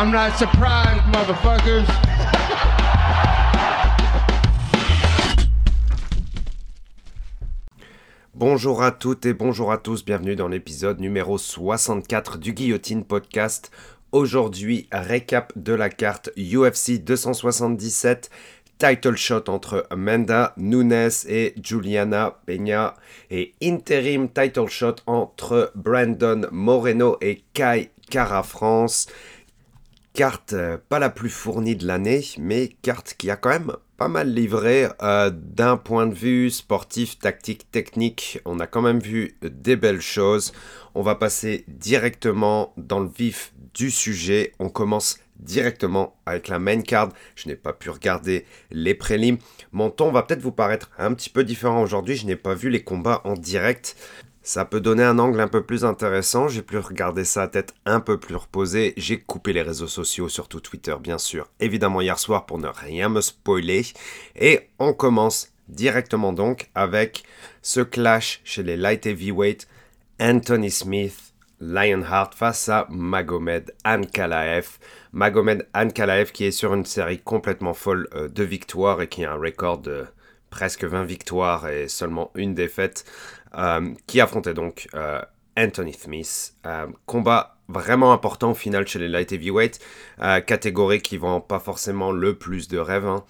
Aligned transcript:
I'm 0.00 0.10
not 0.10 0.34
surprised, 0.38 1.04
motherfuckers. 1.12 1.84
Bonjour 8.32 8.82
à 8.82 8.92
toutes 8.92 9.26
et 9.26 9.34
bonjour 9.34 9.70
à 9.70 9.76
tous, 9.76 10.02
bienvenue 10.02 10.36
dans 10.36 10.48
l'épisode 10.48 11.00
numéro 11.00 11.36
64 11.36 12.38
du 12.38 12.54
Guillotine 12.54 13.04
Podcast. 13.04 13.70
Aujourd'hui, 14.10 14.88
récap 14.90 15.52
de 15.56 15.74
la 15.74 15.90
carte 15.90 16.30
UFC 16.34 17.04
277, 17.04 18.30
title 18.78 19.16
shot 19.16 19.50
entre 19.50 19.86
Amanda 19.90 20.54
Nunes 20.56 21.10
et 21.28 21.54
Juliana 21.62 22.38
Peña 22.46 22.94
et 23.30 23.52
interim 23.62 24.30
title 24.30 24.68
shot 24.68 24.96
entre 25.06 25.72
Brandon 25.74 26.48
Moreno 26.50 27.18
et 27.20 27.44
Kai 27.52 27.90
Cara 28.10 28.42
France. 28.42 29.06
Carte 30.12 30.54
euh, 30.54 30.76
pas 30.88 30.98
la 30.98 31.08
plus 31.08 31.30
fournie 31.30 31.76
de 31.76 31.86
l'année, 31.86 32.24
mais 32.38 32.68
carte 32.82 33.14
qui 33.16 33.30
a 33.30 33.36
quand 33.36 33.50
même 33.50 33.72
pas 33.96 34.08
mal 34.08 34.32
livré 34.32 34.88
euh, 35.02 35.30
d'un 35.30 35.76
point 35.76 36.06
de 36.06 36.14
vue 36.14 36.50
sportif, 36.50 37.18
tactique, 37.18 37.70
technique. 37.70 38.40
On 38.44 38.58
a 38.58 38.66
quand 38.66 38.82
même 38.82 38.98
vu 38.98 39.36
des 39.42 39.76
belles 39.76 40.00
choses. 40.00 40.52
On 40.94 41.02
va 41.02 41.14
passer 41.14 41.64
directement 41.68 42.72
dans 42.76 42.98
le 42.98 43.08
vif 43.08 43.52
du 43.74 43.90
sujet. 43.90 44.52
On 44.58 44.68
commence 44.68 45.18
directement 45.36 46.16
avec 46.26 46.48
la 46.48 46.58
main 46.58 46.80
card. 46.80 47.10
Je 47.36 47.48
n'ai 47.48 47.56
pas 47.56 47.72
pu 47.72 47.88
regarder 47.88 48.46
les 48.70 48.94
prélims. 48.94 49.38
Mon 49.72 49.90
ton 49.90 50.10
va 50.10 50.22
peut-être 50.22 50.42
vous 50.42 50.52
paraître 50.52 50.90
un 50.98 51.14
petit 51.14 51.30
peu 51.30 51.44
différent 51.44 51.82
aujourd'hui. 51.82 52.16
Je 52.16 52.26
n'ai 52.26 52.36
pas 52.36 52.54
vu 52.54 52.68
les 52.68 52.82
combats 52.82 53.20
en 53.24 53.34
direct. 53.34 53.96
Ça 54.52 54.64
peut 54.64 54.80
donner 54.80 55.04
un 55.04 55.20
angle 55.20 55.38
un 55.38 55.46
peu 55.46 55.62
plus 55.62 55.84
intéressant. 55.84 56.48
J'ai 56.48 56.62
pu 56.62 56.76
regarder 56.76 57.24
ça 57.24 57.42
à 57.42 57.46
tête 57.46 57.72
un 57.86 58.00
peu 58.00 58.18
plus 58.18 58.34
reposée. 58.34 58.94
J'ai 58.96 59.20
coupé 59.20 59.52
les 59.52 59.62
réseaux 59.62 59.86
sociaux, 59.86 60.28
surtout 60.28 60.58
Twitter, 60.58 60.96
bien 61.00 61.18
sûr. 61.18 61.46
Évidemment, 61.60 62.00
hier 62.00 62.18
soir 62.18 62.46
pour 62.46 62.58
ne 62.58 62.66
rien 62.66 63.08
me 63.08 63.20
spoiler. 63.20 63.86
Et 64.34 64.62
on 64.80 64.92
commence 64.92 65.52
directement 65.68 66.32
donc 66.32 66.68
avec 66.74 67.22
ce 67.62 67.80
clash 67.80 68.40
chez 68.42 68.64
les 68.64 68.76
light 68.76 69.06
heavyweight. 69.06 69.68
Anthony 70.20 70.72
Smith, 70.72 71.32
Lionheart 71.60 72.34
face 72.34 72.68
à 72.68 72.88
Magomed 72.90 73.72
Ankalaev. 73.84 74.80
Magomed 75.12 75.68
Ankalaev 75.74 76.32
qui 76.32 76.46
est 76.46 76.50
sur 76.50 76.74
une 76.74 76.86
série 76.86 77.20
complètement 77.20 77.72
folle 77.72 78.08
euh, 78.16 78.26
de 78.26 78.42
victoires 78.42 79.00
et 79.00 79.06
qui 79.06 79.24
a 79.24 79.32
un 79.32 79.36
record 79.36 79.78
de 79.78 80.06
presque 80.50 80.84
20 80.84 81.04
victoires 81.04 81.68
et 81.68 81.88
seulement 81.88 82.30
une 82.34 82.54
défaite. 82.54 83.04
Euh, 83.58 83.94
qui 84.06 84.20
affrontait 84.20 84.54
donc 84.54 84.88
euh, 84.94 85.20
Anthony 85.56 85.92
Smith. 85.92 86.54
Euh, 86.66 86.86
combat 87.06 87.56
vraiment 87.68 88.12
important 88.12 88.52
au 88.52 88.54
final 88.54 88.86
chez 88.86 89.00
les 89.00 89.08
light 89.08 89.32
heavyweight, 89.32 89.78
catégorie 90.46 91.00
qui 91.00 91.16
vend 91.16 91.40
pas 91.40 91.60
forcément 91.60 92.10
le 92.10 92.36
plus 92.36 92.66
de 92.66 92.78
rêves. 92.78 93.06
Hein. 93.06 93.24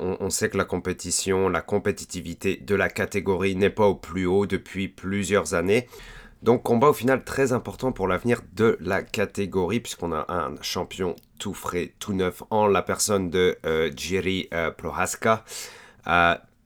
on, 0.00 0.30
sait 0.30 0.48
que 0.48 0.56
la 0.56 0.64
compétition, 0.64 1.50
la 1.50 1.60
compétitivité 1.60 2.56
de 2.56 2.74
la 2.74 2.88
catégorie 2.88 3.56
n'est 3.56 3.68
pas 3.68 3.86
au 3.86 3.94
plus 3.94 4.24
haut 4.24 4.46
depuis 4.46 4.88
plusieurs 4.88 5.52
années. 5.52 5.88
Donc 6.42 6.62
combat 6.62 6.88
au 6.88 6.94
final 6.94 7.22
très 7.22 7.52
important 7.52 7.92
pour 7.92 8.08
l'avenir 8.08 8.40
de 8.54 8.78
la 8.80 9.02
catégorie 9.02 9.80
puisqu'on 9.80 10.12
a 10.12 10.24
un 10.32 10.54
champion 10.62 11.14
tout 11.38 11.52
frais, 11.52 11.92
tout 11.98 12.14
neuf 12.14 12.42
en 12.48 12.66
la 12.66 12.80
personne 12.80 13.28
de 13.28 13.58
Jerry 13.94 14.48
Prohaska 14.78 15.44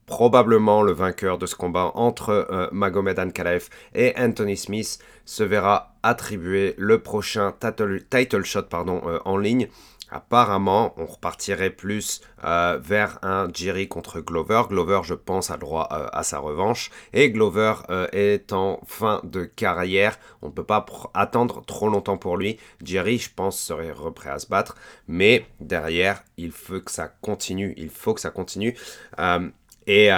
probablement 0.05 0.83
le 0.83 0.91
vainqueur 0.91 1.37
de 1.37 1.45
ce 1.45 1.55
combat 1.55 1.91
entre 1.95 2.29
euh, 2.29 2.67
Magomed 2.71 3.17
Ankalaev 3.17 3.69
et 3.93 4.13
Anthony 4.17 4.57
Smith 4.57 4.99
se 5.25 5.43
verra 5.43 5.95
attribuer 6.03 6.75
le 6.77 6.99
prochain 6.99 7.53
title, 7.59 8.43
shot 8.43 8.67
euh, 8.73 9.19
en 9.25 9.37
ligne. 9.37 9.67
Apparemment, 10.15 10.93
on 10.97 11.05
repartirait 11.05 11.71
plus 11.71 12.21
euh, 12.43 12.79
vers 12.81 13.19
un 13.21 13.49
Jerry 13.53 13.87
contre 13.87 14.21
Glover. 14.21 14.63
Glover, 14.69 15.01
je 15.03 15.13
pense, 15.13 15.51
a 15.51 15.57
droit 15.57 15.87
à 15.89 16.23
sa 16.23 16.39
revanche. 16.39 16.89
Et 17.11 17.31
Glover 17.31 17.73
est 18.13 18.53
en 18.53 18.79
fin 18.87 19.19
de 19.23 19.43
carrière. 19.43 20.17
On 20.41 20.47
ne 20.47 20.51
peut 20.51 20.63
pas 20.63 20.85
attendre 21.13 21.63
trop 21.65 21.89
longtemps 21.89 22.17
pour 22.17 22.37
lui. 22.37 22.57
Jerry, 22.83 23.17
je 23.17 23.29
pense, 23.33 23.59
serait 23.59 23.91
reprêt 23.91 24.29
à 24.29 24.39
se 24.39 24.47
battre. 24.47 24.75
Mais 25.07 25.45
derrière, 25.59 26.23
il 26.37 26.51
faut 26.51 26.79
que 26.79 26.91
ça 26.91 27.07
continue. 27.07 27.73
Il 27.75 27.89
faut 27.89 28.13
que 28.13 28.21
ça 28.21 28.29
continue. 28.29 28.75
Euh, 29.19 29.49
et, 29.87 30.09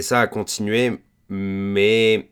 ça 0.00 0.20
a 0.20 0.26
continué, 0.26 0.98
mais 1.28 2.30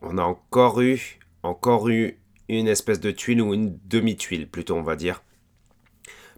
on 0.00 0.18
a 0.18 0.22
encore 0.22 0.80
eu, 0.80 1.18
encore 1.42 1.88
eu 1.88 2.18
une 2.48 2.68
espèce 2.68 3.00
de 3.00 3.10
tuile 3.10 3.42
ou 3.42 3.54
une 3.54 3.78
demi-tuile 3.84 4.48
plutôt, 4.48 4.76
on 4.76 4.82
va 4.82 4.96
dire. 4.96 5.22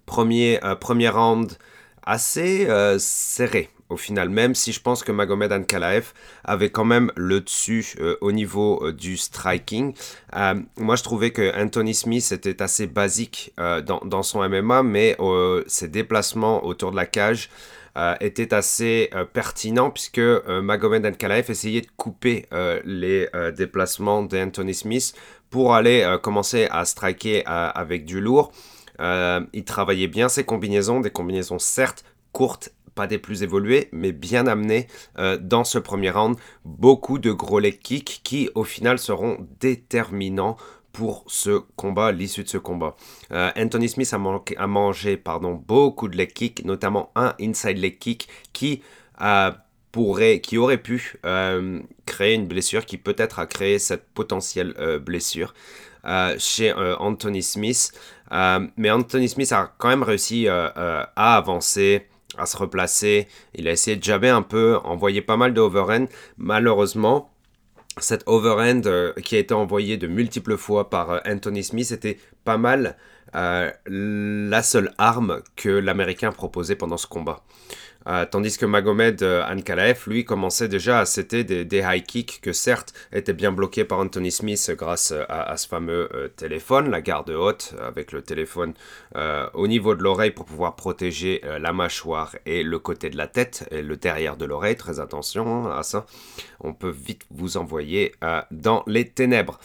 Premier, 0.07 0.63
euh, 0.65 0.75
premier 0.75 1.09
round 1.09 1.53
assez 2.03 2.69
euh, 2.69 2.99
serré 2.99 3.71
au 3.91 3.97
final, 3.97 4.29
même 4.29 4.55
si 4.55 4.73
je 4.73 4.81
pense 4.81 5.05
que 5.05 5.13
Magomed 5.13 5.53
Ankalaev 5.53 6.13
avait 6.43 6.71
quand 6.71 6.85
même 6.85 7.13
le 7.17 7.41
dessus 7.43 7.97
au 8.23 8.33
niveau 8.33 8.91
du 8.93 9.17
striking. 9.19 9.95
moi, 10.79 10.97
je 10.97 11.03
trouvais 11.03 11.31
que 11.31 11.55
Anthony 11.63 11.95
Smith 11.95 12.33
était 12.33 12.63
assez 12.63 12.87
basique 12.87 13.53
dans, 13.59 14.01
dans, 14.05 14.23
son 14.23 14.49
MMA, 14.49 14.83
mais 14.83 15.17
ses 15.67 15.89
déplacements 15.89 16.65
autour 16.65 16.93
de 16.93 16.97
la 16.97 17.07
cage 17.07 17.51
euh, 17.97 18.17
était 18.21 18.53
assez 18.53 19.09
euh, 19.15 19.25
pertinent 19.25 19.89
puisque 19.89 20.19
euh, 20.19 20.61
Magomed 20.63 21.07
Ankalaev 21.07 21.49
essayait 21.49 21.81
de 21.83 21.87
couper 21.97 22.47
les 22.85 23.29
déplacements 23.57 24.23
d'Anthony 24.23 24.75
Smith 24.75 25.15
pour 25.51 25.75
aller 25.75 26.17
commencer 26.23 26.67
à 26.71 26.85
striker 26.85 27.45
avec 27.47 28.05
du 28.05 28.21
lourd. 28.21 28.53
Il 29.01 29.65
travaillait 29.65 30.09
bien 30.09 30.29
ses 30.29 30.45
combinaisons, 30.45 31.01
des 31.01 31.11
combinaisons 31.11 31.59
certes 31.59 32.05
courtes 32.33 32.71
pas 32.95 33.07
des 33.09 33.19
plus 33.19 33.43
évoluées, 33.43 33.89
mais 33.91 34.13
bien 34.13 34.47
amenées 34.47 34.87
dans 35.41 35.65
ce 35.65 35.79
premier 35.79 36.11
round. 36.11 36.37
Beaucoup 36.65 37.19
de 37.19 37.33
gros 37.33 37.59
leg 37.59 37.81
kicks 37.81 38.21
qui, 38.23 38.51
au 38.55 38.63
final, 38.63 39.01
seront 39.01 39.45
déterminants 39.59 40.57
pour 40.95 41.25
ce 41.27 41.59
combat, 41.77 42.13
l'issue 42.13 42.45
de 42.45 42.49
ce 42.49 42.57
combat. 42.57 42.97
Euh, 43.33 43.51
Anthony 43.57 43.89
Smith 43.89 44.15
a, 44.15 44.67
mangé 44.67 45.17
pardon, 45.19 45.55
beaucoup 45.67 46.09
de 46.09 46.17
leg 46.17 46.33
kicks, 46.33 46.65
notamment 46.65 47.11
un 47.17 47.35
inside 47.41 47.79
leg 47.79 47.99
kick 47.99 48.29
qui, 48.55 48.81
pourrait, 49.91 50.41
qui 50.41 50.57
aurait 50.57 50.79
pu 50.79 51.19
euh, 51.27 51.81
créer 52.07 52.35
une 52.35 52.47
blessure, 52.47 52.87
qui 52.87 52.97
peut-être 52.97 53.41
a 53.41 53.47
créé 53.47 53.79
cette 53.79 54.07
potentielle 54.15 54.73
euh, 54.79 54.99
blessure 54.99 55.53
chez 56.39 56.71
Anthony 56.99 57.43
Smith. 57.43 57.91
Mais 58.31 58.91
Anthony 58.91 59.29
Smith 59.29 59.53
a 59.53 59.73
quand 59.79 59.89
même 59.89 60.03
réussi 60.03 60.49
à 60.49 61.11
avancer 61.17 62.07
à 62.39 62.47
se 62.47 62.57
replacer, 62.57 63.29
il 63.55 63.69
a 63.69 63.73
essayé 63.73 63.97
de 63.97 64.03
jabber 64.03 64.29
un 64.29 64.43
peu, 64.43 64.79
envoyer 64.85 65.23
pas 65.23 65.37
mal 65.37 65.55
de 65.55 65.61
overhand. 65.61 66.07
Malheureusement, 66.37 67.31
cette 67.99 68.25
overhand 68.27 68.87
euh, 68.87 69.13
qui 69.23 69.37
a 69.37 69.39
été 69.39 69.55
envoyée 69.55 69.97
de 69.97 70.07
multiples 70.07 70.57
fois 70.57 70.91
par 70.91 71.11
euh, 71.11 71.19
Anthony 71.27 71.63
Smith 71.63 71.93
était 71.93 72.19
pas 72.45 72.59
mal 72.59 72.97
euh, 73.35 73.71
la 73.87 74.63
seule 74.63 74.93
arme 74.99 75.43
que 75.57 75.69
l'Américain 75.69 76.33
proposait 76.33 76.77
pendant 76.77 76.97
ce 76.97 77.07
combat. 77.07 77.43
Euh, 78.07 78.27
tandis 78.31 78.59
que 78.59 78.67
Magomed 78.67 79.23
euh, 79.23 79.45
Ankalaev, 79.47 80.03
lui, 80.07 80.25
commençait 80.25 80.69
déjà 80.69 81.01
à 81.01 81.05
citer 81.07 81.45
des, 81.45 81.79
high 81.79 82.05
kicks 82.05 82.41
que 82.43 82.53
certes 82.53 82.93
étaient 83.13 83.33
bien 83.33 83.53
bloqués 83.53 83.85
par 83.85 83.99
Anthony 83.99 84.31
Smith 84.31 84.73
grâce 84.77 85.13
à, 85.29 85.57
ce 85.57 85.67
fameux 85.67 86.09
téléphone, 86.37 86.91
la 86.91 87.01
garde 87.01 87.31
haute, 87.31 87.75
avec 87.81 88.13
le 88.13 88.23
téléphone 88.23 88.75
au 89.55 89.67
niveau 89.67 89.95
de 89.95 90.03
l'oreille 90.03 90.31
pour 90.31 90.45
pouvoir 90.45 90.77
protéger 90.77 91.43
la 91.61 91.73
mâchoire 91.73 92.37
et 92.47 92.63
le 92.63 92.79
côté 92.79 93.11
de 93.11 93.17
la 93.17 93.27
tête 93.27 93.67
et 93.71 93.83
le 93.83 93.97
derrière 93.97 94.37
de 94.37 94.45
l'oreille. 94.45 94.77
Très 94.77 95.01
attention 95.01 95.67
hein, 95.67 95.77
à 95.77 95.83
ça. 95.83 96.07
On 96.61 96.73
peut 96.73 96.95
vite 96.97 97.23
vous 97.31 97.57
envoyer 97.57 98.15
dans 98.51 98.83
les 98.87 99.09
ténèbres. 99.09 99.59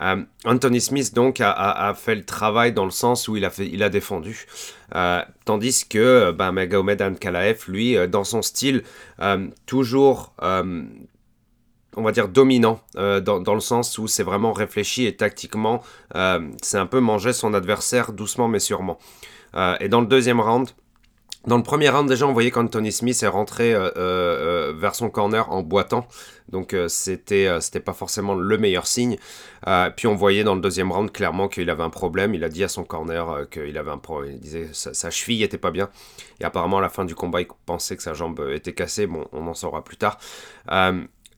Euh, 0.00 0.22
Anthony 0.44 0.80
Smith 0.80 1.14
donc 1.14 1.40
a, 1.40 1.94
fait 1.96 2.14
le 2.14 2.24
travail 2.24 2.72
dans 2.72 2.84
le 2.84 2.90
sens 2.90 3.28
où 3.28 3.36
il 3.36 3.44
a, 3.44 3.50
fait, 3.50 3.66
il 3.66 3.82
a 3.82 3.88
défendu. 3.88 4.46
Euh, 4.94 5.22
tandis 5.44 5.86
que 5.88 6.32
ben, 6.32 6.52
Magomed 6.52 7.00
Ankalaev, 7.00 7.64
lui, 7.68 7.96
euh, 7.96 8.06
dans 8.06 8.24
son 8.24 8.42
style, 8.42 8.82
toujours, 9.66 10.34
on 10.40 12.02
va 12.02 12.12
dire, 12.12 12.28
dominant, 12.28 12.80
dans, 12.94 13.40
dans, 13.40 13.54
le 13.54 13.60
sens 13.60 13.98
où 13.98 14.08
c'est 14.08 14.22
vraiment 14.22 14.52
réfléchi 14.52 15.06
et 15.06 15.16
tactiquement, 15.16 15.82
c'est 16.62 16.78
un 16.78 16.86
peu 16.86 17.00
manger 17.00 17.32
son 17.32 17.54
adversaire 17.54 18.12
doucement 18.12 18.48
mais 18.48 18.58
sûrement. 18.58 18.98
et 19.80 19.88
dans 19.88 20.00
le 20.00 20.06
deuxième 20.06 20.40
round, 20.40 20.68
dans 21.46 21.58
le 21.58 21.62
premier 21.62 21.90
round, 21.90 22.08
déjà, 22.08 22.26
on 22.26 22.32
voyait 22.32 22.50
qu'Anthony 22.50 22.90
Smith 22.90 23.22
est 23.22 23.28
rentré 23.28 23.74
euh, 23.74 23.90
euh, 23.98 24.72
vers 24.74 24.94
son 24.94 25.10
corner 25.10 25.50
en 25.52 25.62
boitant. 25.62 26.06
Donc, 26.48 26.74
euh, 26.74 26.88
c'était, 26.88 27.48
c'était 27.60 27.80
pas 27.80 27.94
forcément 27.94 28.34
le 28.34 28.58
meilleur 28.58 28.86
signe. 28.86 29.16
puis, 29.96 30.06
on 30.06 30.14
voyait 30.14 30.44
dans 30.44 30.54
le 30.54 30.60
deuxième 30.60 30.92
round 30.92 31.10
clairement 31.10 31.48
qu'il 31.48 31.70
avait 31.70 31.82
un 31.82 31.90
problème. 31.90 32.34
Il 32.34 32.44
a 32.44 32.48
dit 32.48 32.64
à 32.64 32.68
son 32.68 32.84
corner 32.84 33.48
qu'il 33.50 33.76
avait 33.78 33.90
un 33.90 33.98
problème. 33.98 34.32
Il 34.34 34.40
disait 34.40 34.68
sa, 34.72 34.94
sa 34.94 35.10
cheville 35.10 35.42
était 35.42 35.58
pas 35.58 35.70
bien. 35.70 35.88
Et 36.40 36.44
apparemment, 36.44 36.78
à 36.78 36.82
la 36.82 36.90
fin 36.90 37.04
du 37.04 37.14
combat, 37.14 37.40
il 37.40 37.48
pensait 37.66 37.96
que 37.96 38.02
sa 38.02 38.14
jambe 38.14 38.46
était 38.52 38.74
cassée. 38.74 39.06
Bon, 39.06 39.26
on 39.32 39.46
en 39.46 39.54
saura 39.54 39.82
plus 39.84 39.96
tard. 39.96 40.18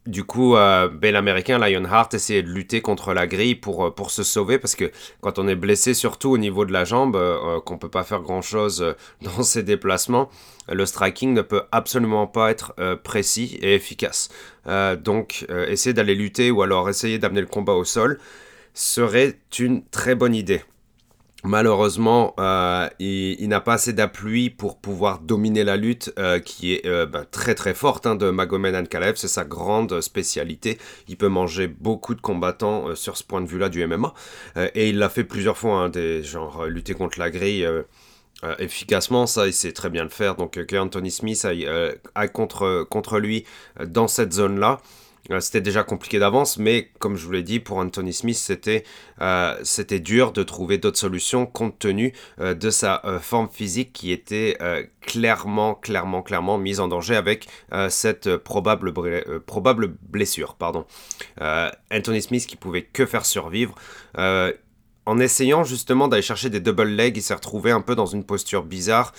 du 0.07 0.25
coup, 0.25 0.57
euh, 0.57 0.89
ben, 0.89 1.13
l'américain 1.13 1.59
Lionheart 1.59 2.15
essayait 2.15 2.43
de 2.43 2.51
lutter 2.51 2.81
contre 2.81 3.13
la 3.13 3.27
grille 3.27 3.57
pour, 3.57 4.11
se 4.11 4.23
sauver 4.23 4.59
parce 4.59 4.77
que 4.77 4.91
quand 5.21 5.39
on 5.39 5.49
est 5.49 5.57
blessé, 5.57 5.95
surtout 5.95 6.31
au 6.31 6.39
niveau 6.39 6.65
de 6.65 6.73
la 6.73 6.85
jambe, 6.85 7.19
qu'on 7.65 7.79
peut 7.79 7.89
pas 7.89 8.05
faire 8.05 8.21
grand 8.21 8.43
chose 8.43 8.95
dans 9.23 9.43
ses 9.43 9.63
déplacements, 9.63 10.31
le 10.69 10.87
striking 10.87 11.33
ne 11.33 11.43
peut 11.43 11.63
absolument 11.73 12.27
pas 12.27 12.51
être 12.51 12.75
précis 13.03 13.59
et 13.63 13.75
efficace. 13.75 14.29
donc, 14.99 15.47
essayer 15.69 15.93
d'aller 15.93 16.15
lutter 16.15 16.51
ou 16.51 16.63
alors 16.63 16.89
essayer 16.89 17.19
d'amener 17.19 17.41
le 17.41 17.47
combat 17.47 17.75
au 17.75 17.85
sol 17.85 18.19
serait 18.75 19.39
une 19.59 19.85
très 19.89 20.15
bonne 20.15 20.35
idée. 20.35 20.63
Malheureusement, 21.47 22.35
euh, 22.41 22.89
il, 22.99 23.47
n'a 23.49 23.61
pas 23.61 23.75
assez 23.75 23.93
d'appui 23.93 24.51
pour 24.51 24.79
pouvoir 24.79 25.21
dominer 25.21 25.63
la 25.63 25.77
lutte, 25.77 26.13
euh, 26.19 26.41
qui 26.41 26.75
est 26.75 26.87
euh, 26.87 27.07
ben, 27.07 27.25
très 27.31 27.55
très 27.55 27.73
forte 27.73 28.05
hein, 28.07 28.17
de 28.17 28.31
Magomed 28.31 28.75
Ankalaev. 28.75 29.15
C'est 29.17 29.29
sa 29.29 29.45
grande 29.45 30.01
spécialité. 30.01 30.77
Il 31.09 31.17
peut 31.17 31.29
manger 31.29 31.69
beaucoup 31.69 32.17
de 32.17 32.21
combattants 32.21 32.97
sur 32.97 33.17
ce 33.17 33.23
point 33.23 33.41
de 33.41 33.47
vue-là 33.47 33.69
du 33.69 33.87
MMA. 33.87 34.13
et 34.75 34.89
il 34.89 34.99
l'a 34.99 35.09
fait 35.09 35.25
plusieurs 35.25 35.57
fois, 35.57 35.79
hein, 35.79 35.89
des, 35.89 36.23
genre 36.25 36.67
lutter 36.67 36.95
contre 36.95 37.19
la 37.21 37.31
grille. 37.31 37.67
Efficacement, 38.59 39.27
ça, 39.27 39.47
il 39.47 39.53
sait 39.53 39.73
très 39.73 39.91
bien 39.91 40.03
le 40.03 40.09
faire. 40.09 40.37
Donc, 40.37 40.53
que 40.53 40.77
Anthony 40.77 41.11
Smith 41.11 41.47
a 42.15 42.29
contre, 42.29 42.87
contre 42.89 43.19
lui 43.19 43.45
dans 43.85 44.09
cette 44.09 44.33
zone-là, 44.33 44.81
euh, 45.31 45.41
c'était 45.41 45.61
déjà 45.61 45.83
compliqué 45.83 46.19
d'avance, 46.19 46.59
mais 46.59 46.91
comme 46.99 47.17
je 47.17 47.25
vous 47.25 47.33
l'ai 47.33 47.43
dit, 47.43 47.61
pour 47.61 47.79
Anthony 47.79 48.13
Smith, 48.13 48.37
c'était 48.37 48.85
euh, 49.21 49.55
dur 50.01 50.33
de 50.33 50.43
trouver 50.43 50.79
d'autres 50.79 50.99
solutions 50.99 51.47
compte 51.47 51.79
tenu 51.79 52.13
euh, 52.41 52.55
de 52.55 52.71
sa 52.71 53.03
forme 53.21 53.49
physique 53.49 53.93
qui 53.93 54.13
était 54.13 54.57
clairement, 55.01 55.75
clairement, 55.75 56.23
clairement 56.23 56.59
mise 56.59 56.81
en 56.81 56.89
danger 56.89 57.17
avec 57.17 57.47
cette 57.89 58.37
probable, 58.37 58.93
probable 59.47 59.95
blessure. 60.09 60.55
Pardon. 60.55 60.87
Anthony 61.93 62.23
Smith 62.23 62.47
qui 62.47 62.57
pouvait 62.57 62.83
que 62.83 63.07
faire 63.07 63.25
survivre 63.25 63.75
en 65.07 65.21
essayant 65.21 65.63
justement 65.63 66.09
d'aller 66.09 66.23
chercher 66.23 66.51
des 66.51 66.59
double 66.59 66.89
legs, 66.89 67.17
il 67.17 67.23
s'est 67.23 67.35
retrouvé 67.35 67.71
un 67.71 67.81
peu 67.81 67.95
dans 67.95 68.07
une 68.07 68.25
posture 68.25 68.65
bizarre 68.65 69.13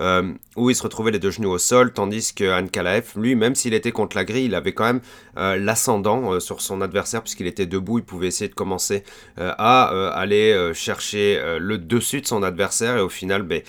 euh, 0.00 0.32
où 0.56 0.70
il 0.70 0.74
se 0.74 0.82
retrouvait 0.82 1.10
les 1.10 1.18
deux 1.18 1.30
genoux 1.30 1.50
au 1.50 1.58
sol, 1.58 1.92
tandis 1.92 2.32
que 2.34 2.50
Ankalaev, 2.50 3.12
lui, 3.16 3.36
même 3.36 3.54
s'il 3.54 3.74
était 3.74 3.92
contre 3.92 4.16
la 4.16 4.24
grille, 4.24 4.46
il 4.46 4.54
avait 4.54 4.72
quand 4.72 4.84
même 4.84 5.00
euh, 5.36 5.56
l'ascendant 5.56 6.32
euh, 6.32 6.40
sur 6.40 6.62
son 6.62 6.80
adversaire 6.80 7.22
puisqu'il 7.22 7.46
était 7.46 7.66
debout, 7.66 7.98
il 7.98 8.04
pouvait 8.04 8.28
essayer 8.28 8.48
de 8.48 8.54
commencer 8.54 9.04
à 9.36 9.84
aller 10.14 10.72
chercher 10.74 11.58
le 11.58 11.76
dessus 11.76 12.22
de 12.22 12.26
son 12.26 12.42
adversaire 12.42 12.96
et 12.96 13.00
au 13.00 13.08
final, 13.08 13.42
ben, 13.42 13.62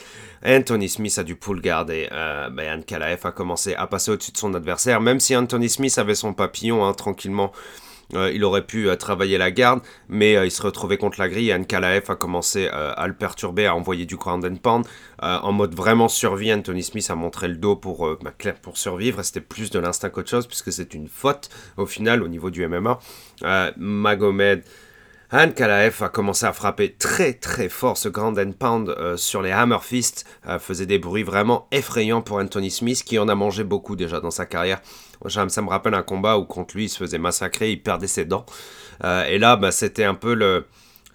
Anthony 0.45 0.87
Smith 0.87 1.17
a 1.17 1.23
du 1.23 1.35
pull 1.35 1.61
guard 1.61 1.89
et 1.91 2.07
ben, 2.09 2.79
Ankalaev 2.79 3.19
a 3.25 3.31
commencé 3.31 3.75
à 3.75 3.87
passer 3.87 4.11
au-dessus 4.11 4.31
de 4.31 4.37
son 4.37 4.53
adversaire, 4.53 5.01
même 5.01 5.19
si 5.19 5.35
Anthony 5.35 5.69
Smith 5.69 5.97
avait 5.97 6.15
son 6.15 6.33
papillon 6.33 6.85
hein, 6.85 6.93
tranquillement 6.93 7.51
il 8.13 8.43
aurait 8.43 8.65
pu 8.65 8.87
euh, 8.87 8.95
travailler 8.95 9.37
la 9.37 9.51
garde, 9.51 9.81
mais 10.09 10.35
euh, 10.35 10.45
il 10.45 10.51
se 10.51 10.61
retrouvait 10.61 10.97
contre 10.97 11.19
la 11.19 11.29
grille 11.29 11.49
et 11.49 11.53
Ankalaev 11.53 12.05
a 12.09 12.15
commencé 12.15 12.67
à 12.67 13.07
le 13.07 13.13
perturber, 13.13 13.65
à 13.65 13.75
envoyer 13.75 14.05
du 14.05 14.15
ground 14.15 14.45
and 14.45 14.57
pound. 14.57 14.85
en 15.21 15.51
mode 15.51 15.75
vraiment 15.75 16.07
survie, 16.07 16.53
Anthony 16.53 16.83
Smith 16.83 17.09
a 17.09 17.15
montré 17.15 17.47
le 17.47 17.55
dos 17.55 17.75
pour, 17.75 18.17
bah, 18.21 18.31
pour 18.61 18.77
survivre. 18.77 19.23
C'était 19.23 19.41
plus 19.41 19.69
de 19.71 19.79
l'instinct 19.79 20.09
qu'autre 20.09 20.29
chose, 20.29 20.47
puisque 20.47 20.71
c'est 20.71 20.93
une 20.93 21.07
faute 21.07 21.49
au 21.77 21.85
final 21.85 22.23
au 22.23 22.27
niveau 22.27 22.49
du 22.49 22.67
MMA. 22.67 22.99
Magomed. 23.77 24.63
Ankalaev 25.31 26.03
a 26.03 26.09
commencé 26.09 26.45
à 26.45 26.53
frapper 26.53 26.93
très 26.93 27.33
très 27.33 27.67
fort 27.67 27.97
ce 27.97 28.09
grand 28.09 28.37
and 28.37 28.53
pound 28.57 28.95
sur 29.17 29.41
les 29.41 29.51
hammer 29.51 29.79
fist, 29.81 30.25
faisait 30.59 30.85
des 30.85 30.99
bruits 30.99 31.23
vraiment 31.23 31.67
effrayants 31.71 32.21
pour 32.21 32.37
Anthony 32.37 32.69
Smith 32.69 33.03
qui 33.03 33.17
en 33.19 33.27
a 33.27 33.35
mangé 33.35 33.63
beaucoup 33.63 33.95
déjà 33.95 34.19
dans 34.19 34.31
sa 34.31 34.45
carrière. 34.45 34.81
Ça 35.27 35.45
me 35.45 35.69
rappelle 35.69 35.93
un 35.93 36.03
combat 36.03 36.37
où 36.37 36.45
contre 36.45 36.75
lui 36.75 36.85
il 36.85 36.89
se 36.89 36.97
faisait 36.97 37.17
massacrer, 37.17 37.71
il 37.71 37.81
perdait 37.81 38.07
ses 38.07 38.25
dents. 38.25 38.45
Euh, 39.03 39.25
et 39.25 39.37
là, 39.37 39.55
bah, 39.55 39.71
c'était 39.71 40.03
un 40.03 40.15
peu 40.15 40.33
le, 40.33 40.65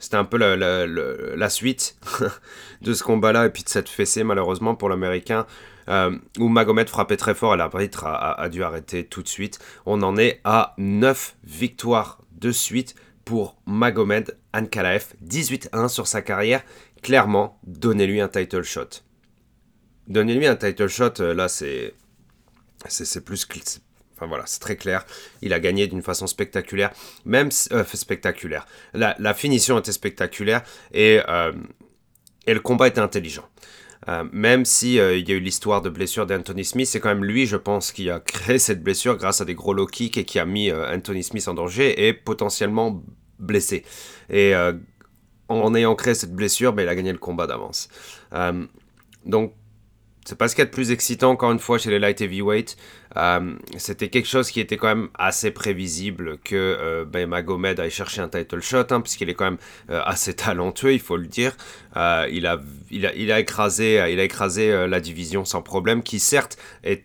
c'était 0.01 0.17
un 0.17 0.25
peu 0.25 0.39
la, 0.39 1.51
suite 1.51 1.97
de 2.83 2.95
ce 2.95 3.03
combat-là 3.05 3.47
et 3.47 3.51
puis 3.51 3.63
de 3.63 3.69
cette 3.69 3.89
fessée 3.89 4.25
malheureusement 4.25 4.75
pour 4.75 4.89
l'américain. 4.89 5.47
Euh, 5.89 6.17
où 6.39 6.49
Magomed 6.49 6.89
frappait 6.89 7.17
très 7.17 7.35
fort 7.35 7.55
et 7.55 7.57
l'arbitre 7.57 8.05
a, 8.07 8.49
dû 8.49 8.63
arrêter 8.63 9.05
tout 9.05 9.23
de 9.23 9.29
suite. 9.29 9.59
On 9.87 10.03
en 10.03 10.17
est 10.17 10.41
à 10.45 10.75
9 10.79 11.37
victoires 11.45 12.23
de 12.33 12.53
suite 12.53 12.95
pour 13.25 13.57
Magomed 13.67 14.37
Ankalaev, 14.55 15.15
18-1 15.25 15.89
sur 15.89 16.07
sa 16.07 16.23
carrière. 16.23 16.63
Clairement, 17.03 17.59
donnez-lui 17.65 18.21
un 18.21 18.29
title 18.29 18.63
shot. 18.63 19.03
Donnez-lui 20.07 20.47
un 20.47 20.57
title 20.57 20.89
shot, 20.89 21.21
euh, 21.21 21.35
là 21.35 21.49
c'est 21.49 21.95
c'est 22.89 23.25
plus 23.25 23.47
Enfin 24.21 24.29
voilà, 24.29 24.45
c'est 24.47 24.61
très 24.61 24.77
clair. 24.77 25.07
Il 25.41 25.55
a 25.55 25.61
gagné 25.61 25.87
d'une 25.87 26.03
façon 26.03 26.27
spectaculaire, 26.27 26.91
même 27.25 27.49
euh, 27.73 27.85
spectaculaire. 27.85 28.67
La, 28.93 29.35
finition 29.35 29.79
était 29.79 29.93
spectaculaire 29.93 30.63
et, 30.93 31.21
euh, 31.27 31.53
le 32.47 32.61
combat 32.61 32.89
était 32.89 33.01
intelligent. 33.01 33.49
Euh, 34.09 34.25
même 34.31 34.67
si 34.67 34.97
il 34.97 35.29
y 35.29 35.33
a 35.33 35.35
eu 35.35 35.41
l'histoire 35.41 35.81
de 35.81 35.89
blessure 35.89 36.27
d'Anthony 36.27 36.67
Smith, 36.67 36.87
c'est 36.87 37.01
quand 37.01 37.09
même 37.09 37.25
lui, 37.25 37.47
je 37.47 37.57
pense, 37.57 37.93
qui 37.93 38.11
a 38.11 38.21
créé 38.27 38.59
cette 38.59 38.83
blessure 38.83 39.17
grâce 39.17 39.41
à 39.41 39.47
des 39.47 39.55
gros 39.55 39.73
low 39.73 39.87
kicks 39.87 40.19
et 40.19 40.25
qui 40.25 40.39
a 40.39 40.45
mis 40.45 40.71
Anthony 40.71 41.23
Smith 41.23 41.49
en 41.49 41.55
danger 41.55 42.07
et 42.07 42.13
potentiellement 42.13 43.03
blessé. 43.39 43.87
Et 44.29 44.53
en 45.49 45.75
ayant 45.75 45.95
créé 45.95 46.13
cette 46.13 46.35
blessure, 46.35 46.75
ben, 46.75 46.83
il 46.83 46.89
a 46.91 46.95
gagné 46.95 47.13
le 47.13 47.19
combat 47.19 47.47
d'avance. 47.47 47.89
donc 49.25 49.55
c'est 50.25 50.37
pas 50.37 50.49
ce 50.49 50.55
qu'il 50.55 50.63
y 50.63 50.67
a 50.67 50.67
de 50.67 50.71
plus 50.71 50.91
excitant, 50.91 51.31
encore 51.31 51.51
une 51.51 51.59
fois, 51.59 51.79
chez 51.79 51.91
les 51.91 51.99
light 51.99 52.21
heavyweight. 52.21 52.77
Euh, 53.17 53.55
c'était 53.79 54.09
quelque 54.09 54.29
chose 54.29 54.51
qui 54.51 54.61
était 54.61 54.77
quand 54.77 54.89
même 54.89 55.09
assez 55.15 55.51
prévisible 55.51 56.39
que 56.45 56.55
euh, 56.55 57.05
ben, 57.05 57.29
Magomed 57.29 57.81
aille 57.81 57.91
chercher 57.91 58.21
un 58.21 58.29
title 58.29 58.61
shot, 58.61 58.85
hein, 58.91 59.01
puisqu'il 59.01 59.31
est 59.31 59.35
quand 59.35 59.47
même 59.47 59.59
euh, 59.91 60.01
assez 60.05 60.35
talentueux, 60.37 60.93
il 60.93 61.01
faut 61.01 61.17
le 61.17 61.27
dire. 61.27 61.57
il, 61.97 62.47
a, 62.47 62.61
il, 62.91 63.33
a, 63.33 63.41
écrasé, 63.41 63.95
il 64.13 64.21
a 64.21 64.25
écrasé 64.25 64.87
la 64.87 65.01
division 65.01 65.45
sans 65.45 65.63
problème, 65.63 66.03
qui 66.03 66.19
certes 66.19 66.59
est 66.85 67.05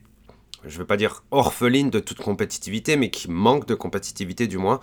je 0.68 0.74
ne 0.74 0.80
veux 0.80 0.88
pas 0.88 0.98
dire 0.98 1.24
orpheline 1.30 1.92
de 1.92 2.00
toute 2.00 2.18
compétitivité, 2.18 2.98
mais 2.98 3.12
qui 3.12 3.30
manque 3.30 3.68
de 3.68 3.76
compétitivité 3.76 4.48
du 4.48 4.58
moins. 4.58 4.80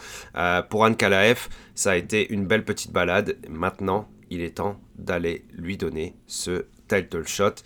pour 0.70 0.84
Anne 0.84 0.94
Kalaev, 0.94 1.48
ça 1.74 1.90
a 1.90 1.96
été 1.96 2.32
une 2.32 2.46
belle 2.46 2.64
petite 2.64 2.92
balade. 2.92 3.36
Maintenant, 3.48 4.08
il 4.30 4.42
est 4.42 4.58
temps 4.58 4.80
d'aller 4.94 5.44
lui 5.52 5.76
donner 5.76 6.14
ce 6.28 6.66
title 6.86 7.26
shot 7.26 7.56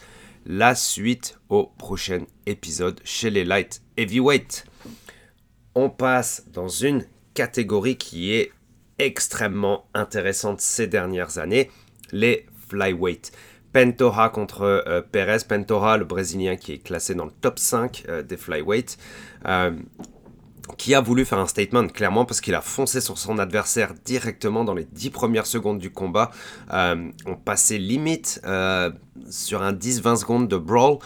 la 0.46 0.74
suite 0.74 1.38
au 1.48 1.66
prochain 1.78 2.24
épisode 2.46 3.00
chez 3.04 3.30
les 3.30 3.44
light 3.44 3.82
heavyweight. 3.96 4.64
On 5.74 5.90
passe 5.90 6.44
dans 6.52 6.68
une 6.68 7.04
catégorie 7.34 7.96
qui 7.96 8.32
est 8.32 8.52
extrêmement 8.98 9.86
intéressante 9.92 10.60
ces 10.60 10.86
dernières 10.86 11.38
années, 11.38 11.70
les 12.12 12.46
flyweight. 12.68 13.32
Pentora 13.72 14.30
contre 14.30 14.62
euh, 14.62 15.02
Perez. 15.02 15.44
Pentora, 15.46 15.98
le 15.98 16.06
Brésilien 16.06 16.56
qui 16.56 16.72
est 16.72 16.78
classé 16.78 17.14
dans 17.14 17.26
le 17.26 17.32
top 17.32 17.58
5 17.58 18.04
euh, 18.08 18.22
des 18.22 18.38
flyweight. 18.38 18.96
Euh, 19.46 19.72
qui 20.74 20.94
a 20.94 21.00
voulu 21.00 21.24
faire 21.24 21.38
un 21.38 21.46
statement 21.46 21.88
clairement 21.88 22.24
parce 22.24 22.40
qu'il 22.40 22.54
a 22.54 22.60
foncé 22.60 23.00
sur 23.00 23.18
son 23.18 23.38
adversaire 23.38 23.94
directement 24.04 24.64
dans 24.64 24.74
les 24.74 24.84
10 24.84 25.10
premières 25.10 25.46
secondes 25.46 25.78
du 25.78 25.90
combat. 25.90 26.30
Euh, 26.72 27.10
on 27.26 27.36
passait 27.36 27.78
limite 27.78 28.40
euh, 28.44 28.90
sur 29.30 29.62
un 29.62 29.72
10-20 29.72 30.16
secondes 30.16 30.48
de 30.48 30.56
brawl. 30.56 30.98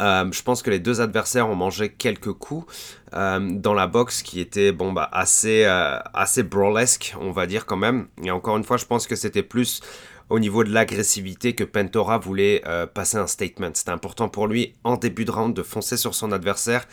Euh, 0.00 0.30
je 0.30 0.42
pense 0.42 0.62
que 0.62 0.70
les 0.70 0.78
deux 0.78 1.00
adversaires 1.00 1.48
ont 1.48 1.56
mangé 1.56 1.90
quelques 1.90 2.32
coups 2.32 2.72
dans 3.12 3.74
la 3.74 3.86
boxe 3.86 4.22
qui 4.22 4.38
était 4.38 4.70
bon 4.70 4.92
bah 4.92 5.08
assez 5.10 5.64
assez 5.64 6.42
brawlesque 6.42 7.16
on 7.18 7.30
va 7.32 7.46
dire 7.46 7.64
quand 7.64 7.78
même 7.78 8.08
et 8.22 8.30
encore 8.30 8.58
une 8.58 8.64
fois 8.64 8.76
je 8.76 8.84
pense 8.84 9.06
que 9.06 9.16
c'était 9.16 9.42
plus 9.42 9.80
au 10.28 10.38
niveau 10.38 10.62
de 10.62 10.70
l'agressivité 10.70 11.54
que 11.54 11.64
Pentora 11.64 12.18
voulait 12.18 12.62
passer 12.92 13.16
un 13.16 13.26
statement 13.26 13.70
c'était 13.72 13.92
important 13.92 14.28
pour 14.28 14.46
lui 14.46 14.74
en 14.84 14.98
début 14.98 15.24
de 15.24 15.30
round 15.30 15.56
de 15.56 15.62
foncer 15.62 15.96
sur 15.96 16.14
son 16.14 16.30
adversaire 16.30 16.86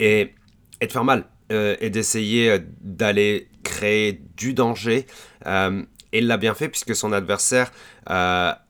et, 0.00 0.34
et 0.80 0.86
de 0.86 0.90
faire 0.90 1.04
mal 1.04 1.26
euh, 1.50 1.76
et 1.80 1.90
d'essayer 1.90 2.50
euh, 2.50 2.58
d'aller 2.80 3.48
créer 3.62 4.20
du 4.36 4.52
danger. 4.54 5.06
Euh, 5.46 5.82
et 6.12 6.18
il 6.18 6.26
l'a 6.26 6.36
bien 6.36 6.54
fait 6.54 6.68
puisque 6.68 6.94
son 6.94 7.12
adversaire 7.12 7.72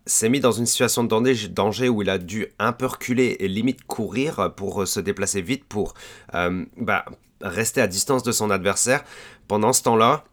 s'est 0.07 0.29
mis 0.29 0.41
dans 0.41 0.51
une 0.51 0.67
situation 0.67 1.05
de 1.05 1.49
danger, 1.49 1.89
où 1.89 2.03
il 2.03 2.11
a 2.11 2.19
dû 2.19 2.47
un 2.59 2.73
peu 2.73 2.87
reculer 2.87 3.37
et 3.39 3.47
limite 3.47 3.85
courir 3.85 4.53
pour 4.57 4.89
se 4.89 4.99
déplacer 4.99 5.41
vite 5.41 5.65
pour 5.65 5.95
bah, 6.33 7.05
rester 7.41 7.81
à 7.81 7.87
distance 7.87 8.25
de 8.25 8.33
son 8.33 8.51
adversaire. 8.51 9.05
Pendant 9.47 9.73
ce 9.73 9.85
temps-là, 9.85 10.25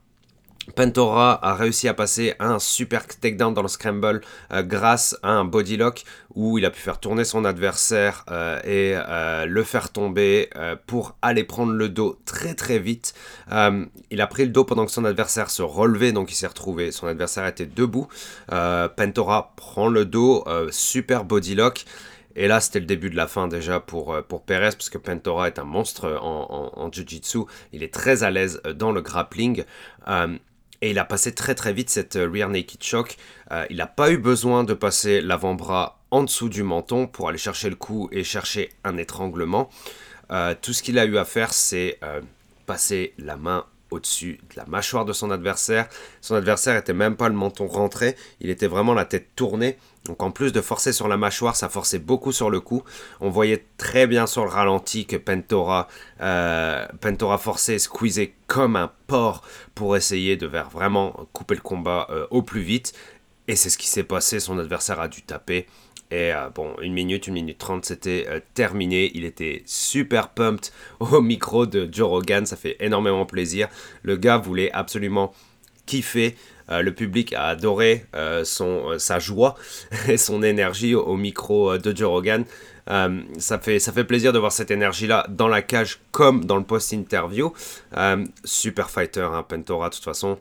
Pentora 0.73 1.39
a 1.45 1.53
réussi 1.53 1.87
à 1.87 1.93
passer 1.93 2.33
un 2.39 2.57
super 2.57 3.05
takedown 3.07 3.53
dans 3.53 3.61
le 3.61 3.67
scramble 3.67 4.21
euh, 4.51 4.63
grâce 4.63 5.15
à 5.21 5.29
un 5.29 5.45
body 5.45 5.77
lock 5.77 6.03
où 6.33 6.57
il 6.57 6.65
a 6.65 6.71
pu 6.71 6.79
faire 6.79 6.99
tourner 6.99 7.23
son 7.23 7.45
adversaire 7.45 8.25
euh, 8.31 8.59
et 8.63 8.93
euh, 8.95 9.45
le 9.45 9.63
faire 9.63 9.91
tomber 9.91 10.49
pour 10.87 11.15
aller 11.21 11.43
prendre 11.43 11.71
le 11.71 11.89
dos 11.89 12.17
très 12.25 12.55
très 12.55 12.79
vite. 12.79 13.13
il 13.51 14.21
a 14.21 14.27
pris 14.27 14.45
le 14.45 14.51
dos 14.51 14.63
pendant 14.63 14.85
que 14.85 14.91
son 14.91 15.05
adversaire 15.05 15.49
se 15.49 15.61
relevait 15.61 16.11
donc 16.11 16.31
il 16.31 16.35
s'est 16.35 16.47
retrouvé, 16.47 16.91
son 16.91 17.07
adversaire 17.07 17.45
était 17.45 17.65
debout. 17.65 18.07
Pentora 18.47 19.53
prend 19.55 19.87
le 19.87 20.05
dos, 20.05 20.45
super 20.71 21.25
body 21.25 21.55
lock 21.55 21.85
Et 22.35 22.47
là, 22.47 22.59
c'était 22.59 22.79
le 22.79 22.85
début 22.85 23.09
de 23.09 23.15
la 23.15 23.27
fin 23.27 23.47
déjà 23.47 23.79
pour, 23.79 24.17
pour 24.23 24.43
Perez, 24.43 24.71
parce 24.71 24.89
que 24.89 24.97
Pentora 24.97 25.47
est 25.47 25.59
un 25.59 25.63
monstre 25.63 26.19
en, 26.21 26.71
en, 26.75 26.91
Jiu-Jitsu. 26.91 27.45
Il 27.71 27.83
est 27.83 27.93
très 27.93 28.23
à 28.23 28.31
l'aise 28.31 28.61
dans 28.75 28.91
le 28.91 29.01
grappling. 29.01 29.63
Et 30.85 30.91
il 30.91 30.99
a 30.99 31.05
passé 31.05 31.33
très 31.33 31.55
très 31.55 31.73
vite 31.73 31.89
cette 31.89 32.13
rear 32.13 32.47
naked 32.47 32.83
choke. 32.83 33.17
il 33.71 33.77
n'a 33.77 33.87
pas 33.87 34.11
eu 34.11 34.17
besoin 34.17 34.63
de 34.63 34.75
passer 34.75 35.19
l'avant-bras 35.19 35.99
en 36.11 36.21
dessous 36.21 36.47
du 36.47 36.61
menton 36.61 37.07
pour 37.07 37.27
aller 37.27 37.39
chercher 37.39 37.71
le 37.71 37.75
coup 37.75 38.07
et 38.11 38.23
chercher 38.23 38.69
un 38.83 38.95
étranglement. 38.97 39.69
tout 40.61 40.73
ce 40.73 40.83
qu'il 40.83 40.99
a 40.99 41.05
eu 41.05 41.17
à 41.17 41.25
faire, 41.25 41.53
c'est 41.53 41.99
passer 42.67 43.15
la 43.17 43.35
main 43.35 43.65
au-dessus 43.89 44.39
de 44.51 44.57
la 44.57 44.65
mâchoire 44.65 45.05
de 45.05 45.13
son 45.13 45.31
adversaire. 45.31 45.87
Son 46.21 46.35
adversaire 46.35 46.75
était 46.77 46.93
même 46.93 47.15
pas 47.15 47.29
le 47.29 47.35
menton 47.35 47.65
rentré, 47.65 48.15
il 48.39 48.51
était 48.51 48.67
vraiment 48.67 48.93
la 48.93 49.05
tête 49.05 49.29
tournée. 49.35 49.77
Donc 50.05 50.21
en 50.21 50.31
plus 50.31 50.53
de 50.53 50.61
forcer 50.61 50.93
sur 50.93 51.07
la 51.07 51.17
mâchoire, 51.17 51.55
ça 51.55 51.67
forçait 51.67 51.99
beaucoup 51.99 52.31
sur 52.31 52.49
le 52.49 52.59
cou. 52.59 52.83
On 53.19 53.29
voyait 53.29 53.65
très 53.77 54.07
bien 54.07 54.27
sur 54.27 54.43
le 54.43 54.49
ralenti 54.49 55.05
que 55.05 55.15
Pentora, 55.17 55.87
euh, 56.21 56.85
Pentora 57.01 57.37
forçait, 57.37 57.79
squeezait 57.79 58.33
comme 58.47 58.75
un 58.75 58.91
porc 59.07 59.41
pour 59.73 59.97
essayer 59.97 60.37
de 60.37 60.47
vraiment 60.47 61.27
couper 61.33 61.55
le 61.55 61.61
combat 61.61 62.07
euh, 62.11 62.27
au 62.29 62.43
plus 62.43 62.61
vite. 62.61 62.93
Et 63.47 63.55
c'est 63.55 63.69
ce 63.69 63.77
qui 63.77 63.87
s'est 63.87 64.03
passé, 64.03 64.39
son 64.39 64.57
adversaire 64.59 64.99
a 64.99 65.07
dû 65.07 65.23
taper. 65.23 65.67
Et 66.11 66.31
euh, 66.33 66.49
bon, 66.53 66.75
une 66.81 66.93
minute, 66.93 67.25
une 67.25 67.33
minute 67.33 67.57
trente, 67.57 67.85
c'était 67.85 68.43
terminé. 68.53 69.11
Il 69.15 69.25
était 69.25 69.63
super 69.65 70.29
pumped 70.29 70.71
au 70.99 71.21
micro 71.21 71.65
de 71.65 71.89
Joe 71.91 72.07
Rogan. 72.07 72.45
Ça 72.45 72.55
fait 72.55 72.77
énormément 72.79 73.25
plaisir. 73.25 73.69
Le 74.03 74.17
gars 74.17 74.37
voulait 74.37 74.71
absolument 74.71 75.33
kiffer. 75.87 76.35
Euh, 76.69 76.81
le 76.81 76.93
public 76.93 77.33
a 77.33 77.47
adoré 77.47 78.05
son, 78.43 78.97
sa 78.97 79.19
joie 79.19 79.55
et 80.07 80.17
son 80.17 80.43
énergie 80.43 80.95
au, 80.95 81.15
micro 81.15 81.77
de 81.77 81.95
Joe 81.95 82.09
Rogan. 82.09 82.45
ça, 82.87 83.59
fait, 83.59 84.03
plaisir 84.03 84.33
de 84.33 84.39
voir 84.39 84.51
cette 84.51 84.71
énergie-là 84.71 85.27
dans 85.29 85.47
la 85.47 85.61
cage 85.61 85.99
comme 86.11 86.45
dans 86.45 86.57
le 86.57 86.63
post-interview. 86.63 87.53
super 88.43 88.89
fighter, 88.89 89.27
hein, 89.31 89.43
Pentora, 89.43 89.89
de 89.89 89.95
toute 89.95 90.03
façon 90.03 90.37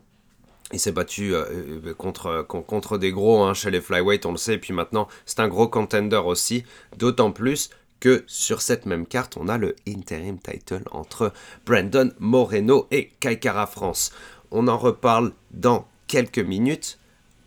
il 0.73 0.81
s'est 0.81 0.93
battu 0.93 1.35
euh, 1.35 1.45
euh, 1.87 1.95
contre, 1.95 2.43
contre 2.43 2.99
des 2.99 3.13
gros 3.13 3.43
hein, 3.43 3.55
chez 3.55 3.71
les 3.71 3.81
flyweight, 3.81 4.27
on 4.27 4.33
le 4.33 4.37
sait, 4.37 4.55
et 4.55 4.59
puis 4.59 4.73
maintenant 4.73 5.09
c'est 5.27 5.41
un 5.41 5.49
gros 5.49 5.69
contender 5.69 6.21
aussi, 6.25 6.65
d'autant 6.97 7.33
plus 7.33 7.71
que 8.01 8.25
sur 8.27 8.61
cette 8.61 8.87
même 8.87 9.07
carte, 9.07 9.37
on 9.39 9.49
a 9.49 9.57
le 9.57 9.77
interim 9.89 10.39
title 10.39 10.83
entre 10.91 11.33
Brandon 11.65 12.13
Moreno 12.19 12.87
et 12.91 13.11
Kaikara 13.21 13.67
France. 13.67 14.13
On 14.51 14.69
en 14.69 14.77
reparle 14.77 15.33
dans 15.53 15.87
quelques 16.07 16.39
minutes. 16.39 16.99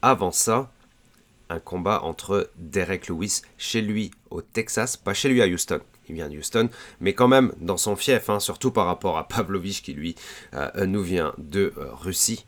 Avant 0.01 0.31
ça, 0.31 0.71
un 1.49 1.59
combat 1.59 2.03
entre 2.03 2.49
Derek 2.57 3.07
Lewis 3.07 3.41
chez 3.57 3.81
lui 3.81 4.11
au 4.29 4.41
Texas, 4.41 4.97
pas 4.97 5.13
chez 5.13 5.29
lui 5.29 5.41
à 5.41 5.47
Houston, 5.47 5.81
il 6.09 6.15
vient 6.15 6.29
de 6.29 6.37
Houston, 6.37 6.69
mais 6.99 7.13
quand 7.13 7.27
même 7.27 7.53
dans 7.59 7.77
son 7.77 7.95
fief, 7.95 8.29
hein, 8.29 8.39
surtout 8.39 8.71
par 8.71 8.85
rapport 8.85 9.17
à 9.17 9.27
Pavlovich 9.27 9.81
qui 9.81 9.93
lui 9.93 10.15
euh, 10.53 10.85
nous 10.85 11.01
vient 11.01 11.33
de 11.37 11.73
Russie. 11.75 12.45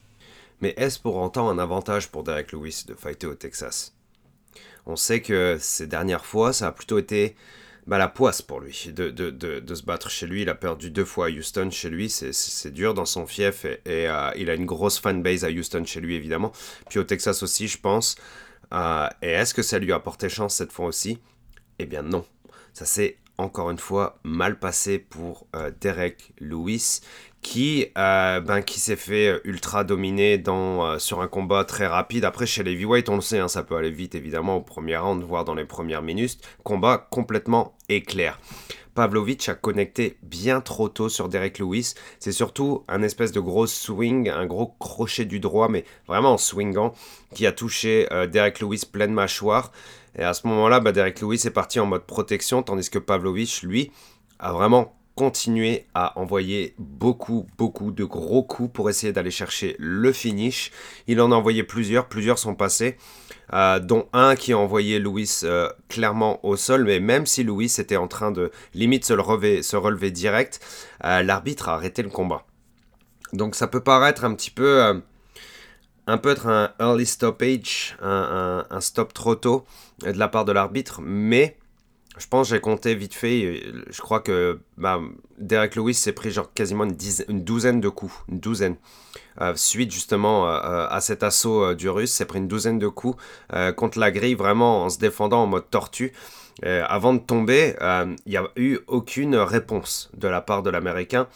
Mais 0.62 0.74
est-ce 0.78 1.00
pour 1.00 1.16
autant 1.16 1.50
un 1.50 1.58
avantage 1.58 2.10
pour 2.10 2.24
Derek 2.24 2.52
Lewis 2.52 2.84
de 2.88 2.94
fighter 2.94 3.28
au 3.28 3.36
Texas? 3.36 3.94
On 4.86 4.96
sait 4.96 5.22
que 5.22 5.58
ces 5.60 5.88
dernières 5.88 6.26
fois, 6.26 6.52
ça 6.52 6.68
a 6.68 6.72
plutôt 6.72 6.98
été 6.98 7.36
bah, 7.90 7.98
la 7.98 8.08
poisse 8.08 8.44
pour 8.44 8.60
lui 8.60 8.92
de, 8.96 9.10
de, 9.10 9.76
se 9.76 9.82
battre 9.82 10.12
chez 10.12 10.28
lui. 10.28 10.44
Il 10.44 10.50
a 10.50 10.54
perdu 10.54 10.92
deux 10.92 11.06
fois 11.06 11.26
à 11.26 11.30
Houston 11.30 11.72
chez 11.72 11.90
lui, 11.90 12.08
c'est 12.08 12.72
dur 12.72 12.94
dans 12.94 13.06
son 13.06 13.26
fief 13.26 13.66
et, 13.66 13.80
euh, 13.88 14.30
il 14.36 14.52
a 14.52 14.54
une 14.54 14.68
grosse 14.68 15.00
fanbase 15.00 15.44
à 15.44 15.50
Houston 15.50 15.84
chez 15.86 16.00
lui 16.00 16.14
évidemment. 16.14 16.52
Puis 16.88 17.00
au 17.00 17.04
Texas 17.04 17.42
aussi, 17.42 17.68
je 17.68 17.80
pense. 17.80 18.16
Euh, 18.76 19.08
et 19.24 19.30
est-ce 19.30 19.56
que 19.56 19.64
ça 19.64 19.80
lui 19.80 19.92
a 19.92 20.00
porté 20.00 20.30
chance 20.30 20.54
cette 20.54 20.72
fois 20.72 20.86
aussi? 20.86 21.18
Eh 21.80 21.88
bien 21.88 22.04
non. 22.04 22.24
Ça 22.74 22.86
s'est 22.86 23.18
encore 23.40 23.72
une 23.72 23.78
fois 23.78 24.20
mal 24.24 24.60
passé 24.60 25.00
pour 25.00 25.48
euh, 25.56 25.72
Derek 25.80 26.34
Lewis 26.40 27.02
qui, 27.42 27.88
euh, 27.98 28.42
ben, 28.42 28.62
s'est 28.68 28.96
fait 28.96 29.40
ultra 29.46 29.84
dominer 29.84 30.44
euh, 30.48 31.00
sur 31.00 31.22
un 31.22 31.28
combat 31.28 31.64
très 31.64 31.88
rapide. 31.88 32.26
Après, 32.26 32.46
chez 32.46 32.64
les 32.64 32.74
heavyweight, 32.74 33.08
on 33.08 33.16
le 33.16 33.22
sait, 33.22 33.40
hein, 33.40 33.48
ça 33.48 33.64
peut 33.64 33.78
aller 33.78 33.92
vite 33.92 34.14
évidemment 34.14 34.58
au 34.58 34.62
premier 34.62 34.98
round, 34.98 35.24
voire 35.24 35.46
dans 35.46 35.56
les 35.56 35.66
premières 35.66 36.02
minutes. 36.02 36.40
Combat 36.64 36.98
complètement 37.10 37.78
éclair. 37.88 38.40
Pavlovich 39.00 39.48
a 39.48 39.54
connecté 39.54 40.18
bien 40.24 40.60
trop 40.60 40.90
tôt 40.90 41.08
sur 41.08 41.30
Derek 41.30 41.60
Lewis. 41.60 41.94
C'est 42.20 42.34
surtout 42.34 42.84
un 42.90 43.02
espèce 43.02 43.32
de 43.32 43.40
gros 43.40 43.66
swing, 43.66 44.30
un 44.30 44.46
gros 44.46 44.76
crochet 44.78 45.24
du 45.24 45.40
droit, 45.40 45.70
mais 45.70 45.86
vraiment 46.06 46.34
en 46.34 46.38
swingant, 46.38 46.94
qui 47.34 47.48
a 47.48 47.54
touché 47.54 48.08
euh, 48.12 48.28
Derek 48.28 48.60
Lewis 48.60 48.84
pleine 48.92 49.14
mâchoire. 49.14 49.72
Et 50.18 50.24
à 50.24 50.34
ce 50.34 50.48
moment-là, 50.48 50.80
bah, 50.80 50.92
Derek 50.92 51.22
Lewis 51.22 51.42
est 51.46 51.52
parti 51.52 51.80
en 51.80 51.86
mode 51.86 52.04
protection, 52.04 52.64
tandis 52.64 52.90
que 52.90 53.00
Pavlovich, 53.00 53.64
lui, 53.64 53.92
a 54.40 54.54
vraiment 54.54 54.96
continuer 55.20 55.86
à 55.94 56.18
envoyer 56.18 56.76
beaucoup, 56.78 57.46
beaucoup 57.58 57.92
de 57.92 58.06
gros 58.06 58.42
coups 58.42 58.72
pour 58.72 58.90
essayer 58.90 59.12
d'aller 59.12 59.32
chercher 59.32 59.76
le 59.78 60.14
finish. 60.14 60.72
Il 61.08 61.20
en 61.20 61.34
a 61.34 61.36
envoyé 61.36 61.64
plusieurs, 61.64 62.08
plusieurs 62.08 62.40
sont 62.40 62.56
passés, 62.56 62.96
euh, 63.52 63.80
dont 63.80 64.08
un 64.14 64.38
qui 64.38 64.54
a 64.54 64.58
envoyé 64.58 64.98
Louis 64.98 65.30
euh, 65.44 65.68
clairement 65.90 66.40
au 66.46 66.56
sol, 66.56 66.86
mais 66.86 67.02
même 67.02 67.26
si 67.26 67.44
Louis 67.44 67.66
était 67.66 67.98
en 67.98 68.08
train 68.08 68.32
de 68.32 68.50
limite 68.74 69.04
se 69.04 69.12
relever, 69.12 69.62
se 69.62 69.76
relever 69.76 70.10
direct, 70.10 70.62
euh, 71.04 71.22
l'arbitre 71.22 71.68
a 71.68 71.74
arrêté 71.74 72.02
le 72.02 72.10
combat. 72.10 72.46
Donc 73.34 73.56
ça 73.56 73.68
peut 73.68 73.84
paraître 73.84 74.24
un 74.24 74.34
petit 74.34 74.52
peu... 74.52 75.02
un 76.10 76.18
peu 76.18 76.30
être 76.32 76.48
un 76.48 76.72
early 76.80 77.06
stoppage, 77.06 77.96
un, 78.02 78.80
stop 78.80 79.14
trop 79.14 79.36
tôt 79.36 79.66
de 80.04 80.12
la 80.12 80.28
part 80.28 80.44
de 80.44 80.52
l'arbitre, 80.52 81.02
mais 81.04 81.56
je 82.18 82.28
pense 82.28 82.50
j'ai 82.50 82.60
compté 82.60 82.96
vite 82.96 83.14
fait. 83.14 83.62
Je 83.90 84.02
crois 84.02 84.20
que 84.20 84.60
bah, 84.78 85.00
Derek 85.38 85.76
Lewis 85.76 85.94
s'est 85.94 86.12
pris 86.12 86.36
quasiment 86.56 86.86
une, 86.86 87.44
douzaine 87.44 87.80
de 87.80 87.90
coups. 87.90 88.14
Une 88.28 88.40
douzaine. 88.40 88.76
Euh, 89.40 89.54
suite 89.56 89.92
justement 89.92 90.48
euh, 90.48 90.58
euh, 90.58 90.88
à 90.90 91.00
cet 91.00 91.24
assaut 91.24 91.74
du 91.76 91.90
russe, 91.90 92.12
s'est 92.12 92.26
pris 92.26 92.40
une 92.40 92.48
douzaine 92.48 92.80
de 92.80 92.88
coups 92.88 93.22
contre 93.78 94.00
la 94.00 94.12
grille, 94.12 94.34
vraiment 94.36 94.86
en 94.86 94.90
se 94.90 94.98
défendant 94.98 95.44
en 95.44 95.48
mode 95.48 95.70
tortue. 95.70 96.12
avant 96.64 97.14
de 97.14 97.20
tomber, 97.20 97.76
il 98.26 98.32
n'y 98.32 98.38
a 98.38 98.50
eu 98.56 98.80
aucune 98.88 99.36
réponse 99.36 100.10
de 100.18 100.28
la 100.28 100.42
part 100.42 100.64
de 100.64 100.72
l'américain. 100.72 101.28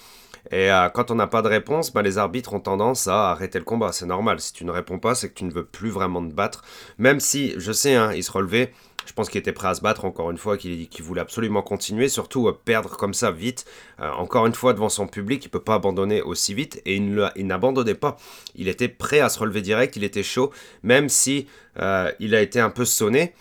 Et 0.51 0.69
quand 0.93 1.09
on 1.09 1.15
n'a 1.15 1.27
pas 1.27 1.41
de 1.41 1.47
réponse, 1.47 1.93
bah, 1.93 2.01
les 2.01 2.17
arbitres 2.17 2.53
ont 2.53 2.59
tendance 2.59 3.07
à 3.07 3.31
arrêter 3.31 3.59
le 3.59 3.65
combat. 3.65 3.91
C'est 3.91 4.05
normal. 4.05 4.39
Si 4.39 4.53
tu 4.53 4.65
ne 4.65 4.71
réponds 4.71 4.99
pas, 4.99 5.15
c'est 5.15 5.29
que 5.29 5.33
tu 5.33 5.45
ne 5.45 5.51
veux 5.51 5.65
plus 5.65 5.89
vraiment 5.89 6.21
te 6.21 6.33
battre. 6.33 6.63
Même 6.97 7.19
si, 7.19 7.53
je 7.57 7.71
sais, 7.71 7.95
hein, 7.95 8.11
il 8.13 8.23
se 8.23 8.31
relevait 8.31 8.71
je 9.05 9.13
pense 9.13 9.29
qu'il 9.29 9.39
était 9.39 9.51
prêt 9.51 9.67
à 9.67 9.75
se 9.75 9.81
battre 9.81 10.05
encore 10.05 10.31
une 10.31 10.37
fois, 10.37 10.57
qu'il 10.57 10.87
voulait 11.01 11.21
absolument 11.21 11.61
continuer, 11.61 12.09
surtout 12.09 12.47
euh, 12.47 12.59
perdre 12.65 12.95
comme 12.97 13.13
ça 13.13 13.31
vite. 13.31 13.65
Euh, 13.99 14.11
encore 14.11 14.45
une 14.45 14.53
fois 14.53 14.73
devant 14.73 14.89
son 14.89 15.07
public, 15.07 15.43
il 15.45 15.49
peut 15.49 15.59
pas 15.59 15.75
abandonner 15.75 16.21
aussi 16.21 16.53
vite 16.53 16.81
et 16.85 16.95
il 16.95 17.47
n'abandonnait 17.47 17.95
pas. 17.95 18.17
Il 18.55 18.67
était 18.67 18.87
prêt 18.87 19.19
à 19.19 19.29
se 19.29 19.39
relever 19.39 19.61
direct, 19.61 19.95
il 19.95 20.03
était 20.03 20.23
chaud, 20.23 20.51
même 20.83 21.09
si 21.09 21.47
euh, 21.79 22.11
il 22.19 22.35
a 22.35 22.41
été 22.41 22.59
un 22.59 22.69
peu 22.69 22.85
sonné. 22.85 23.33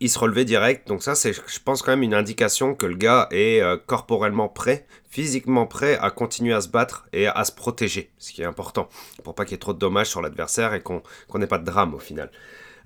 Il 0.00 0.08
se 0.08 0.18
relevait 0.18 0.46
direct, 0.46 0.88
donc 0.88 1.02
ça 1.02 1.14
c'est, 1.14 1.34
je 1.34 1.60
pense 1.62 1.82
quand 1.82 1.92
même 1.92 2.02
une 2.02 2.14
indication 2.14 2.74
que 2.74 2.86
le 2.86 2.96
gars 2.96 3.28
est 3.30 3.62
corporellement 3.86 4.48
prêt, 4.48 4.86
physiquement 5.10 5.66
prêt 5.66 5.98
à 6.00 6.10
continuer 6.10 6.54
à 6.54 6.62
se 6.62 6.68
battre 6.68 7.06
et 7.12 7.26
à 7.26 7.44
se 7.44 7.52
protéger, 7.52 8.10
ce 8.16 8.32
qui 8.32 8.40
est 8.40 8.46
important 8.46 8.88
pour 9.24 9.34
pas 9.34 9.44
qu'il 9.44 9.52
y 9.52 9.54
ait 9.56 9.58
trop 9.58 9.74
de 9.74 9.78
dommages 9.78 10.08
sur 10.08 10.22
l'adversaire 10.22 10.72
et 10.72 10.82
qu'on 10.82 11.02
n'ait 11.34 11.46
pas 11.46 11.58
de 11.58 11.66
drame 11.66 11.94
au 11.94 11.98
final. 11.98 12.30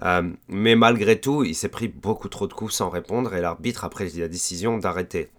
Euh, 0.02 0.28
mais 0.49 0.75
malgré 0.75 1.21
tout, 1.21 1.44
il 1.44 1.54
s'est 1.54 1.68
pris 1.68 1.88
beaucoup 1.88 2.28
trop 2.28 2.47
de 2.47 2.52
coups 2.52 2.75
sans 2.75 2.90
répondre 2.90 3.35
et 3.35 3.40
l'arbitre 3.40 3.85
a 3.85 3.90
pris 3.90 4.11
la 4.18 4.28
décision 4.28 4.78
d'arrêter. 4.78 5.30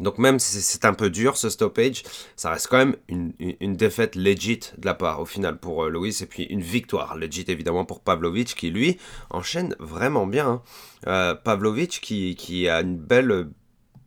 Donc 0.00 0.18
même 0.18 0.38
si 0.38 0.60
c'est 0.60 0.84
un 0.84 0.94
peu 0.94 1.10
dur 1.10 1.36
ce 1.36 1.50
stoppage, 1.50 2.02
ça 2.36 2.50
reste 2.50 2.68
quand 2.68 2.78
même 2.78 2.96
une, 3.08 3.76
défaite 3.76 4.16
legit 4.16 4.60
de 4.78 4.86
la 4.86 4.94
part 4.94 5.20
au 5.20 5.26
final 5.26 5.58
pour 5.58 5.84
euh, 5.84 6.10
et 6.20 6.26
puis 6.26 6.44
une 6.44 6.60
victoire 6.60 7.16
legit 7.16 7.44
évidemment 7.48 7.84
pour 7.84 8.00
Pavlovic 8.00 8.54
qui 8.54 8.70
lui 8.70 8.98
enchaîne 9.30 9.74
vraiment 9.78 10.26
bien. 10.26 10.46
Hein. 10.46 10.62
Euh, 11.06 11.34
Pavlovic 11.34 12.00
qui, 12.00 12.34
qui, 12.34 12.68
a 12.68 12.80
une 12.80 12.96
belle, 12.96 13.48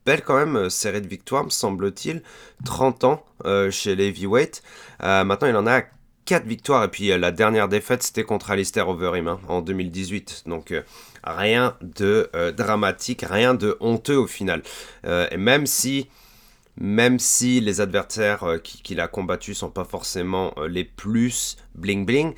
belle 0.06 0.24
quand 0.24 0.38
même 0.44 0.70
série 0.70 1.02
de 1.02 1.08
victoires 1.08 1.44
me 1.44 1.50
semble-t-il, 1.50 2.24
30 2.66 3.04
ans 3.04 3.26
chez 3.70 3.96
les 3.96 4.08
heavyweight. 4.08 4.64
maintenant 5.00 5.48
il 5.48 5.56
en 5.56 5.68
a 5.68 5.84
4 6.26 6.46
victoires. 6.46 6.84
Et 6.84 6.88
puis 6.90 7.12
euh, 7.12 7.18
la 7.18 7.32
dernière 7.32 7.70
défaite, 7.70 8.04
c'était 8.04 8.24
contre 8.24 8.52
Alistair 8.52 8.90
Overeem 8.90 9.28
hein, 9.28 9.40
en 9.48 9.62
2018. 9.62 10.44
Donc 10.48 10.72
euh, 10.72 10.82
rien 11.26 11.76
de 11.82 12.30
euh, 12.36 12.52
dramatique, 12.52 13.26
rien 13.28 13.54
de 13.54 13.78
honteux 13.80 14.18
au 14.18 14.28
final. 14.28 14.62
et 15.06 15.38
même 15.38 15.66
si, 15.66 16.08
même 16.78 17.20
si 17.20 17.62
les 17.62 17.82
adversaires 17.82 18.60
qu'il 18.64 19.00
a 19.00 19.08
combattus 19.08 19.58
sont 19.58 19.70
pas 19.70 19.86
forcément 19.86 20.54
les 20.68 20.84
plus 20.84 21.58
bling 21.76 22.06
bling, 22.06 22.34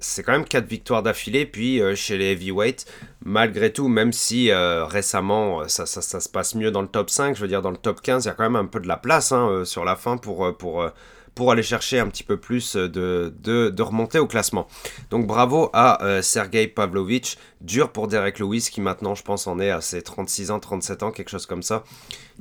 c'est 0.00 0.22
quand 0.22 0.32
même 0.32 0.44
4 0.44 0.66
victoires 0.66 1.02
d'affilée. 1.02 1.46
Puis 1.46 1.80
chez 1.94 2.18
les 2.18 2.32
heavyweights, 2.32 2.86
malgré 3.24 3.72
tout, 3.72 3.88
même 3.88 4.12
si 4.12 4.50
récemment 4.52 5.68
ça, 5.68 5.86
ça, 5.86 6.02
ça, 6.02 6.20
se 6.20 6.28
passe 6.28 6.54
mieux 6.54 6.70
dans 6.70 6.82
le 6.82 6.88
top 6.88 7.08
5, 7.08 7.36
je 7.36 7.40
veux 7.40 7.48
dire 7.48 7.62
dans 7.62 7.70
le 7.70 7.76
top 7.76 8.00
15, 8.02 8.24
il 8.24 8.28
y 8.28 8.30
a 8.30 8.34
quand 8.34 8.44
même 8.44 8.56
un 8.56 8.66
peu 8.66 8.80
de 8.80 8.88
la 8.88 8.96
place 8.96 9.32
hein, 9.32 9.64
sur 9.64 9.84
la 9.84 9.96
fin 9.96 10.16
pour, 10.16 10.56
pour 10.56 10.90
pour 11.34 11.50
aller 11.50 11.62
chercher 11.62 11.98
un 11.98 12.08
petit 12.08 12.22
peu 12.22 12.36
plus 12.36 12.76
de, 12.76 13.34
de, 13.40 14.18
au 14.18 14.26
classement. 14.26 14.66
Donc 15.10 15.26
bravo 15.26 15.70
à 15.72 16.02
euh, 16.04 16.22
Sergei 16.22 16.68
Pavlovich, 16.68 17.36
dur 17.60 17.90
pour 17.90 18.08
Derek 18.08 18.38
Lewis 18.38 18.68
qui 18.70 18.80
maintenant 18.80 19.14
je 19.14 19.22
pense 19.22 19.46
en 19.46 19.58
est 19.58 19.70
à 19.70 19.80
ses 19.80 20.02
36 20.02 20.50
ans, 20.50 20.60
37 20.60 21.02
ans, 21.02 21.10
quelque 21.10 21.30
chose 21.30 21.46
comme 21.46 21.62
ça, 21.62 21.84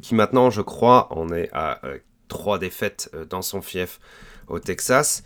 qui 0.01 0.15
maintenant 0.15 0.49
je 0.49 0.61
crois 0.61 1.07
en 1.11 1.31
est 1.33 1.49
à 1.53 1.81
3 2.27 2.59
défaites 2.59 3.11
dans 3.29 3.41
son 3.41 3.61
fief 3.61 3.99
au 4.47 4.59
Texas. 4.59 5.23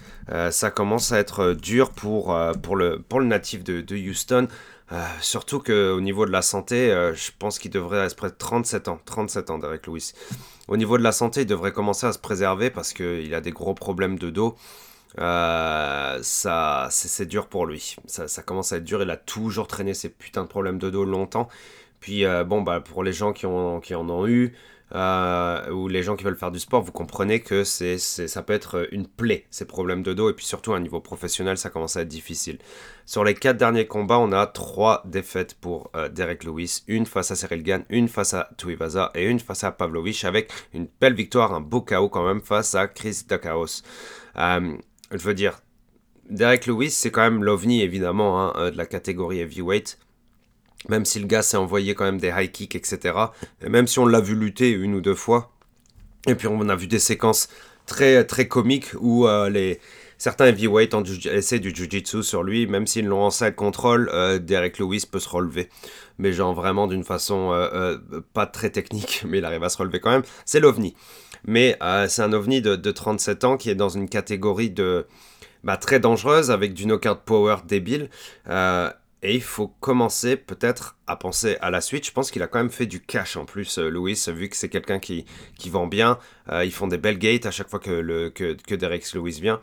ça 0.51 0.71
commence 0.71 1.12
à 1.12 1.19
être 1.19 1.53
dur 1.53 1.89
pour, 1.91 2.38
pour, 2.62 2.75
le, 2.75 3.01
pour 3.01 3.19
le 3.19 3.25
natif 3.25 3.63
de 3.63 3.95
Houston. 3.95 4.47
Euh, 4.91 5.06
surtout 5.20 5.60
qu'au 5.60 6.00
niveau 6.00 6.25
de 6.25 6.32
la 6.32 6.41
santé, 6.41 6.91
euh, 6.91 7.13
je 7.13 7.32
pense 7.38 7.60
qu'il 7.60 7.72
devrait 7.72 8.06
être 8.06 8.15
près 8.15 8.29
de 8.29 8.36
37 8.36 8.88
ans. 8.88 9.00
37 9.06 9.50
ans, 9.50 9.58
Derek 9.58 9.86
Lewis. 9.86 10.13
Au 10.67 10.77
niveau 10.77 10.98
de 10.98 11.03
la 11.03 11.12
santé, 11.12 11.41
il 11.41 11.46
devrait 11.46 11.74
commencer 11.74 12.08
à 12.08 12.13
se 12.13 12.20
préserver 12.20 12.70
parce 12.70 12.94
qu'il 12.94 13.34
a 13.34 13.41
des 13.41 13.51
gros 13.51 13.74
problèmes 13.74 14.17
de 14.17 14.29
dos. 14.29 14.56
Euh, 15.20 16.20
ça, 16.22 16.88
c'est 16.91 17.25
dur 17.25 17.48
pour 17.48 17.65
lui. 17.65 17.96
Ça, 18.06 18.44
commence 18.44 18.72
à 18.72 18.77
être 18.77 18.84
dur. 18.84 19.01
Il 19.01 19.10
a 19.10 19.17
toujours 19.17 19.67
traîné 19.67 19.94
ses 19.94 20.10
putains 20.10 20.44
de 20.44 20.48
problèmes 20.48 20.77
de 20.77 20.89
dos 20.89 21.06
longtemps. 21.06 21.50
Puis, 22.00 22.24
bon, 22.46 22.62
bah, 22.62 22.79
pour 22.79 23.03
les 23.03 23.12
gens 23.12 23.34
qui, 23.34 23.46
ont, 23.46 23.82
qui 23.82 23.96
en 23.96 24.10
ont 24.10 24.27
eu, 24.27 24.53
euh, 24.96 25.70
ou 25.72 25.88
les 25.88 26.01
gens 26.01 26.15
qui 26.15 26.24
veulent 26.24 26.38
faire 26.38 26.51
du 26.51 26.60
sport, 26.60 26.82
vous 26.82 26.91
comprenez 26.91 27.41
que 27.41 27.63
c'est, 27.63 27.98
ça 27.98 28.41
peut 28.41 28.53
être 28.53 28.88
une 28.91 29.08
plaie, 29.08 29.46
ces 29.50 29.65
problèmes 29.65 30.03
de 30.03 30.13
dos, 30.13 30.29
et 30.29 30.34
puis 30.34 30.46
surtout 30.46 30.74
à 30.74 30.77
un 30.77 30.79
niveau 30.79 31.01
professionnel, 31.01 31.58
ça 31.58 31.70
commence 31.70 31.98
à 31.98 32.01
être 32.01 32.08
difficile. 32.08 32.58
Sur 33.06 33.24
les 33.24 33.34
quatre 33.34 33.58
derniers 33.58 33.88
combats, 33.88 34.20
on 34.20 34.32
a 34.32 34.48
trois 34.48 35.03
défaites 35.06 35.56
pour 35.56 35.91
euh, 35.96 36.10
Derek 36.10 36.44
Lewis, 36.44 36.84
une 36.88 37.06
face 37.06 37.32
à 37.32 37.36
Cyril 37.36 37.63
Gann, 37.63 37.84
une 37.89 38.08
face 38.08 38.34
à 38.34 38.50
Tuivasa 38.58 39.12
et 39.15 39.25
une 39.25 39.39
face 39.39 39.63
à 39.63 39.72
Pavlovich, 39.72 40.24
avec 40.24 40.51
une 40.74 40.88
belle 41.01 41.15
victoire, 41.15 41.53
un 41.53 41.62
beau 41.62 41.82
chaos 41.82 42.10
quand 42.10 42.25
même 42.25 42.41
face 42.41 42.75
à 42.75 42.88
Chris 42.88 43.24
Dakaos. 43.27 43.82
Euh, 44.38 44.77
je 45.12 45.17
veux 45.17 45.34
dire, 45.34 45.60
Derek 46.29 46.65
Lewis, 46.65 46.91
c'est 46.91 47.12
quand 47.12 47.22
même 47.22 47.44
l'ovni 47.44 47.82
évidemment 47.82 48.56
hein, 48.56 48.72
de 48.72 48.77
la 48.77 48.86
catégorie 48.86 49.39
heavyweight 49.39 49.98
même 50.89 51.05
si 51.05 51.19
le 51.19 51.27
gars 51.27 51.41
s'est 51.41 51.57
envoyé 51.57 51.96
quand 51.96 52.05
même 52.05 52.19
des 52.19 52.34
high 52.36 52.51
kicks, 52.51 52.75
etc. 52.75 53.17
Et 53.62 53.69
même 53.69 53.88
si 53.88 54.00
on 54.00 54.05
l'a 54.05 54.22
vu 54.22 54.36
lutter 54.36 54.72
une 54.72 54.96
ou 54.96 55.01
deux 55.01 55.15
fois, 55.15 55.51
et 56.27 56.36
puis 56.36 56.48
on 56.48 56.67
a 56.69 56.75
vu 56.75 56.88
des 56.88 57.00
séquences 57.00 57.50
très, 57.86 58.24
très 58.25 58.48
comiques 58.48 58.91
où 59.00 59.27
euh, 59.27 59.50
les, 59.50 59.79
certains 60.17 60.48
heavyweights 60.48 60.93
ont 60.93 61.03
essayé 61.03 61.60
du 61.60 61.74
jiu-jitsu 61.74 62.22
sur 62.22 62.43
lui, 62.43 62.67
même 62.67 62.86
s'ils 62.86 63.07
l'ont 63.07 63.24
en 63.24 63.31
side 63.31 63.55
control, 63.55 64.10
euh, 64.13 64.38
Derek 64.38 64.77
Lewis 64.77 65.05
peut 65.10 65.19
se 65.19 65.29
relever. 65.29 65.69
Mais 66.19 66.34
genre 66.34 66.53
vraiment 66.53 66.88
d'une 66.88 67.03
façon 67.03 67.51
euh, 67.53 67.98
pas 68.34 68.46
très 68.46 68.69
technique, 68.69 69.24
mais 69.27 69.39
il 69.39 69.46
arrive 69.46 69.63
à 69.63 69.69
se 69.69 69.77
relever 69.77 70.00
quand 70.00 70.12
même. 70.12 70.24
C'est 70.46 70.60
l'ovni. 70.60 70.96
Mais 71.46 71.77
c'est 72.10 72.24
un 72.24 72.34
ovni 72.34 72.62
de, 72.62 72.75
de, 72.75 72.91
37 72.91 73.43
ans 73.46 73.57
qui 73.57 73.69
est 73.69 73.75
dans 73.75 73.89
une 73.89 74.10
catégorie 74.10 74.69
de... 74.69 75.05
Bah, 75.63 75.77
très 75.77 76.00
dangereuse 76.00 76.51
avec 76.51 76.74
du 76.74 76.86
knockout 76.86 77.19
power 77.25 77.57
débile. 77.65 78.10
Et 79.24 79.33
il 79.33 79.41
faut 79.41 79.67
commencer 79.79 80.38
peut-être 80.38 80.95
à 81.07 81.15
penser 81.15 81.57
à 81.62 81.71
la 81.71 81.81
suite. 81.81 82.05
Je 82.05 82.12
pense 82.12 82.29
qu'il 82.29 82.43
a 82.43 82.47
quand 82.47 82.59
même 82.59 82.69
fait 82.69 82.86
du 82.86 83.01
cash 83.01 83.36
en 83.36 83.45
plus, 83.45 83.79
euh, 83.79 83.89
Louis, 83.89 84.19
vu 84.27 84.47
que 84.47 84.55
c'est 84.55 84.69
quelqu'un 84.69 85.00
qui, 85.00 85.25
qui 85.57 85.71
vend 85.71 85.88
bien. 85.88 86.19
Euh, 86.51 86.63
ils 86.63 86.71
font 86.71 86.86
des 86.86 87.00
belles 87.00 87.17
gates 87.17 87.47
à 87.47 87.51
chaque 87.51 87.67
fois 87.67 87.79
que, 87.79 87.89
le, 87.89 88.29
que, 88.29 88.75
Derek 88.75 89.12
Lewis 89.13 89.39
vient. 89.41 89.59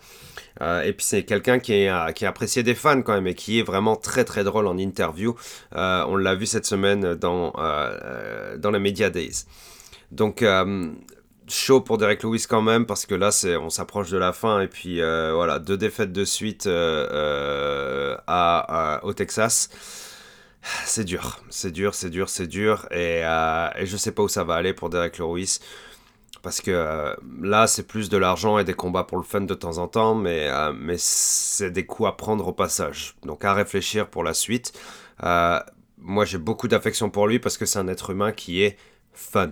Euh, 0.61 0.82
et 0.82 0.92
puis 0.92 1.06
c'est 1.06 1.23
quelqu'un 1.23 1.61
qui 1.61 1.73
est, 1.73 2.14
qui 2.14 2.25
est 2.25 2.28
apprécié 2.28 2.64
des 2.64 2.75
fans 2.75 3.00
quand 3.02 3.14
même 3.14 3.28
et 3.28 3.34
qui 3.34 3.61
est 3.61 3.62
vraiment 3.62 3.94
très 3.94 4.25
très 4.25 4.42
drôle 4.42 4.66
en 4.66 4.76
interview. 4.76 5.37
on 5.73 6.16
l'a 6.16 6.34
vu 6.34 6.46
cette 6.46 6.66
semaine 6.66 7.14
dans, 7.14 7.52
dans 7.52 8.70
la 8.70 8.78
Media 8.80 9.11
Days. 9.11 9.44
Donc 10.11 10.44
chaud 11.49 11.81
pour 11.81 11.99
Derek 11.99 12.23
Lewis 12.23 12.47
quand 12.49 12.63
même 12.63 12.87
parce 12.87 13.07
que 13.07 13.15
là 13.15 13.31
c'est 13.31 13.57
on 13.57 13.71
s'approche 13.71 14.11
de 14.11 14.19
la 14.19 14.33
fin 14.33 14.61
et 14.61 14.69
puis 14.69 15.01
euh, 15.01 15.33
voilà 15.35 15.59
deux 15.59 15.77
défaites 15.77 16.13
de 16.13 16.25
suite 16.25 16.67
euh, 16.67 17.07
euh, 17.11 18.17
à, 18.27 19.01
au 19.03 19.13
Texas. 19.13 19.69
C'est 20.63 21.05
dur 21.05 21.41
c'est 21.51 21.71
dur 21.71 21.95
c'est 21.95 22.11
dur 22.11 22.29
c'est 22.29 22.47
dur 22.47 22.87
et, 22.91 23.21
et 23.21 23.87
je 23.87 23.97
sais 23.97 24.13
pas 24.13 24.23
où 24.23 24.29
ça 24.29 24.45
va 24.45 24.55
aller 24.55 24.73
pour 24.73 24.89
Derek 24.89 25.19
Lewis 25.19 25.59
parce 26.43 26.61
que 26.63 27.15
là 27.43 27.67
c'est 27.67 27.87
plus 27.87 28.09
de 28.09 28.17
l'argent 28.17 28.59
et 28.59 28.65
des 28.65 28.73
combats 28.73 29.05
pour 29.05 29.19
le 29.19 29.25
fun 29.25 29.43
de 29.43 29.55
temps 29.55 29.77
en 29.77 29.89
temps 29.89 30.15
mais 30.15 30.49
mais 30.75 30.97
c'est 30.99 31.71
des 31.71 31.85
coups 31.85 32.09
à 32.09 32.13
prendre 32.13 32.49
au 32.49 32.53
passage. 32.53 33.15
Donc 33.25 33.45
à 33.45 33.53
réfléchir 33.53 34.09
pour 34.09 34.25
la 34.25 34.33
suite. 34.33 34.73
Moi 35.21 36.25
j'ai 36.25 36.39
beaucoup 36.39 36.69
d'affection 36.69 37.11
pour 37.11 37.26
lui 37.26 37.39
parce 37.39 37.59
que 37.59 37.67
c'est 37.67 37.78
un 37.78 37.89
être 37.89 38.11
humain 38.11 38.33
qui 38.33 38.63
est 38.63 38.78
fun 39.13 39.50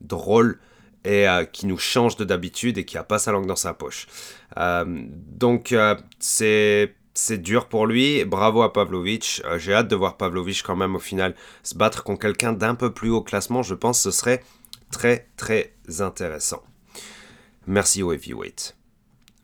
drôle 0.00 0.60
et 1.04 1.28
euh, 1.28 1.44
qui 1.44 1.66
nous 1.66 1.78
change 1.78 2.16
de 2.16 2.24
d'habitude 2.24 2.78
et 2.78 2.84
qui 2.84 2.98
a 2.98 3.02
pas 3.02 3.18
sa 3.18 3.32
langue 3.32 3.46
dans 3.46 3.56
sa 3.56 3.74
poche. 3.74 4.06
Euh, 4.56 4.84
donc 5.08 5.72
euh, 5.72 5.96
c'est 6.18 6.94
c'est 7.14 7.38
dur 7.38 7.68
pour 7.68 7.86
lui. 7.86 8.24
Bravo 8.24 8.62
à 8.62 8.72
Pavlovich. 8.72 9.42
J'ai 9.58 9.74
hâte 9.74 9.88
de 9.88 9.96
voir 9.96 10.16
Pavlovich 10.16 10.62
quand 10.62 10.76
même 10.76 10.94
au 10.94 11.00
final 11.00 11.34
se 11.62 11.74
battre 11.74 12.04
contre 12.04 12.20
quelqu'un 12.20 12.52
d'un 12.52 12.74
peu 12.74 12.92
plus 12.92 13.10
haut 13.10 13.22
classement. 13.22 13.62
Je 13.62 13.74
pense 13.74 14.02
que 14.02 14.10
ce 14.10 14.18
serait 14.18 14.42
très 14.90 15.28
très 15.36 15.74
intéressant. 16.00 16.62
Merci 17.66 18.02
au 18.02 18.12
heavyweight. 18.12 18.76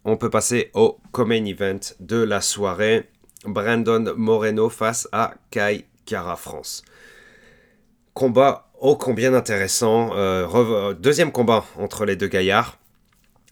On 0.04 0.16
peut 0.16 0.30
passer 0.30 0.70
au 0.74 0.98
main 1.18 1.44
event 1.44 1.80
de 2.00 2.16
la 2.16 2.40
soirée. 2.40 3.10
Brandon 3.44 4.14
Moreno 4.16 4.68
face 4.68 5.08
à 5.12 5.34
Kai 5.50 5.86
Kara 6.06 6.36
France. 6.36 6.82
Combat 8.14 8.67
Oh, 8.80 8.94
combien 8.94 9.34
intéressant. 9.34 10.10
Euh, 10.14 10.94
deuxième 10.94 11.32
combat 11.32 11.64
entre 11.78 12.04
les 12.04 12.14
deux 12.14 12.28
gaillards. 12.28 12.78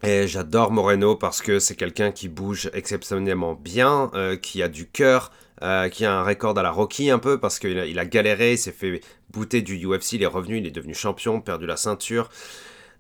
Et 0.05 0.29
j'adore 0.29 0.71
Moreno 0.71 1.17
parce 1.17 1.43
que 1.43 1.59
c'est 1.59 1.75
quelqu'un 1.75 2.12
qui 2.12 2.29
bouge 2.29 2.71
exceptionnellement 2.75 3.55
bien, 3.55 4.12
euh, 4.15 4.37
qui 4.37 4.62
a 4.62 4.69
du 4.69 4.87
cœur, 4.87 5.33
euh, 5.62 5.89
qui 5.89 6.05
a 6.05 6.17
un 6.17 6.23
record 6.23 6.57
à 6.57 6.62
la 6.62 6.71
Rocky 6.71 7.11
un 7.11 7.19
peu 7.19 7.41
parce 7.41 7.59
qu'il 7.59 7.77
a, 7.77 7.87
il 7.87 7.99
a 7.99 8.05
galéré, 8.05 8.53
il 8.53 8.59
s'est 8.59 8.71
fait 8.71 9.01
bouter 9.31 9.62
du 9.62 9.85
UFC, 9.85 10.12
il 10.12 10.23
est 10.23 10.27
revenu, 10.27 10.59
il 10.59 10.67
est 10.67 10.71
devenu 10.71 10.95
champion, 10.95 11.41
perdu 11.41 11.67
la 11.67 11.77
ceinture. 11.77 12.31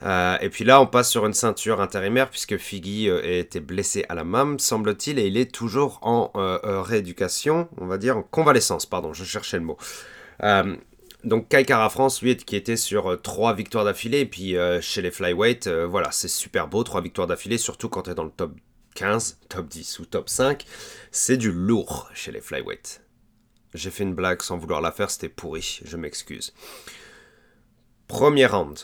et 0.02 0.48
puis 0.50 0.64
là, 0.64 0.80
on 0.80 0.86
passe 0.86 1.08
sur 1.08 1.26
une 1.26 1.32
ceinture 1.32 1.80
intérimaire 1.80 2.28
puisque 2.28 2.56
Figgy 2.56 3.06
été 3.06 3.60
blessé 3.60 4.04
à 4.08 4.16
la 4.16 4.24
main, 4.24 4.56
semble-t-il, 4.58 5.20
et 5.20 5.28
il 5.28 5.36
est 5.36 5.52
toujours 5.52 6.00
en 6.02 6.32
rééducation, 6.34 7.68
on 7.80 7.86
va 7.86 7.98
dire 7.98 8.16
en 8.16 8.22
convalescence, 8.22 8.84
pardon, 8.84 9.12
je 9.12 9.22
cherchais 9.22 9.58
le 9.58 9.64
mot 9.64 9.78
donc 11.26 11.48
Kai 11.48 11.64
Kara 11.64 11.90
France, 11.90 12.22
lui, 12.22 12.36
qui 12.36 12.56
était 12.56 12.76
sur 12.76 13.10
euh, 13.10 13.16
trois 13.16 13.52
victoires 13.52 13.84
d'affilée, 13.84 14.20
et 14.20 14.26
puis 14.26 14.56
euh, 14.56 14.80
chez 14.80 15.02
les 15.02 15.10
flyweight, 15.10 15.66
euh, 15.66 15.86
voilà, 15.86 16.10
c'est 16.12 16.28
super 16.28 16.68
beau, 16.68 16.84
trois 16.84 17.00
victoires 17.00 17.26
d'affilée, 17.26 17.58
surtout 17.58 17.88
quand 17.88 18.02
tu 18.02 18.10
es 18.10 18.14
dans 18.14 18.24
le 18.24 18.30
top 18.30 18.52
15, 18.94 19.40
top 19.48 19.68
10 19.68 19.98
ou 19.98 20.06
top 20.06 20.28
5, 20.28 20.64
c'est 21.10 21.36
du 21.36 21.50
lourd 21.50 22.08
chez 22.14 22.30
les 22.30 22.40
flyweight. 22.40 23.02
J'ai 23.74 23.90
fait 23.90 24.04
une 24.04 24.14
blague 24.14 24.40
sans 24.40 24.56
vouloir 24.56 24.80
la 24.80 24.92
faire, 24.92 25.10
c'était 25.10 25.28
pourri, 25.28 25.80
je 25.84 25.96
m'excuse. 25.96 26.54
Premier 28.06 28.46
round. 28.46 28.78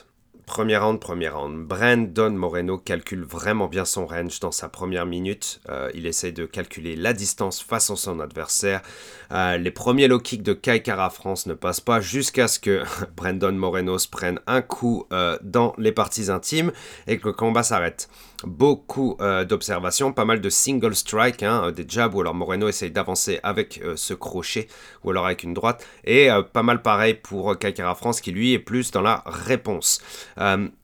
Premier 0.47 0.77
round, 0.77 0.99
premier 0.99 1.29
round. 1.29 1.67
Brandon 1.67 2.31
Moreno 2.31 2.77
calcule 2.77 3.23
vraiment 3.23 3.69
bien 3.69 3.85
son 3.85 4.07
range 4.07 4.41
dans 4.41 4.51
sa 4.51 4.69
première 4.69 5.07
minute. 5.07 5.61
Euh, 5.69 5.91
il 5.95 6.05
essaie 6.05 6.33
de 6.33 6.47
calculer 6.47 6.97
la 6.97 7.13
distance 7.13 7.63
face 7.63 7.91
à 7.91 7.97
son 7.97 8.19
adversaire. 8.19 8.83
Euh, 9.31 9.57
les 9.57 9.71
premiers 9.71 10.09
low 10.09 10.19
kicks 10.19 10.43
de 10.43 10.53
Kai 10.53 10.83
Kara 10.83 11.11
France 11.11 11.47
ne 11.47 11.55
passent 11.55 11.81
pas 11.81 12.01
jusqu'à 12.01 12.49
ce 12.49 12.59
que 12.59 12.83
Brandon 13.17 13.53
Moreno 13.53 13.99
se 13.99 14.09
prenne 14.09 14.41
un 14.49 14.63
coup 14.63 15.07
euh, 15.13 15.39
dans 15.43 15.75
les 15.79 15.93
parties 15.93 16.31
intimes 16.31 16.73
et 17.07 17.19
que 17.19 17.29
le 17.29 17.33
combat 17.33 17.63
s'arrête 17.63 18.09
beaucoup 18.45 19.17
d'observations, 19.49 20.13
pas 20.13 20.25
mal 20.25 20.41
de 20.41 20.51
single 20.51 20.97
strike, 20.97 21.45
hein, 21.45 21.71
des 21.71 21.85
jabs 21.87 22.13
où 22.13 22.21
alors 22.23 22.35
Moreno 22.35 22.67
essaye 22.67 22.91
d'avancer 22.91 23.39
avec 23.45 23.81
ce 23.95 24.15
crochet 24.15 24.67
ou 25.05 25.11
alors 25.11 25.27
avec 25.27 25.45
une 25.45 25.55
droite, 25.55 25.87
et 26.03 26.29
pas 26.53 26.65
mal 26.65 26.83
pareil 26.83 27.15
pour 27.15 27.57
Kaikara 27.57 27.95
France 27.95 28.21
qui 28.21 28.33
lui 28.33 28.53
est 28.53 28.59
plus 28.59 28.91
dans 28.91 29.01
la 29.01 29.23
réponse. 29.27 30.01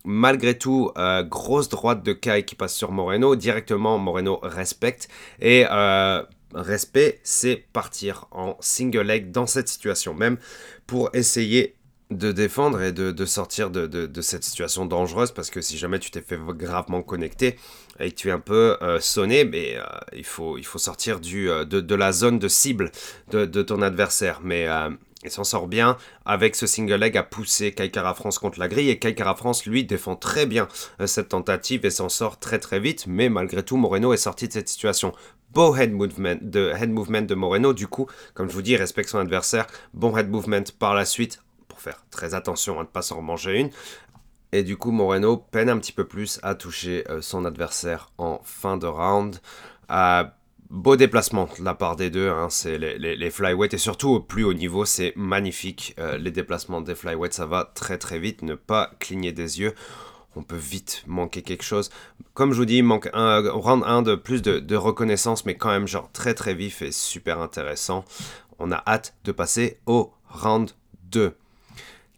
Malgré 0.04 0.58
tout, 0.58 0.90
grosse 1.24 1.68
droite 1.68 2.02
de 2.02 2.12
Kai 2.12 2.44
qui 2.44 2.54
passe 2.54 2.74
sur 2.74 2.92
Moreno, 2.92 3.36
directement 3.36 3.98
Moreno 3.98 4.38
respecte, 4.42 5.08
et 5.40 5.64
respect, 6.54 7.20
c'est 7.22 7.64
partir 7.72 8.26
en 8.30 8.56
single 8.60 9.02
leg 9.02 9.30
dans 9.30 9.46
cette 9.46 9.68
situation 9.68 10.14
même 10.14 10.38
pour 10.86 11.10
essayer 11.14 11.74
de 12.10 12.32
défendre 12.32 12.80
et 12.82 12.92
de, 12.92 13.24
sortir 13.26 13.70
de, 13.70 14.20
cette 14.22 14.44
situation 14.44 14.86
dangereuse. 14.86 15.32
Parce 15.32 15.50
que 15.50 15.60
si 15.60 15.76
jamais 15.76 15.98
tu 15.98 16.10
t'es 16.10 16.22
fait 16.22 16.38
gravement 16.38 17.02
connecter 17.02 17.58
et 18.00 18.10
que 18.10 18.16
tu 18.16 18.28
es 18.28 18.30
un 18.30 18.40
peu 18.40 18.76
euh, 18.80 19.00
sonné, 19.00 19.44
mais 19.44 19.76
euh, 19.76 19.82
il, 20.16 20.24
faut, 20.24 20.56
il 20.56 20.64
faut 20.64 20.78
sortir 20.78 21.20
du, 21.20 21.50
euh, 21.50 21.64
de, 21.64 21.94
la 21.94 22.12
zone 22.12 22.38
de 22.38 22.48
cible 22.48 22.90
de, 23.30 23.44
ton 23.62 23.82
adversaire. 23.82 24.40
Mais 24.42 24.66
il 25.24 25.30
s'en 25.30 25.44
sort 25.44 25.66
bien 25.66 25.96
avec 26.24 26.54
ce 26.54 26.66
single 26.66 26.94
leg 26.94 27.16
à 27.16 27.22
pousser 27.22 27.72
Kaikara 27.72 28.14
France 28.14 28.38
contre 28.38 28.60
la 28.60 28.68
grille 28.68 28.90
et 28.90 28.98
Kaikara 28.98 29.34
France 29.34 29.66
lui 29.66 29.84
défend 29.84 30.14
très 30.14 30.46
bien 30.46 30.68
cette 31.06 31.30
tentative 31.30 31.84
et 31.84 31.90
s'en 31.90 32.08
sort 32.08 32.38
très 32.38 32.60
très 32.60 32.78
vite. 32.78 33.06
Mais 33.08 33.28
malgré 33.28 33.64
tout, 33.64 33.76
Moreno 33.76 34.12
est 34.12 34.16
sorti 34.16 34.46
de 34.46 34.52
cette 34.52 34.68
situation 34.68 35.12
beau 35.50 35.74
head 35.74 35.92
movement 35.92 36.38
de, 36.40 37.34
Moreno. 37.34 37.72
Du 37.72 37.88
coup, 37.88 38.06
comme 38.34 38.48
je 38.48 38.54
vous 38.54 38.62
dis, 38.62 38.76
respecte 38.76 39.08
son 39.08 39.18
adversaire. 39.18 39.66
Bon 39.92 40.16
head 40.16 40.30
movement 40.30 40.62
par 40.78 40.94
la 40.94 41.04
suite 41.04 41.40
faire 41.78 42.04
très 42.10 42.34
attention 42.34 42.78
à 42.78 42.82
ne 42.82 42.88
pas 42.88 43.02
s'en 43.02 43.22
manger 43.22 43.60
une. 43.60 43.70
Et 44.52 44.62
du 44.62 44.76
coup, 44.76 44.90
Moreno 44.90 45.36
peine 45.36 45.68
un 45.68 45.78
petit 45.78 45.92
peu 45.92 46.06
plus 46.06 46.40
à 46.42 46.54
toucher 46.54 47.04
euh, 47.10 47.20
son 47.22 47.44
adversaire 47.44 48.10
en 48.18 48.40
fin 48.44 48.76
de 48.76 48.86
round. 48.86 49.36
Euh, 49.90 50.24
beau 50.70 50.96
déplacement 50.96 51.48
de 51.58 51.64
la 51.64 51.74
part 51.74 51.96
des 51.96 52.10
deux, 52.10 52.28
hein, 52.28 52.48
c'est 52.50 52.78
les, 52.78 52.98
les, 52.98 53.30
flyweights 53.30 53.74
et 53.74 53.78
surtout 53.78 54.10
au 54.10 54.20
plus 54.20 54.44
haut 54.44 54.54
niveau, 54.54 54.84
c'est 54.84 55.12
magnifique. 55.16 55.94
Euh, 55.98 56.18
les 56.18 56.30
déplacements 56.30 56.80
des 56.80 56.94
flyweights, 56.94 57.32
ça 57.32 57.46
va 57.46 57.70
très 57.74 57.98
très 57.98 58.18
vite, 58.18 58.42
ne 58.42 58.54
pas 58.54 58.92
cligner 58.98 59.32
des 59.32 59.60
yeux. 59.60 59.74
On 60.36 60.42
peut 60.42 60.56
vite 60.56 61.02
manquer 61.06 61.42
quelque 61.42 61.64
chose. 61.64 61.90
Comme 62.34 62.52
je 62.52 62.58
vous 62.58 62.64
dis, 62.64 62.82
manque 62.82 63.08
un 63.12 63.50
round 63.50 63.82
1 63.84 64.02
de 64.02 64.14
plus 64.14 64.42
de, 64.42 64.58
de 64.60 64.76
reconnaissance, 64.76 65.46
mais 65.46 65.56
quand 65.56 65.70
même 65.70 65.88
genre 65.88 66.10
très 66.12 66.34
très 66.34 66.54
vif 66.54 66.82
et 66.82 66.92
super 66.92 67.40
intéressant. 67.40 68.04
On 68.58 68.70
a 68.70 68.82
hâte 68.86 69.14
de 69.24 69.32
passer 69.32 69.80
au 69.86 70.12
round 70.28 70.70
2. 71.10 71.34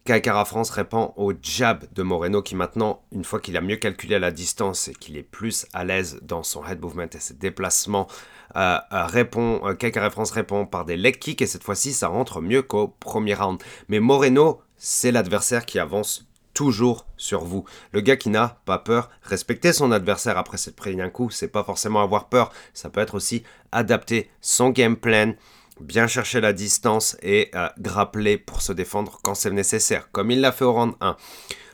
Kaikara 0.04 0.44
France 0.44 0.70
répond 0.70 1.12
au 1.16 1.32
jab 1.42 1.84
de 1.92 2.02
Moreno 2.02 2.42
qui 2.42 2.56
maintenant, 2.56 3.02
une 3.12 3.24
fois 3.24 3.38
qu'il 3.38 3.56
a 3.56 3.60
mieux 3.60 3.76
calculé 3.76 4.18
la 4.18 4.30
distance 4.30 4.88
et 4.88 4.94
qu'il 4.94 5.16
est 5.16 5.22
plus 5.22 5.66
à 5.74 5.84
l'aise 5.84 6.18
dans 6.22 6.42
son 6.42 6.66
head 6.66 6.80
movement 6.80 7.08
et 7.12 7.20
ses 7.20 7.34
déplacements, 7.34 8.08
euh, 8.56 8.78
euh 8.92 9.06
répond, 9.06 9.60
euh, 9.64 10.10
France 10.10 10.30
répond 10.30 10.66
par 10.66 10.84
des 10.84 10.96
leg 10.96 11.18
kicks 11.18 11.42
et 11.42 11.46
cette 11.46 11.64
fois-ci 11.64 11.92
ça 11.92 12.08
rentre 12.08 12.40
mieux 12.40 12.62
qu'au 12.62 12.88
premier 12.88 13.34
round. 13.34 13.62
Mais 13.88 14.00
Moreno, 14.00 14.62
c'est 14.76 15.12
l'adversaire 15.12 15.66
qui 15.66 15.78
avance 15.78 16.26
toujours 16.54 17.06
sur 17.16 17.44
vous. 17.44 17.64
Le 17.92 18.00
gars 18.00 18.16
qui 18.16 18.30
n'a 18.30 18.60
pas 18.64 18.78
peur, 18.78 19.10
respecter 19.22 19.72
son 19.72 19.92
adversaire 19.92 20.38
après 20.38 20.56
s'être 20.56 20.76
pris 20.76 21.00
un 21.00 21.10
coup, 21.10 21.30
c'est 21.30 21.48
pas 21.48 21.62
forcément 21.62 22.02
avoir 22.02 22.28
peur, 22.28 22.52
ça 22.74 22.90
peut 22.90 23.00
être 23.00 23.14
aussi 23.14 23.44
adapter 23.72 24.30
son 24.40 24.70
game 24.70 24.96
plan 24.96 25.34
bien 25.80 26.06
chercher 26.06 26.40
la 26.40 26.52
distance 26.52 27.16
et 27.22 27.50
euh, 27.54 27.68
grappler 27.78 28.38
pour 28.38 28.62
se 28.62 28.72
défendre 28.72 29.18
quand 29.22 29.34
c'est 29.34 29.50
nécessaire, 29.50 30.10
comme 30.12 30.30
il 30.30 30.40
l'a 30.40 30.52
fait 30.52 30.64
au 30.64 30.72
round 30.72 30.94
1. 31.00 31.16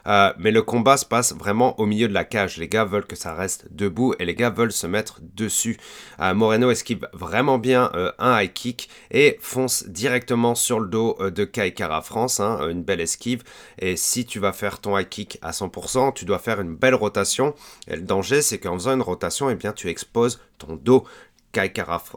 Euh, 0.09 0.33
mais 0.39 0.53
le 0.53 0.63
combat 0.63 0.97
se 0.97 1.05
passe 1.05 1.35
vraiment 1.35 1.81
au 1.81 1.87
milieu 1.87 2.07
de 2.07 2.15
la 2.15 2.25
cage. 2.25 2.59
Les 2.59 2.69
gars 2.69 2.85
veulent 2.85 3.07
que 3.07 3.17
ça 3.17 3.35
reste 3.35 3.67
debout 3.73 4.15
et 4.21 4.25
les 4.25 4.37
gars 4.37 4.51
veulent 4.51 4.71
se 4.71 4.87
mettre 4.87 5.19
dessus. 5.21 5.79
Euh, 6.21 6.33
Moreno 6.33 6.71
esquive 6.71 7.09
vraiment 7.13 7.59
bien 7.59 7.91
un 8.21 8.41
high 8.41 8.53
kick 8.53 8.89
et 9.11 9.37
fonce 9.41 9.89
directement 9.89 10.55
sur 10.55 10.79
le 10.79 10.87
dos 10.87 11.19
de 11.21 11.45
Kai 11.45 11.75
Kara 11.75 12.03
France. 12.03 12.39
Hein, 12.39 12.69
une 12.71 12.85
belle 12.85 13.01
esquive. 13.01 13.43
Et 13.81 13.97
si 13.97 14.25
tu 14.27 14.39
vas 14.39 14.53
faire 14.53 14.79
ton 14.79 14.97
high 14.97 15.09
kick 15.09 15.39
à 15.43 15.51
100%, 15.51 16.13
tu 16.13 16.25
dois 16.25 16.39
faire 16.39 16.61
une 16.61 16.77
belle 16.77 16.95
rotation. 16.95 17.53
Et 17.89 17.97
le 17.97 18.03
danger, 18.03 18.43
c'est 18.43 18.59
qu'en 18.59 18.75
faisant 18.75 18.95
une 18.95 19.03
rotation, 19.03 19.51
eh 19.51 19.57
bien, 19.57 19.73
tu 19.73 19.89
exposes 19.89 20.39
ton 20.59 20.77
dos. 20.77 21.05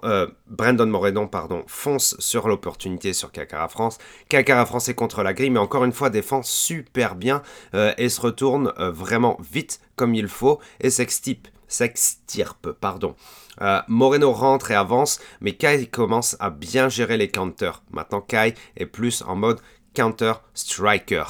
Euh, 0.04 0.28
Brandon 0.48 0.86
Moreno 0.86 1.28
pardon, 1.28 1.64
fonce 1.68 2.16
sur 2.20 2.48
l'opportunité 2.48 3.14
sur 3.14 3.32
Kakara 3.32 3.70
France. 3.70 3.98
Kakara 4.28 4.66
France 4.66 4.90
est 4.90 4.94
contre 4.94 5.24
la 5.24 5.34
grille, 5.34 5.50
mais 5.50 5.60
encore 5.60 5.86
une 5.86 5.92
fois 5.92 6.10
défend 6.10 6.44
super 6.44 7.16
bien 7.16 7.42
euh, 7.74 7.94
et 7.98 8.10
se 8.10 8.20
retourne 8.22 8.74
euh, 8.80 8.92
vraiment 8.92 9.38
vite 9.40 9.80
comme 9.96 10.14
il 10.14 10.28
faut 10.28 10.60
et 10.82 10.90
s'extirpe. 10.90 11.48
S'extirpe, 11.68 12.72
pardon. 12.72 13.16
Moreno 13.90 14.32
rentre 14.32 14.72
et 14.72 14.76
avance, 14.76 15.20
mais 15.42 15.52
Kai 15.52 15.86
commence 15.86 16.38
à 16.40 16.50
bien 16.50 16.88
gérer 16.88 17.18
les 17.18 17.30
counters. 17.30 17.84
Maintenant, 17.92 18.22
Kai 18.22 18.56
est 18.78 18.86
plus 18.86 19.22
en 19.22 19.36
mode 19.36 19.60
Counter-Striker. 20.00 21.24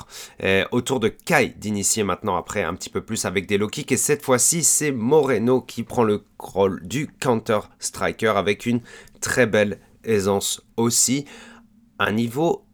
autour 0.72 1.00
de 1.00 1.08
Kai 1.08 1.56
d'initier 1.58 2.04
maintenant 2.04 2.38
après 2.38 2.62
un 2.62 2.76
petit 2.76 2.92
peu 2.92 3.02
plus 3.02 3.26
avec 3.26 3.48
des 3.48 3.58
low 3.58 3.68
et 3.90 3.98
cette 3.98 4.24
fois-ci 4.24 4.64
c'est 4.64 4.92
Moreno 4.92 5.62
qui 5.62 5.82
prend 5.82 6.04
le 6.04 6.24
rôle 6.38 6.80
du 6.88 7.08
Counter-Striker 7.08 8.34
avec 8.36 8.68
une 8.68 8.82
très 9.22 9.48
belle 9.48 9.80
aisance 10.04 10.62
aussi. 10.78 11.26
Un 11.98 12.12
niveau 12.12 12.69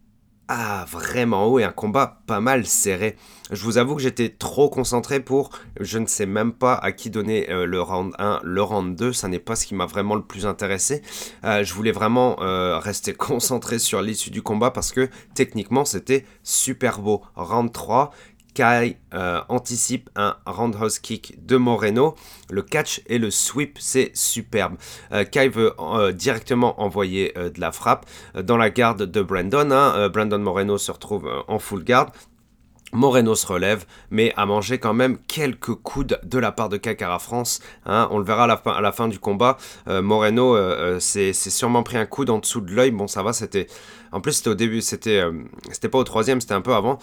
ah, 0.47 0.85
vraiment 0.87 1.47
haut 1.47 1.57
et 1.57 1.63
un 1.63 1.71
combat 1.71 2.19
pas 2.27 2.39
mal 2.39 2.67
serré. 2.67 3.15
Je 3.51 3.63
vous 3.63 3.79
avoue 3.79 3.95
que 3.95 4.01
j'étais 4.01 4.29
trop 4.29 4.69
concentré 4.69 5.19
pour, 5.19 5.49
je 5.79 5.97
ne 5.97 6.05
sais 6.05 6.27
même 6.27 6.53
pas 6.53 6.75
à 6.75 6.91
qui 6.91 7.09
donner 7.09 7.49
euh, 7.49 7.65
le 7.65 7.81
round 7.81 8.13
1, 8.19 8.41
le 8.43 8.61
round 8.61 8.95
2, 8.95 9.11
ça 9.11 9.27
n'est 9.27 9.39
pas 9.39 9.55
ce 9.55 9.65
qui 9.65 9.73
m'a 9.73 9.87
vraiment 9.87 10.13
le 10.13 10.21
plus 10.21 10.45
intéressé. 10.45 11.01
Euh, 11.43 11.63
je 11.63 11.73
voulais 11.73 11.91
vraiment 11.91 12.37
euh, 12.41 12.77
rester 12.77 13.13
concentré 13.15 13.79
sur 13.79 14.03
l'issue 14.03 14.29
du 14.29 14.43
combat 14.43 14.69
parce 14.69 14.91
que 14.91 15.09
techniquement 15.33 15.83
c'était 15.83 16.25
super 16.43 16.99
beau. 16.99 17.23
Round 17.35 17.71
3, 17.71 18.11
Kai 18.55 18.97
anticipe 19.49 20.09
un 20.15 20.35
roundhouse 20.45 20.97
kick 20.97 21.45
de 21.45 21.57
Moreno. 21.57 22.15
Le 22.49 22.63
catch 22.63 23.01
et 23.07 23.19
le 23.19 23.29
sweep, 23.29 23.77
c'est 23.79 24.11
superbe. 24.15 24.77
Kai 25.31 25.49
veut 25.49 25.75
directement 26.13 26.81
envoyer 26.81 27.33
de 27.35 27.59
la 27.59 27.71
frappe 27.71 28.05
dans 28.33 28.57
la 28.57 28.69
garde 28.69 29.03
de 29.03 29.21
Brandon. 29.21 29.69
Hein. 29.71 30.09
Brandon 30.09 30.39
Moreno 30.39 30.77
se 30.77 30.91
retrouve 30.91 31.29
en 31.47 31.59
full 31.59 31.83
guard. 31.83 32.11
Moreno 32.95 33.35
se 33.35 33.45
relève, 33.45 33.85
mais 34.09 34.33
a 34.37 34.45
mangé 34.45 34.79
quand 34.79 34.93
même 34.93 35.17
quelques 35.27 35.73
coudes 35.75 36.19
de 36.23 36.39
la 36.39 36.51
part 36.51 36.69
de 36.69 36.77
Kakara 36.77 37.19
France. 37.19 37.59
Hein. 37.85 38.07
on 38.11 38.17
le 38.17 38.25
verra 38.25 38.45
à 38.45 38.81
la 38.81 38.91
fin, 38.91 39.07
du 39.07 39.19
combat. 39.19 39.57
Euh, 39.87 40.01
Moreno 40.01 40.55
euh, 40.55 40.95
euh, 40.95 40.99
s'est 40.99 41.33
sûrement 41.33 41.83
pris 41.83 41.97
un 41.97 42.05
coude 42.05 42.29
en 42.29 42.39
dessous 42.39 42.61
de 42.61 42.73
l'œil. 42.73 42.91
Bon, 42.91 43.07
ça 43.07 43.23
va, 43.23 43.33
c'était. 43.33 43.67
En 44.11 44.21
plus, 44.21 44.33
c'était 44.33 44.49
au 44.49 44.55
début, 44.55 44.81
c'était 44.81 45.21
c'était 45.71 45.89
pas 45.89 45.97
au 45.97 46.03
troisième, 46.05 46.39
c'était 46.39 46.53
un 46.53 46.61
peu 46.61 46.73
avant. 46.73 46.99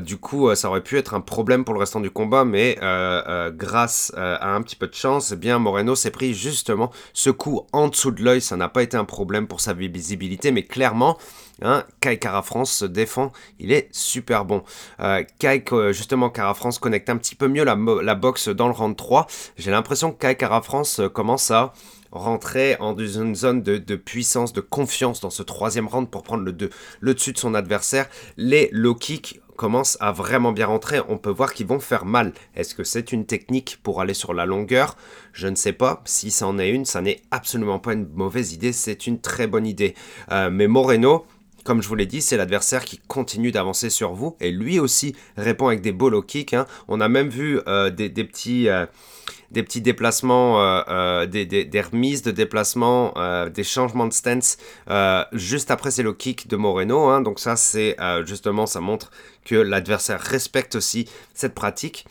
du 0.00 0.16
coup, 0.16 0.52
ça 0.56 0.68
aurait 0.68 0.82
pu 0.82 0.98
être 0.98 1.14
un 1.14 1.20
problème 1.20 1.64
pour 1.64 1.72
le 1.72 1.78
restant 1.78 2.00
du 2.00 2.10
combat, 2.10 2.44
mais 2.44 2.76
grâce 3.54 4.12
à 4.16 4.56
un 4.56 4.60
petit 4.62 4.74
peu 4.74 4.88
de 4.88 4.94
chance, 4.94 5.30
eh 5.30 5.36
bien, 5.36 5.60
Moreno 5.60 5.94
s'est 5.94 6.10
pris 6.10 6.34
justement 6.34 6.90
ce 7.12 7.30
coup 7.30 7.60
en 7.72 7.86
dessous 7.86 8.10
de 8.10 8.24
l'œil. 8.24 8.40
Ça 8.40 8.56
n'a 8.56 8.68
pas 8.68 8.82
été 8.82 8.96
un 8.96 9.04
problème 9.04 9.46
pour 9.46 9.60
sa 9.60 9.72
visibilité, 9.72 10.50
mais 10.50 10.64
clairement, 10.64 11.16
Hein, 11.62 11.84
Kai 12.00 12.18
Cara 12.18 12.42
France 12.42 12.70
se 12.72 12.84
défend, 12.84 13.32
il 13.58 13.72
est 13.72 13.88
super 13.90 14.44
bon. 14.44 14.62
Euh, 15.00 15.24
Kai, 15.38 15.64
justement, 15.90 16.30
Cara 16.30 16.54
France 16.54 16.78
connecte 16.78 17.10
un 17.10 17.16
petit 17.16 17.34
peu 17.34 17.48
mieux 17.48 17.64
la, 17.64 17.76
la 18.02 18.14
boxe 18.14 18.48
dans 18.48 18.68
le 18.68 18.74
round 18.74 18.96
3. 18.96 19.26
J'ai 19.56 19.70
l'impression 19.70 20.12
que 20.12 20.18
Kai 20.18 20.36
Cara 20.36 20.62
France 20.62 21.00
euh, 21.00 21.08
commence 21.08 21.50
à 21.50 21.72
rentrer 22.10 22.76
en 22.80 22.96
une 22.96 23.34
zone 23.34 23.62
de, 23.62 23.96
puissance, 23.96 24.52
de 24.52 24.60
confiance 24.60 25.20
dans 25.20 25.30
ce 25.30 25.42
troisième 25.42 25.88
round 25.88 26.08
pour 26.08 26.22
prendre 26.22 26.44
le, 26.44 27.14
dessus 27.14 27.32
de 27.32 27.38
son 27.38 27.54
adversaire. 27.54 28.08
Les 28.36 28.68
low 28.72 28.94
kicks 28.94 29.40
commencent 29.56 29.98
à 30.00 30.12
vraiment 30.12 30.52
bien 30.52 30.66
rentrer. 30.66 31.00
On 31.08 31.18
peut 31.18 31.30
voir 31.30 31.52
qu'ils 31.52 31.66
vont 31.66 31.80
faire 31.80 32.04
mal. 32.04 32.32
Est-ce 32.54 32.74
que 32.74 32.84
c'est 32.84 33.12
une 33.12 33.26
technique 33.26 33.78
pour 33.82 34.00
aller 34.00 34.14
sur 34.14 34.32
la 34.32 34.46
longueur? 34.46 34.96
Je 35.32 35.48
ne 35.48 35.56
sais 35.56 35.72
pas. 35.72 36.00
Si 36.04 36.30
ça 36.30 36.46
en 36.46 36.58
est 36.58 36.70
une, 36.70 36.84
ça 36.84 37.00
n'est 37.02 37.20
absolument 37.30 37.80
pas 37.80 37.92
une 37.92 38.08
mauvaise 38.14 38.52
idée. 38.52 38.72
C'est 38.72 39.06
une 39.06 39.20
très 39.20 39.46
bonne 39.46 39.66
idée. 39.66 39.94
Euh, 40.30 40.48
mais 40.48 40.68
Moreno, 40.68 41.26
comme 41.68 41.82
je 41.82 41.88
vous 41.88 41.96
l'ai 41.96 42.06
dit, 42.06 42.22
c'est 42.22 42.38
l'adversaire 42.38 42.82
qui 42.82 42.96
continue 42.96 43.52
d'avancer 43.52 43.90
sur 43.90 44.14
vous 44.14 44.38
et 44.40 44.50
lui 44.50 44.80
aussi 44.80 45.14
répond 45.36 45.66
avec 45.66 45.82
des 45.82 45.92
low 45.92 46.22
kicks. 46.22 46.54
Hein. 46.54 46.64
On 46.88 46.98
a 46.98 47.10
même 47.10 47.28
vu 47.28 47.60
euh, 47.68 47.90
des, 47.90 48.08
petits, 48.08 48.70
euh, 48.70 48.86
des 49.50 49.62
petits 49.62 49.82
déplacements, 49.82 50.62
euh, 50.62 51.26
des, 51.26 51.82
remises 51.82 52.22
de 52.22 52.30
déplacement, 52.30 53.12
des 53.52 53.64
changements 53.64 54.06
de 54.06 54.14
stance 54.14 54.56
juste 55.32 55.70
après 55.70 55.90
ces 55.90 56.02
low 56.02 56.14
kicks 56.14 56.48
de 56.48 56.56
Moreno. 56.56 57.08
Hein. 57.08 57.20
Donc 57.20 57.38
ça, 57.38 57.54
c'est 57.54 57.98
justement, 58.24 58.64
ça 58.64 58.80
montre 58.80 59.10
que 59.44 59.54
l'adversaire 59.54 60.22
respecte 60.22 60.74
aussi 60.74 61.06
cette 61.34 61.54
pratique. 61.54 62.06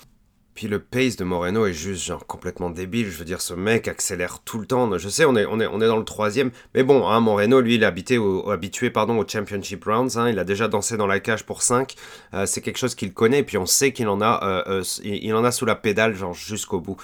Puis 0.57 0.67
le 0.67 0.79
pace 0.79 1.17
de 1.17 1.23
Moreno 1.23 1.67
est 1.67 1.73
juste 1.73 2.03
genre 2.03 2.25
complètement 2.25 2.71
débile. 2.71 3.11
Je 3.11 3.17
veux 3.19 3.25
dire, 3.25 3.41
ce 3.41 3.53
mec 3.53 3.87
accélère 3.87 4.39
tout 4.39 4.57
le 4.57 4.65
temps. 4.65 4.97
Je 4.97 5.07
sais, 5.07 5.23
on 5.23 5.35
est, 5.35 5.45
dans 5.45 5.97
le 5.97 6.03
troisième. 6.03 6.49
Mais 6.73 6.81
bon, 6.81 7.07
hein, 7.07 7.19
Moreno, 7.19 7.61
lui, 7.61 7.75
il 7.75 7.83
est 7.83 7.85
habité 7.85 8.17
au, 8.17 8.49
habitué 8.49 8.89
pardon, 8.89 9.19
au 9.19 9.27
Championship 9.27 9.85
Rounds. 9.85 10.17
Hein. 10.17 10.31
il 10.31 10.39
a 10.39 10.43
déjà 10.43 10.67
dansé 10.67 10.97
dans 10.97 11.05
la 11.05 11.19
cage 11.19 11.45
pour 11.45 11.61
5. 11.61 11.93
Euh, 12.33 12.47
c'est 12.47 12.61
quelque 12.61 12.79
chose 12.79 12.95
qu'il 12.95 13.13
connaît. 13.13 13.41
Et 13.41 13.43
puis 13.43 13.59
on 13.59 13.67
sait 13.67 13.91
qu'il 13.93 14.07
en, 14.07 14.19
a, 14.19 14.65
euh, 14.67 14.83
euh, 15.05 15.33
en 15.35 15.43
a 15.43 15.51
sous 15.51 15.65
la 15.65 15.75
pédale, 15.75 16.15
genre 16.15 16.33
jusqu'au 16.33 16.81
bout. 16.81 16.97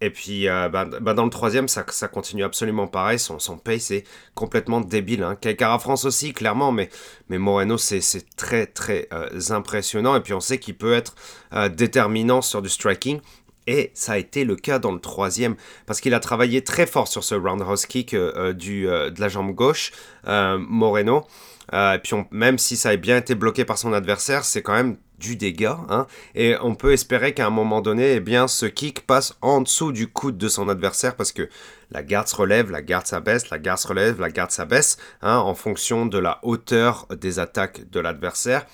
Et 0.00 0.10
puis, 0.10 0.48
euh, 0.48 0.68
bah, 0.68 0.84
bah, 0.84 1.14
dans 1.14 1.24
le 1.24 1.30
troisième, 1.30 1.68
ça, 1.68 1.84
ça, 1.88 2.08
continue 2.08 2.44
absolument 2.44 2.86
pareil. 2.86 3.18
Son, 3.18 3.38
son 3.38 3.56
pace 3.56 3.90
est 3.90 4.04
complètement 4.34 4.80
débile. 4.80 5.22
Hein. 5.22 5.38
France 5.78 6.04
aussi, 6.04 6.32
clairement, 6.32 6.72
mais, 6.72 6.90
mais 7.28 7.38
Moreno, 7.38 7.78
c'est 7.78 8.02
très, 8.36 8.66
très 8.66 9.08
euh, 9.12 9.40
impressionnant. 9.50 10.16
Et 10.16 10.20
puis, 10.20 10.34
on 10.34 10.40
sait 10.40 10.58
qu'il 10.58 10.76
peut 10.76 10.92
être 10.92 11.14
euh, 11.52 11.68
déterminant 11.68 12.42
sur 12.42 12.60
du 12.60 12.68
striking. 12.68 13.20
Et 13.66 13.92
ça 13.94 14.12
a 14.12 14.18
été 14.18 14.44
le 14.44 14.56
cas 14.56 14.78
dans 14.78 14.92
le 14.92 15.00
troisième, 15.00 15.56
parce 15.86 16.02
qu'il 16.02 16.12
a 16.12 16.20
travaillé 16.20 16.62
très 16.62 16.84
fort 16.84 17.08
sur 17.08 17.24
ce 17.24 17.34
roundhouse 17.34 17.86
kick 17.86 18.14
du, 18.14 18.82
de 18.84 19.20
la 19.20 19.28
jambe 19.30 19.54
gauche, 19.54 19.90
Moreno. 20.26 21.24
Et 21.72 21.98
puis 22.02 22.16
même 22.30 22.58
si 22.58 22.76
ça 22.76 22.90
a 22.90 22.96
bien 22.96 23.16
été 23.16 23.34
bloqué 23.34 23.64
par 23.64 23.78
son 23.78 23.92
adversaire, 23.92 24.44
c'est 24.44 24.62
quand 24.62 24.74
même 24.74 24.96
du 25.18 25.36
dégât. 25.36 25.78
Hein, 25.88 26.06
et 26.34 26.56
on 26.60 26.74
peut 26.74 26.92
espérer 26.92 27.34
qu'à 27.34 27.46
un 27.46 27.50
moment 27.50 27.80
donné, 27.80 28.14
eh 28.14 28.20
bien, 28.20 28.48
ce 28.48 28.66
kick 28.66 29.06
passe 29.06 29.36
en 29.42 29.60
dessous 29.60 29.92
du 29.92 30.08
coude 30.08 30.38
de 30.38 30.48
son 30.48 30.68
adversaire 30.68 31.16
parce 31.16 31.32
que 31.32 31.48
la 31.90 32.02
garde 32.02 32.28
se 32.28 32.36
relève, 32.36 32.70
la 32.70 32.82
garde 32.82 33.06
s'abaisse, 33.06 33.50
la 33.50 33.58
garde 33.58 33.78
se 33.78 33.88
relève, 33.88 34.20
la 34.20 34.30
garde 34.30 34.50
s'abaisse, 34.50 34.96
hein, 35.22 35.36
en 35.38 35.54
fonction 35.54 36.06
de 36.06 36.18
la 36.18 36.40
hauteur 36.42 37.06
des 37.20 37.38
attaques 37.38 37.88
de 37.90 38.00
l'adversaire. 38.00 38.66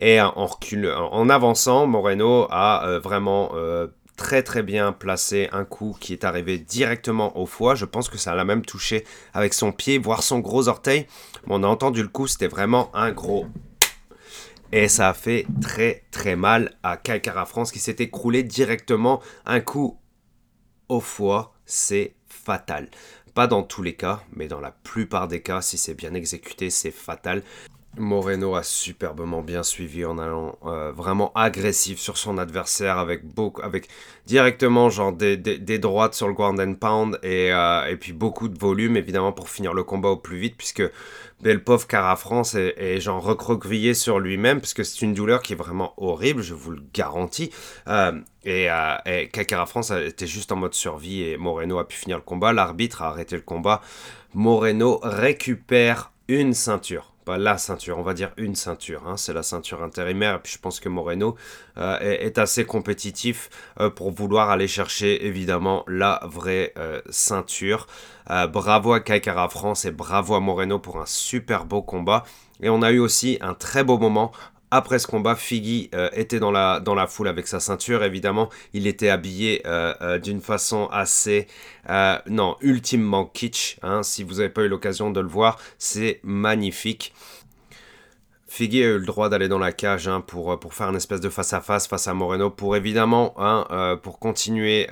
Et 0.00 0.20
en, 0.20 0.46
recul, 0.46 0.88
en 0.88 1.28
avançant, 1.28 1.86
Moreno 1.86 2.46
a 2.50 2.86
euh, 2.86 3.00
vraiment 3.00 3.50
euh, 3.54 3.88
très 4.18 4.42
très 4.42 4.62
bien 4.62 4.92
placé 4.92 5.48
un 5.52 5.64
coup 5.64 5.96
qui 5.98 6.12
est 6.12 6.24
arrivé 6.24 6.58
directement 6.58 7.38
au 7.38 7.46
foie. 7.46 7.74
Je 7.74 7.86
pense 7.86 8.10
que 8.10 8.18
ça 8.18 8.34
l'a 8.34 8.44
même 8.44 8.66
touché 8.66 9.06
avec 9.32 9.54
son 9.54 9.72
pied, 9.72 9.96
voire 9.96 10.22
son 10.22 10.40
gros 10.40 10.68
orteil. 10.68 11.06
on 11.46 11.62
a 11.62 11.66
entendu 11.66 12.02
le 12.02 12.08
coup, 12.08 12.26
c'était 12.26 12.48
vraiment 12.48 12.94
un 12.94 13.12
gros 13.12 13.46
Et 14.72 14.88
ça 14.88 15.08
a 15.08 15.14
fait 15.14 15.46
très 15.62 16.04
très 16.10 16.36
mal 16.36 16.76
à 16.82 16.98
Kaikara 16.98 17.46
France 17.46 17.72
qui 17.72 17.78
s'est 17.78 17.96
écroulé 18.00 18.42
directement. 18.42 19.22
Un 19.46 19.60
coup 19.60 19.98
au 20.90 21.00
foie, 21.00 21.54
c'est 21.64 22.14
fatal. 22.26 22.90
Pas 23.34 23.46
dans 23.46 23.62
tous 23.62 23.82
les 23.82 23.94
cas, 23.94 24.20
mais 24.34 24.48
dans 24.48 24.60
la 24.60 24.72
plupart 24.72 25.28
des 25.28 25.40
cas, 25.42 25.62
si 25.62 25.78
c'est 25.78 25.94
bien 25.94 26.12
exécuté, 26.12 26.70
c'est 26.70 26.90
fatal. 26.90 27.42
Moreno 27.96 28.54
a 28.54 28.62
superbement 28.62 29.40
bien 29.40 29.62
suivi 29.62 30.04
en 30.04 30.18
allant 30.18 30.58
euh, 30.66 30.92
vraiment 30.92 31.32
agressif 31.34 31.98
sur 31.98 32.16
son 32.18 32.38
adversaire 32.38 32.98
avec 32.98 33.24
beaucoup, 33.24 33.62
avec 33.62 33.88
directement 34.26 34.90
genre 34.90 35.12
des, 35.12 35.36
des, 35.36 35.78
droites 35.78 36.14
sur 36.14 36.28
le 36.28 36.34
ground 36.34 36.60
and 36.60 36.74
pound 36.74 37.18
et, 37.22 37.52
euh, 37.52 37.86
et, 37.86 37.96
puis 37.96 38.12
beaucoup 38.12 38.48
de 38.48 38.58
volume 38.58 38.96
évidemment 38.96 39.32
pour 39.32 39.48
finir 39.48 39.74
le 39.74 39.82
combat 39.84 40.10
au 40.10 40.16
plus 40.16 40.38
vite 40.38 40.54
puisque 40.56 40.82
pauvre 41.64 41.86
Cara 41.86 42.16
France 42.16 42.54
est, 42.54 42.74
est 42.76 43.00
genre 43.00 43.22
recroquevillé 43.22 43.94
sur 43.94 44.20
lui-même 44.20 44.60
puisque 44.60 44.84
c'est 44.84 45.02
une 45.02 45.14
douleur 45.14 45.42
qui 45.42 45.54
est 45.54 45.56
vraiment 45.56 45.94
horrible, 45.96 46.42
je 46.42 46.54
vous 46.54 46.72
le 46.72 46.82
garantis. 46.92 47.50
Euh, 47.88 48.20
et, 48.44 48.68
et 49.06 49.28
Cara 49.28 49.66
France 49.66 49.90
était 49.90 50.26
juste 50.26 50.52
en 50.52 50.56
mode 50.56 50.74
survie 50.74 51.22
et 51.22 51.36
Moreno 51.36 51.78
a 51.78 51.86
pu 51.86 51.96
finir 51.96 52.16
le 52.16 52.22
combat. 52.22 52.52
L'arbitre 52.52 53.02
a 53.02 53.08
arrêté 53.08 53.36
le 53.36 53.42
combat. 53.42 53.82
Moreno 54.34 55.00
récupère 55.02 56.12
une 56.28 56.54
ceinture 56.54 57.12
la 57.36 57.58
ceinture, 57.58 57.98
on 57.98 58.02
va 58.02 58.14
dire 58.14 58.30
une 58.36 58.54
ceinture. 58.54 59.02
Hein. 59.06 59.16
c'est 59.16 59.32
la 59.32 59.42
ceinture 59.42 59.82
intérimaire. 59.82 60.36
Et 60.36 60.38
puis 60.38 60.52
je 60.52 60.58
pense 60.58 60.80
que 60.80 60.88
Moreno 60.88 61.36
euh, 61.76 61.98
est, 62.00 62.38
assez 62.38 62.64
compétitif 62.64 63.50
euh, 63.80 63.90
pour 63.90 64.12
vouloir 64.12 64.50
aller 64.50 64.68
chercher 64.68 65.26
évidemment 65.26 65.84
la 65.88 66.20
vraie 66.24 66.72
euh, 66.78 67.02
ceinture. 67.10 67.86
bravo 68.50 68.92
à 68.92 69.00
Kaikara 69.00 69.48
France 69.48 69.84
et 69.84 69.90
bravo 69.90 70.34
à 70.34 70.40
Moreno 70.40 70.78
pour 70.78 71.00
un 71.00 71.06
super 71.06 71.64
beau 71.64 71.82
combat. 71.82 72.24
Et 72.60 72.68
on 72.70 72.82
a 72.82 72.90
eu 72.90 72.98
aussi 72.98 73.38
un 73.40 73.54
très 73.54 73.84
beau 73.84 73.98
moment 73.98 74.32
après 74.70 74.98
ce 74.98 75.06
combat, 75.06 75.34
Figgy 75.34 75.88
euh, 75.94 76.10
était 76.12 76.40
dans 76.40 76.50
la, 76.50 76.80
dans 76.80 76.94
la 76.94 77.06
foule 77.06 77.28
avec 77.28 77.46
sa 77.46 77.58
ceinture. 77.58 78.04
Évidemment, 78.04 78.50
il 78.74 78.86
était 78.86 79.08
habillé 79.08 79.62
euh, 79.66 79.94
euh, 80.02 80.18
d'une 80.18 80.40
façon 80.40 80.88
assez, 80.92 81.46
non, 82.26 82.56
ultimement 82.60 83.24
kitsch. 83.24 83.78
Hein. 83.82 84.02
si 84.02 84.22
vous 84.22 84.34
n'avez 84.34 84.50
pas 84.50 84.62
eu 84.62 84.68
l'occasion 84.68 85.10
de 85.10 85.20
le 85.20 85.28
voir, 85.28 85.58
c'est 85.78 86.20
magnifique. 86.22 87.14
Figgy 88.46 88.82
a 88.82 88.86
eu 88.88 88.98
le 88.98 89.06
droit 89.06 89.28
d'aller 89.28 89.48
dans 89.48 89.58
la 89.58 89.72
cage 89.72 90.08
hein, 90.08 90.20
pour, 90.20 90.58
pour 90.58 90.74
faire 90.74 90.88
une 90.88 90.96
espèce 90.96 91.20
de 91.20 91.28
face-à-face 91.28 91.86
face 91.86 92.08
à 92.08 92.14
Moreno, 92.14 92.50
pour 92.50 92.76
évidemment, 92.76 93.34
hein, 93.38 93.98
pour 94.02 94.18
continuer 94.18 94.86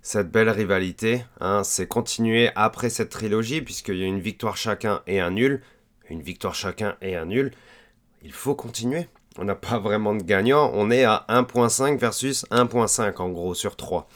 cette 0.00 0.30
belle 0.30 0.50
rivalité. 0.50 1.24
c'est 1.62 1.88
continuer 1.88 2.50
après 2.56 2.88
cette 2.88 3.10
trilogie, 3.10 3.60
puisqu'il 3.60 3.96
y 3.96 4.02
a 4.02 4.06
une 4.06 4.20
victoire 4.20 4.56
chacun 4.56 5.02
et 5.06 5.20
un 5.20 5.30
nul. 5.30 5.62
Une 6.10 6.20
victoire 6.20 6.54
chacun 6.54 6.96
et 7.00 7.16
un 7.16 7.24
nul 7.24 7.52
il 8.24 8.32
faut 8.32 8.54
continuer. 8.54 9.08
On 9.38 9.44
n'a 9.44 9.54
pas 9.54 9.78
vraiment 9.78 10.14
de 10.14 10.22
gagnant. 10.22 10.70
On 10.74 10.90
est 10.90 11.04
à 11.04 11.24
1.5 11.28 11.98
versus 11.98 12.46
1.5 12.50 13.16
en 13.18 13.28
gros 13.28 13.54
sur 13.54 13.76
3. 13.76 14.08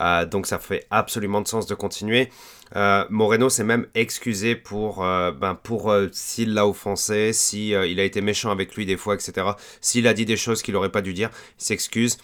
Euh, 0.00 0.24
donc 0.24 0.46
ça 0.46 0.58
fait 0.58 0.86
absolument 0.90 1.40
de 1.40 1.48
sens 1.48 1.66
de 1.66 1.74
continuer. 1.74 2.30
Euh, 2.76 3.04
Moreno 3.10 3.48
s'est 3.48 3.64
même 3.64 3.86
excusé 3.94 4.54
pour, 4.54 5.04
euh, 5.04 5.32
ben 5.32 5.54
pour 5.54 5.92
s'il 6.12 6.54
l'a 6.54 6.66
offensé, 6.66 7.32
si 7.32 7.74
a 7.74 7.84
été 7.84 8.20
méchant 8.20 8.50
avec 8.50 8.74
lui 8.74 8.86
des 8.86 8.96
fois, 8.96 9.14
etc. 9.14 9.48
S'il 9.80 10.06
a 10.06 10.14
dit 10.14 10.24
des 10.24 10.36
choses 10.36 10.62
qu'il 10.62 10.74
n'aurait 10.74 10.92
pas 10.92 11.02
dû 11.02 11.12
dire, 11.12 11.30
il 11.58 11.64
s'excuse. 11.64 12.18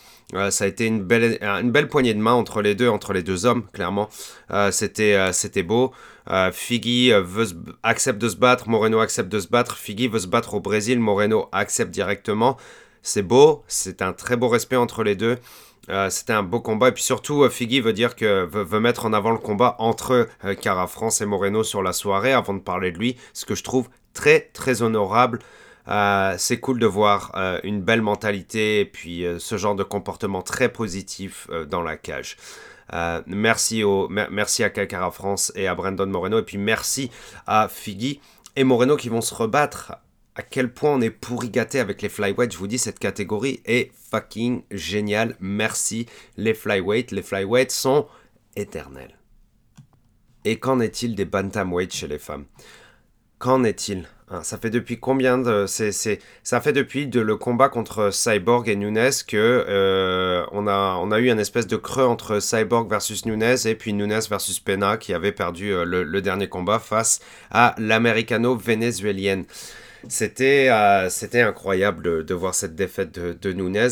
ça 0.51 0.65
a 0.65 0.67
été 0.67 0.87
une 0.87 1.03
belle, 1.03 1.39
une 1.43 1.71
belle 1.71 1.89
poignée 1.89 2.15
de 2.15 2.21
main 2.21 2.33
entre 2.33 2.63
les 2.63 2.75
deux, 2.75 2.89
entre 2.89 3.13
les 3.13 3.23
deux 3.23 3.47
hommes, 3.47 3.67
clairement. 3.73 4.09
c'était, 4.71 5.33
c'était 5.33 5.63
beau. 5.63 5.93
Figgy 6.53 7.11
veut 7.13 7.47
accepte 7.83 8.21
de 8.21 8.29
se 8.29 8.37
battre, 8.37 8.69
Moreno 8.69 9.01
accepte 9.01 9.29
de 9.29 9.41
se 9.41 9.49
battre. 9.49 9.77
Figgy 9.77 10.09
veut 10.09 10.21
se 10.21 10.27
battre 10.27 10.55
au 10.55 10.61
Brésil, 10.61 10.99
Moreno 11.01 11.49
accepte 11.53 11.91
directement. 11.91 12.57
C'est 13.03 13.23
beau, 13.23 13.63
c'est 13.69 14.03
un 14.03 14.13
très 14.13 14.37
beau 14.37 14.49
respect 14.49 14.75
entre 14.75 15.05
les 15.05 15.15
deux. 15.15 15.39
Euh, 15.89 16.11
c'était 16.11 16.33
un 16.33 16.43
beau 16.43 16.61
combat. 16.61 16.89
Et 16.89 16.93
puis 16.93 17.03
surtout, 17.03 17.45
euh, 17.45 17.51
Figgy 17.51 17.81
veut 17.81 17.93
dire 17.93 18.17
que 18.17 18.45
veut, 18.45 18.81
mettre 18.81 19.07
en 19.07 19.13
avant 19.13 19.31
le 19.31 19.39
combat 19.39 19.77
entre 19.79 20.29
euh, 20.45 20.55
Cara 20.55 20.87
France 20.87 21.21
et 21.21 21.27
Moreno 21.27 21.63
sur 21.63 21.83
la 21.83 21.93
soirée 21.93 22.33
avant 22.33 22.55
de 22.55 22.61
parler 22.61 22.93
de 22.93 22.99
lui. 22.99 23.17
Ce 23.33 23.45
que 23.45 23.55
je 23.55 23.63
trouve 23.63 23.89
très 24.13 24.41
très 24.53 24.83
honorable. 24.83 25.41
c'est 26.39 26.59
cool 26.61 26.81
de 26.81 26.87
voir 26.87 27.33
une 27.63 27.81
belle 27.83 28.03
mentalité 28.03 28.81
et 28.81 28.85
puis 28.87 29.25
ce 29.39 29.57
genre 29.57 29.75
de 29.75 29.85
comportement 29.85 30.43
très 30.43 30.71
positif 30.71 31.49
dans 31.69 31.83
la 31.83 31.97
cage. 31.97 32.37
merci, 33.27 33.85
au, 33.85 34.09
merci 34.09 34.65
à 34.65 34.71
Cara 34.71 35.11
France 35.11 35.53
et 35.55 35.69
à 35.69 35.75
Brandon 35.75 36.07
Moreno. 36.07 36.39
Et 36.39 36.43
puis 36.43 36.59
merci 36.59 37.11
à 37.47 37.69
Figgy 37.69 38.21
et 38.57 38.65
Moreno 38.65 38.97
qui 38.97 39.11
vont 39.11 39.21
se 39.21 39.35
rebattre 39.35 39.93
à 40.37 40.43
quel 40.43 40.71
point 40.71 40.93
on 40.93 41.01
est 41.01 41.11
pourri 41.11 41.49
gâté 41.49 41.81
avec 41.81 42.03
les 42.03 42.11
flyweights. 42.11 42.53
Je 42.53 42.59
vous 42.59 42.67
dis, 42.67 42.79
cette 42.79 42.99
catégorie 42.99 43.61
est 43.65 43.91
fucking 44.11 44.63
géniale. 44.71 45.35
Merci 45.41 46.07
les 46.37 46.53
flyweights. 46.53 47.11
Les 47.11 47.23
flyweights 47.23 47.71
sont 47.71 48.07
éternels. 48.55 49.17
Et 50.45 50.59
qu'en 50.59 50.79
est-il 50.81 51.15
des 51.15 51.25
bantamweights 51.25 51.95
chez 51.95 52.07
les 52.07 52.19
femmes? 52.19 52.45
Qu'en 53.39 53.65
est-il? 53.65 54.09
Hein, 54.29 54.43
Ça 54.43 54.59
fait 54.59 54.69
depuis 54.69 55.01
combien 55.01 55.39
de... 55.39 55.65
ça 55.67 56.61
fait 56.61 56.73
depuis 56.73 57.07
de 57.07 57.21
le 57.21 57.37
combat 57.37 57.71
contre 57.71 58.11
Cyborg 58.13 58.69
et 58.69 58.77
Nunes 58.77 59.11
que 59.27 59.65
euh, 59.69 60.45
on, 60.53 60.67
a, 60.67 61.19
eu 61.19 61.31
un 61.31 61.39
espèce 61.39 61.67
de 61.67 61.77
creux 61.77 62.05
entre 62.05 62.41
Cyborg 62.41 62.91
versus 62.91 63.25
Nunes 63.25 63.57
et 63.65 63.75
puis 63.75 63.95
Nunes 63.95 64.21
versus 64.29 64.61
Pena 64.61 64.99
qui 64.99 65.15
avait 65.15 65.33
perdu 65.33 65.73
euh, 65.73 65.85
le, 65.85 66.03
le 66.03 66.23
dernier 66.23 66.49
combat 66.49 66.79
face 66.79 67.21
à 67.51 67.75
l'americano-vénézuélienne. 67.79 69.47
C'était 70.09 70.69
euh, 70.71 71.09
c'était 71.11 71.43
incroyable 71.43 72.25
de, 72.25 72.35
voir 72.35 72.55
cette 72.55 72.75
défaite 72.75 73.19
de, 73.19 73.33
de 73.33 73.53
Nunez. 73.53 73.89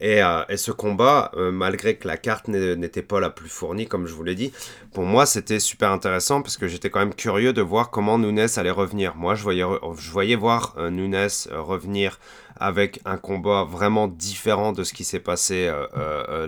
Et, 0.00 0.20
euh, 0.20 0.42
ce 0.56 0.72
combat, 0.72 1.30
euh, 1.36 1.52
malgré 1.52 1.96
que 1.96 2.08
la 2.08 2.16
carte 2.16 2.48
n'était 2.48 3.02
pas 3.02 3.20
la 3.20 3.30
plus 3.30 3.48
fournie, 3.48 3.86
comme 3.86 4.08
je 4.08 4.14
vous 4.14 4.24
l'ai 4.24 4.34
dit, 4.34 4.52
pour 4.92 5.04
moi 5.04 5.26
c'était 5.26 5.60
super 5.60 5.92
intéressant 5.92 6.42
parce 6.42 6.56
que 6.56 6.66
j'étais 6.66 6.90
quand 6.90 6.98
même 6.98 7.14
curieux 7.14 7.52
de 7.52 7.62
voir 7.62 7.90
comment 7.90 8.18
Nunes 8.18 8.48
allait 8.56 8.72
revenir. 8.72 9.14
Moi, 9.14 9.36
je 9.36 9.44
voyais, 9.44 9.64
je 9.96 10.10
voyais 10.10 10.34
voir 10.34 10.74
Nunes 10.90 11.28
revenir 11.52 12.18
avec 12.56 13.00
un 13.04 13.16
combat 13.16 13.64
vraiment 13.64 14.08
différent 14.08 14.72
de 14.72 14.82
ce 14.82 14.92
qui 14.92 15.04
s'est 15.04 15.20
passé 15.20 15.72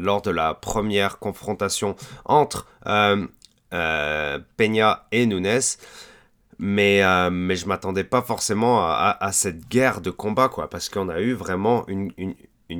lors 0.01 0.23
de 0.23 0.31
la 0.31 0.55
première 0.55 1.19
confrontation 1.19 1.95
entre 2.25 2.67
Peña 4.57 5.07
et 5.13 5.27
Nunes. 5.27 5.61
Mais, 6.59 7.03
euh, 7.03 7.31
mais 7.31 7.57
je 7.57 7.67
m'attendais 7.67 8.05
pas 8.05 8.23
forcément 8.23 8.85
à, 8.85 9.31
cette 9.33 9.69
guerre 9.69 10.01
de 10.01 10.11
combat, 10.11 10.49
quoi, 10.49 10.69
parce 10.71 10.89
qu'on 10.89 11.09
a 11.09 11.21
eu 11.21 11.33
vraiment 11.33 11.87
une, 11.89 12.13
une, 12.17 12.35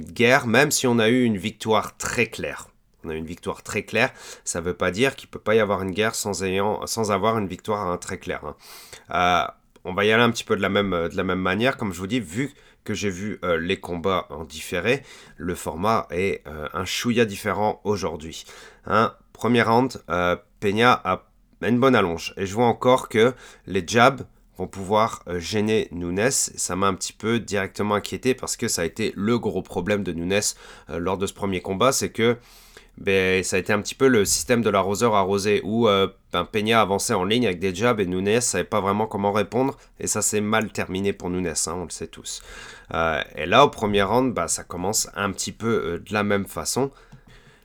guerre, 0.05 0.47
même 0.47 0.71
si 0.71 0.87
on 0.87 0.99
a 0.99 1.09
eu 1.09 1.25
une 1.25 1.37
victoire 1.37 1.97
très 1.97 2.27
claire. 2.27 2.69
On 3.05 3.11
a 3.11 3.15
eu 3.15 3.19
une 3.19 3.27
victoire 3.27 3.63
très 3.63 3.83
claire, 3.83 4.13
ça 4.45 4.61
veut 4.61 4.75
pas 4.75 4.91
dire 4.91 5.15
qu'il 5.15 5.29
peut 5.29 5.39
pas 5.39 5.55
y 5.55 5.61
avoir 5.61 5.83
une 5.83 5.91
guerre 5.91 6.15
sans, 6.15 6.43
ayant, 6.43 6.87
sans 6.87 7.13
avoir 7.13 7.39
une 7.39 7.47
victoire 7.47 7.99
très 7.99 8.19
claire. 8.19 8.45
Hein. 8.45 8.57
Euh, 9.11 9.53
on 9.85 9.93
va 9.93 10.05
y 10.05 10.13
aller 10.13 10.23
un 10.23 10.31
petit 10.31 10.45
peu 10.45 10.57
de 10.57 10.63
la 10.63 10.71
même, 10.71 10.91
de 10.91 11.17
la 11.17 11.25
même 11.25 11.41
manière, 11.41 11.77
comme 11.77 11.93
je 11.93 11.99
vous 11.99 12.07
dis, 12.07 12.21
vu 12.21 12.55
que 12.85 12.95
j'ai 12.95 13.11
vu 13.11 13.39
euh, 13.45 13.59
les 13.59 13.79
combats 13.79 14.27
en 14.31 14.45
différé, 14.45 15.03
le 15.37 15.55
format 15.55 16.07
est 16.11 16.43
un 16.47 16.85
chouïa 16.85 17.25
différent 17.25 17.81
aujourd'hui. 17.85 18.45
Hein. 18.87 19.15
Premier 19.33 19.63
round, 19.63 20.03
Peña 20.61 21.01
a 21.05 21.27
une 21.69 21.81
bonne 21.81 21.95
allonge. 21.95 22.35
Et 22.37 22.47
je 22.47 22.55
vois 22.55 22.67
encore 22.67 23.09
que 23.09 23.35
les 23.67 23.85
jabs 23.87 24.23
vont 24.59 24.67
pouvoir 24.67 25.23
euh, 25.29 25.39
gêner 25.39 25.89
Nunes. 25.91 26.31
Ça 26.31 26.77
m'a 26.77 26.87
un 26.87 26.95
petit 26.95 27.13
peu 27.13 27.41
directement 27.41 27.95
inquiété 27.95 28.35
parce 28.35 28.57
que 28.57 28.69
ça 28.69 28.83
a 28.83 28.85
été 28.85 29.13
le 29.17 29.39
gros 29.39 29.63
problème 29.63 30.03
de 30.03 30.13
Nunes 30.13 30.41
euh, 30.91 30.99
lors 30.99 31.19
de 31.19 31.27
ce 31.27 31.33
premier 31.33 31.61
combat, 31.61 31.93
c'est 31.93 32.11
que 32.11 32.37
ben, 32.97 33.43
ça 33.43 33.57
a 33.57 33.59
été 33.59 33.73
un 33.73 33.81
petit 33.81 33.97
peu 33.97 34.07
le 34.07 34.25
système 34.25 34.63
de 34.63 34.71
l'arroseur 34.71 35.17
arrosé 35.17 35.61
où 35.65 35.89
euh, 35.89 36.07
ben, 36.33 36.45
Peña 36.45 36.81
avançait 36.81 37.15
en 37.15 37.25
ligne 37.25 37.47
avec 37.47 37.59
des 37.59 37.75
jabs 37.75 37.99
et 37.99 38.07
Nunes 38.07 38.41
savait 38.41 38.63
pas 38.63 38.81
vraiment 38.81 39.07
comment 39.09 39.33
répondre 39.33 39.77
et 39.99 40.07
ça 40.07 40.23
s'est 40.23 40.41
mal 40.41 40.71
terminé 40.71 41.13
pour 41.13 41.31
Nunes, 41.31 41.49
hein, 41.49 41.75
on 41.75 41.85
le 41.85 41.91
sait 41.91 42.07
tous. 42.07 42.43
et 42.93 43.47
là 43.47 43.65
au 43.65 43.69
premier 43.69 44.05
round, 44.05 44.33
bah, 44.33 44.47
ça 44.47 44.63
commence 44.63 45.09
un 45.17 45.33
petit 45.33 45.51
peu 45.51 46.01
de 46.07 46.13
la 46.13 46.23
même 46.23 46.47
façon 46.47 46.93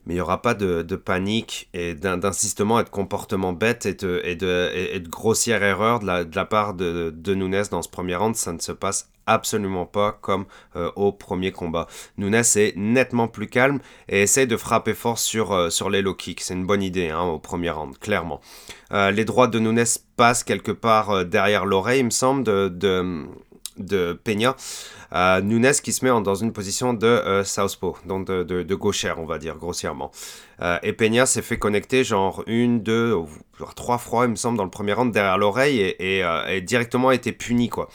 mais 0.05 0.13
il 0.13 0.17
n'y 0.17 0.21
aura 0.21 0.41
pas 0.41 0.53
de, 0.53 0.83
panique 0.95 1.69
et 1.73 1.93
d'insistement 1.93 2.79
et 2.79 2.83
de 2.83 2.89
comportement 2.89 3.53
bête 3.53 3.85
et 3.85 3.93
de, 3.93 4.21
de, 4.35 4.97
de 4.97 5.09
grossière 5.09 5.63
erreur 5.63 5.99
de 5.99 6.05
la, 6.05 6.23
de 6.23 6.43
part 6.43 6.73
de, 6.73 7.13
de 7.15 7.35
Nunes 7.35 7.63
dans 7.71 7.81
ce 7.81 7.89
premier 7.89 8.15
round. 8.15 8.35
Ça 8.35 8.53
ne 8.53 8.59
se 8.59 8.71
passe 8.71 9.09
absolument 9.29 9.85
pas 9.85 10.17
comme 10.21 10.45
euh, 10.75 10.91
au 10.95 11.11
premier 11.11 11.51
combat. 11.51 11.87
Nunes 12.17 12.35
est 12.35 12.75
nettement 12.75 13.27
plus 13.27 13.47
calme 13.47 13.79
et 14.09 14.23
essaye 14.23 14.47
de 14.47 14.57
frapper 14.57 14.93
fort 14.93 15.19
sur, 15.19 15.53
euh, 15.53 15.69
sur 15.69 15.89
les 15.89 16.01
low 16.01 16.15
kicks. 16.15 16.41
C'est 16.41 16.55
une 16.55 16.65
bonne 16.65 16.83
idée 16.83 17.09
hein, 17.09 17.21
au 17.21 17.39
premier 17.39 17.69
round, 17.69 17.97
clairement. 17.99 18.41
Euh, 18.91 19.11
les 19.11 19.25
droits 19.25 19.47
de 19.47 19.59
Nunes 19.59 19.85
passent 20.17 20.43
quelque 20.43 20.71
part 20.71 21.25
derrière 21.25 21.65
l'oreille, 21.65 21.99
il 21.99 22.05
me 22.05 22.09
semble, 22.09 22.43
de, 22.43 23.25
de, 23.79 24.19
Peña. 24.23 24.55
Euh, 25.11 25.41
Nunes 25.41 25.71
qui 25.83 25.91
se 25.91 26.05
met 26.05 26.11
dans 26.21 26.35
une 26.35 26.53
position 26.53 26.93
de 26.93 27.07
euh, 27.07 27.43
southpaw, 27.43 27.97
donc 28.05 28.27
de, 28.27 28.43
de, 28.43 28.75
gauchère, 28.75 29.19
on 29.19 29.25
va 29.25 29.39
dire, 29.39 29.55
grossièrement. 29.55 30.11
Euh, 30.61 30.77
et 30.83 30.93
Peña 30.93 31.25
s'est 31.25 31.41
fait 31.41 31.57
connecter 31.57 32.03
genre 32.03 32.43
une, 32.45 32.83
deux, 32.83 33.15
trois 33.75 33.97
fois, 33.97 34.25
il 34.25 34.31
me 34.31 34.35
semble, 34.35 34.57
dans 34.57 34.63
le 34.63 34.69
premier 34.69 34.93
round 34.93 35.11
derrière 35.11 35.37
l'oreille 35.37 35.79
et, 35.79 36.23
et, 36.47 36.61
directement 36.61 37.09
a 37.09 37.15
été 37.15 37.31
puni, 37.31 37.69
quoi. 37.69 37.89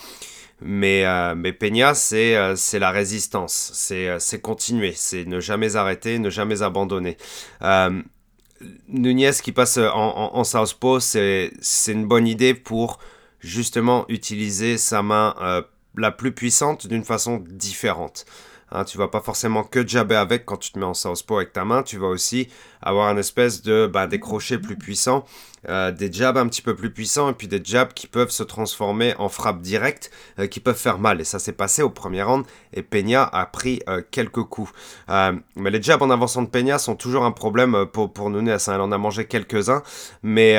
Mais, 0.60 1.04
mais 1.36 1.52
Peña, 1.52 1.94
c'est 1.94 2.78
la 2.78 2.90
résistance, 2.90 3.70
c'est 3.74 4.40
continuer, 4.40 4.92
c'est 4.96 5.24
ne 5.24 5.38
jamais 5.38 5.76
arrêter, 5.76 6.18
ne 6.18 6.30
jamais 6.30 6.62
abandonner. 6.62 7.16
Nunez 8.88 9.32
qui 9.42 9.52
passe 9.52 9.76
en, 9.76 9.92
en, 9.92 10.36
en 10.36 10.44
Southpaw, 10.44 11.00
c'est 11.00 11.52
une 11.86 12.06
bonne 12.06 12.26
idée 12.26 12.54
pour 12.54 12.98
justement 13.40 14.06
utiliser 14.08 14.78
sa 14.78 15.02
main 15.02 15.34
la 15.96 16.11
plus 16.11 16.33
puissante 16.33 16.87
d'une 16.87 17.04
façon 17.04 17.42
différente. 17.46 18.26
Hein, 18.74 18.84
tu 18.84 18.98
vas 18.98 19.06
pas 19.06 19.20
forcément 19.20 19.62
que 19.62 19.87
jabber 19.87 20.16
avec 20.16 20.44
quand 20.44 20.56
tu 20.56 20.72
te 20.72 20.78
mets 20.80 20.84
en 20.84 20.94
southpaw 20.94 21.37
avec 21.37 21.52
ta 21.52 21.64
main, 21.64 21.84
tu 21.84 21.96
vas 21.96 22.08
aussi 22.08 22.48
avoir 22.82 23.08
un 23.08 23.16
espèce 23.16 23.62
de 23.62 23.87
bah, 23.87 24.08
des 24.08 24.18
crochets 24.18 24.58
plus 24.58 24.76
puissants, 24.76 25.24
euh, 25.68 25.92
des 25.92 26.12
jabs 26.12 26.37
un 26.37 26.48
petit 26.48 26.60
peu 26.60 26.74
plus 26.74 26.90
puissants 26.92 27.30
et 27.30 27.34
puis 27.34 27.46
des 27.46 27.60
jabs 27.62 27.92
qui 27.94 28.08
peuvent 28.08 28.30
se 28.30 28.42
transformer 28.42 29.14
en 29.18 29.28
frappes 29.28 29.62
directes 29.62 30.10
euh, 30.40 30.48
qui 30.48 30.58
peuvent 30.58 30.76
faire 30.76 30.98
mal. 30.98 31.20
Et 31.20 31.24
ça 31.24 31.38
s'est 31.38 31.52
passé 31.52 31.82
au 31.82 31.88
premier 31.88 32.24
round 32.24 32.44
et 32.72 32.82
Peña 32.82 33.22
a 33.22 33.46
pris 33.46 33.80
euh, 33.88 34.02
quelques 34.10 34.42
coups. 34.42 34.72
mais 35.08 35.70
les 35.70 35.80
jabs 35.80 36.02
en 36.02 36.10
avançant 36.10 36.42
de 36.42 36.48
Peña 36.48 36.78
sont 36.78 36.96
toujours 36.96 37.24
un 37.24 37.32
problème 37.32 37.87
pour, 37.92 38.12
pour 38.12 38.28
Nunes. 38.28 38.50
Hein. 38.50 38.58
Elle 38.66 38.80
en 38.80 38.90
a 38.90 38.98
mangé 38.98 39.26
quelques-uns, 39.26 39.84
mais, 40.24 40.58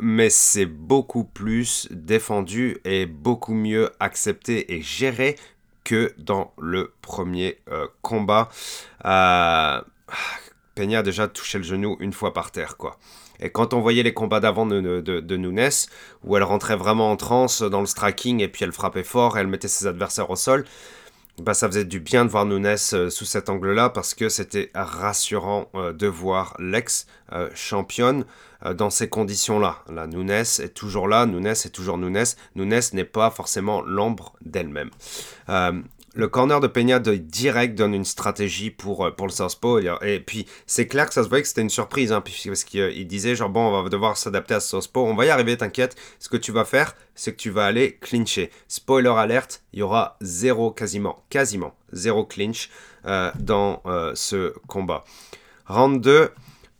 mais 0.00 0.30
c'est 0.30 0.66
beaucoup 0.66 1.24
plus 1.24 1.88
défendu 1.90 2.78
et 2.86 3.04
beaucoup 3.04 3.54
mieux 3.54 3.90
accepté 4.00 4.74
et 4.74 4.80
géré 4.80 5.36
que 5.84 6.14
dans 6.18 6.52
le 6.58 6.92
premier 7.02 7.58
euh, 7.70 7.86
combat. 8.02 8.48
Euh, 9.04 9.80
Peña 10.74 11.00
a 11.00 11.02
déjà 11.02 11.28
touché 11.28 11.58
le 11.58 11.64
genou 11.64 11.96
une 12.00 12.12
fois 12.12 12.32
par 12.32 12.50
terre, 12.50 12.76
quoi. 12.76 12.98
Et 13.40 13.50
quand 13.50 13.74
on 13.74 13.80
voyait 13.80 14.02
les 14.02 14.14
combats 14.14 14.40
d'avant 14.40 14.64
de, 14.64 15.00
de, 15.00 15.36
Nunes, 15.36 15.70
où 16.22 16.36
elle 16.36 16.42
rentrait 16.42 16.76
vraiment 16.76 17.10
en 17.10 17.16
transe 17.16 17.62
dans 17.62 17.80
le 17.80 17.86
striking 17.86 18.40
et 18.40 18.48
puis 18.48 18.64
elle 18.64 18.72
frappait 18.72 19.02
fort 19.02 19.36
et 19.36 19.40
elle 19.40 19.48
mettait 19.48 19.68
ses 19.68 19.86
adversaires 19.86 20.30
au 20.30 20.36
sol, 20.36 20.64
bah, 21.42 21.54
ça 21.54 21.66
faisait 21.66 21.84
du 21.84 21.98
bien 21.98 22.24
de 22.24 22.30
voir 22.30 22.46
Nunes 22.46 22.76
euh, 22.92 23.10
sous 23.10 23.24
cet 23.24 23.48
angle-là 23.48 23.90
parce 23.90 24.14
que 24.14 24.28
c'était 24.28 24.70
rassurant 24.74 25.68
euh, 25.74 25.92
de 25.92 26.06
voir 26.06 26.54
l'ex-championne 26.60 28.24
euh, 28.64 28.72
dans 28.72 28.90
ces 28.90 29.08
conditions-là. 29.08 29.78
La 29.92 30.06
Nunes 30.06 30.30
est 30.30 30.74
toujours 30.74 31.08
là, 31.08 31.26
Nunes 31.26 31.48
est 31.48 31.74
toujours 31.74 31.98
Nunes. 31.98 32.24
Nunes 32.54 32.80
n'est 32.92 33.04
pas 33.04 33.30
forcément 33.30 33.82
l'ombre 33.82 34.34
d'elle-même 34.44 34.90
le 36.14 36.28
corner 36.28 36.60
de 36.60 36.68
Peña 36.68 37.00
de 37.00 37.16
direct 37.16 37.76
donne 37.76 37.94
une 37.94 38.04
stratégie 38.04 38.70
pour, 38.70 39.04
euh, 39.04 39.10
pour 39.10 39.26
le 39.26 39.32
Southpaw. 39.32 39.80
Et, 40.02 40.20
puis, 40.20 40.46
c'est 40.66 40.86
clair 40.86 41.08
que 41.08 41.14
ça 41.14 41.24
se 41.24 41.28
voyait 41.28 41.42
que 41.42 41.48
c'était 41.48 41.62
une 41.62 41.70
surprise, 41.70 42.12
hein, 42.12 42.20
parce 42.20 42.64
qu'il 42.64 43.06
disait, 43.06 43.34
genre, 43.34 43.50
bon, 43.50 43.66
on 43.66 43.82
va 43.82 43.88
devoir 43.88 44.16
s'adapter 44.16 44.54
à 44.54 44.60
ce 44.60 44.68
Southpaw. 44.68 45.04
On 45.04 45.14
va 45.14 45.26
y 45.26 45.30
arriver, 45.30 45.56
t'inquiète. 45.56 45.96
Ce 46.18 46.28
que 46.28 46.36
tu 46.36 46.52
vas 46.52 46.64
faire, 46.64 46.94
c'est 47.14 47.32
que 47.32 47.36
tu 47.36 47.50
vas 47.50 47.66
aller 47.66 47.96
clincher. 48.00 48.50
Spoiler 48.68 49.12
alerte, 49.16 49.62
il 49.72 49.80
y 49.80 49.82
aura 49.82 50.16
zéro, 50.20 50.70
quasiment, 50.70 51.24
quasiment, 51.30 51.74
zéro 51.92 52.24
clinch 52.24 52.70
euh, 53.06 53.30
dans 53.40 53.82
euh, 53.86 54.12
ce 54.14 54.54
combat. 54.68 55.04
Round 55.66 56.00
2, 56.00 56.30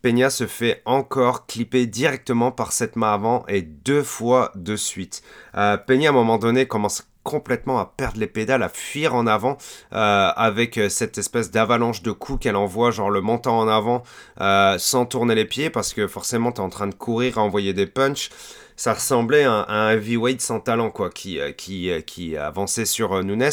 Peña 0.02 0.30
se 0.30 0.46
fait 0.46 0.82
encore 0.84 1.46
clipper 1.46 1.86
directement 1.86 2.52
par 2.52 2.72
cette 2.72 2.94
main 2.94 3.14
avant 3.14 3.44
et 3.48 3.62
deux 3.62 4.02
fois 4.02 4.52
de 4.54 4.76
suite. 4.76 5.22
Peña, 5.54 6.08
à 6.08 6.10
un 6.10 6.12
moment 6.12 6.36
donné, 6.36 6.66
commence 6.66 7.06
complètement 7.24 7.80
à 7.80 7.92
perdre 7.96 8.20
les 8.20 8.28
pédales, 8.28 8.62
à 8.62 8.68
fuir 8.68 9.14
en 9.14 9.26
avant 9.26 9.56
euh, 9.92 10.30
avec 10.36 10.78
euh, 10.78 10.88
cette 10.88 11.18
espèce 11.18 11.50
d'avalanche 11.50 12.02
de 12.02 12.12
coups 12.12 12.40
qu'elle 12.40 12.54
envoie, 12.54 12.92
genre 12.92 13.10
le 13.10 13.22
montant 13.22 13.58
en 13.58 13.66
avant 13.66 14.04
euh, 14.40 14.78
sans 14.78 15.06
tourner 15.06 15.34
les 15.34 15.46
pieds 15.46 15.70
parce 15.70 15.92
que 15.92 16.06
forcément 16.06 16.52
tu 16.52 16.60
es 16.60 16.64
en 16.64 16.68
train 16.68 16.86
de 16.86 16.94
courir 16.94 17.38
à 17.38 17.42
envoyer 17.42 17.72
des 17.72 17.86
punches. 17.86 18.30
Ça 18.76 18.92
ressemblait 18.92 19.44
à, 19.44 19.66
un 19.68 19.90
heavyweight 19.92 20.40
sans 20.40 20.60
talent 20.60 20.90
quoi, 20.90 21.08
qui, 21.08 21.38
qui, 21.56 21.90
qui 22.06 22.36
avançait 22.36 22.84
sur 22.84 23.22
Nunes. 23.22 23.50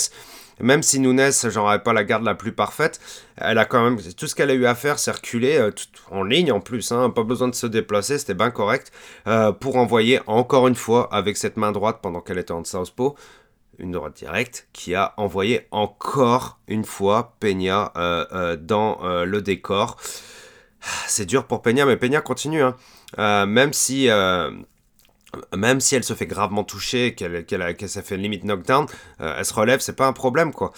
Même 0.59 0.83
si 0.83 0.99
Nunes, 0.99 1.31
j'en 1.49 1.79
pas 1.79 1.93
la 1.93 2.03
garde 2.03 2.23
la 2.23 2.35
plus 2.35 2.51
parfaite, 2.51 2.99
elle 3.37 3.57
a 3.57 3.65
quand 3.65 3.83
même 3.83 3.99
tout 4.15 4.27
ce 4.27 4.35
qu'elle 4.35 4.51
a 4.51 4.53
eu 4.53 4.65
à 4.65 4.75
faire, 4.75 4.99
c'est 4.99 5.11
en 6.11 6.23
ligne 6.23 6.51
en 6.51 6.59
plus, 6.59 6.91
hein, 6.91 7.09
pas 7.09 7.23
besoin 7.23 7.47
de 7.47 7.55
se 7.55 7.65
déplacer, 7.65 8.19
c'était 8.19 8.35
bien 8.35 8.51
correct 8.51 8.91
pour 9.59 9.77
envoyer 9.77 10.19
encore 10.27 10.67
une 10.67 10.75
fois 10.75 11.11
avec 11.11 11.37
cette 11.37 11.57
main 11.57 11.71
droite 11.71 11.99
pendant 12.03 12.21
qu'elle 12.21 12.37
était 12.37 12.51
en 12.51 12.63
southpaw 12.63 13.15
une 13.81 13.91
droite 13.91 14.15
directe, 14.15 14.67
qui 14.71 14.95
a 14.95 15.13
envoyé 15.17 15.67
encore 15.71 16.59
une 16.67 16.85
fois 16.85 17.35
Peña 17.39 17.91
euh, 17.97 18.25
euh, 18.31 18.55
dans 18.55 19.03
euh, 19.03 19.25
le 19.25 19.41
décor. 19.41 19.97
C'est 21.07 21.25
dur 21.25 21.45
pour 21.45 21.61
Peña, 21.61 21.85
mais 21.85 21.97
Peña 21.97 22.21
continue. 22.21 22.63
Hein. 22.63 22.75
même 23.45 23.73
si 23.73 24.07
elle 24.07 24.63
se 26.03 26.13
fait 26.13 26.27
gravement 26.27 26.63
toucher, 26.63 27.13
qu'elle 27.15 27.45
qu'elle 27.45 27.89
s'est 27.89 28.01
fait 28.01 28.17
limite 28.17 28.43
knockdown, 28.43 28.85
elle 29.19 29.45
se 29.45 29.53
relève, 29.53 29.79
c'est 29.79 29.95
pas 29.95 30.07
un 30.07 30.13
problème 30.13 30.53
quoi. 30.53 30.71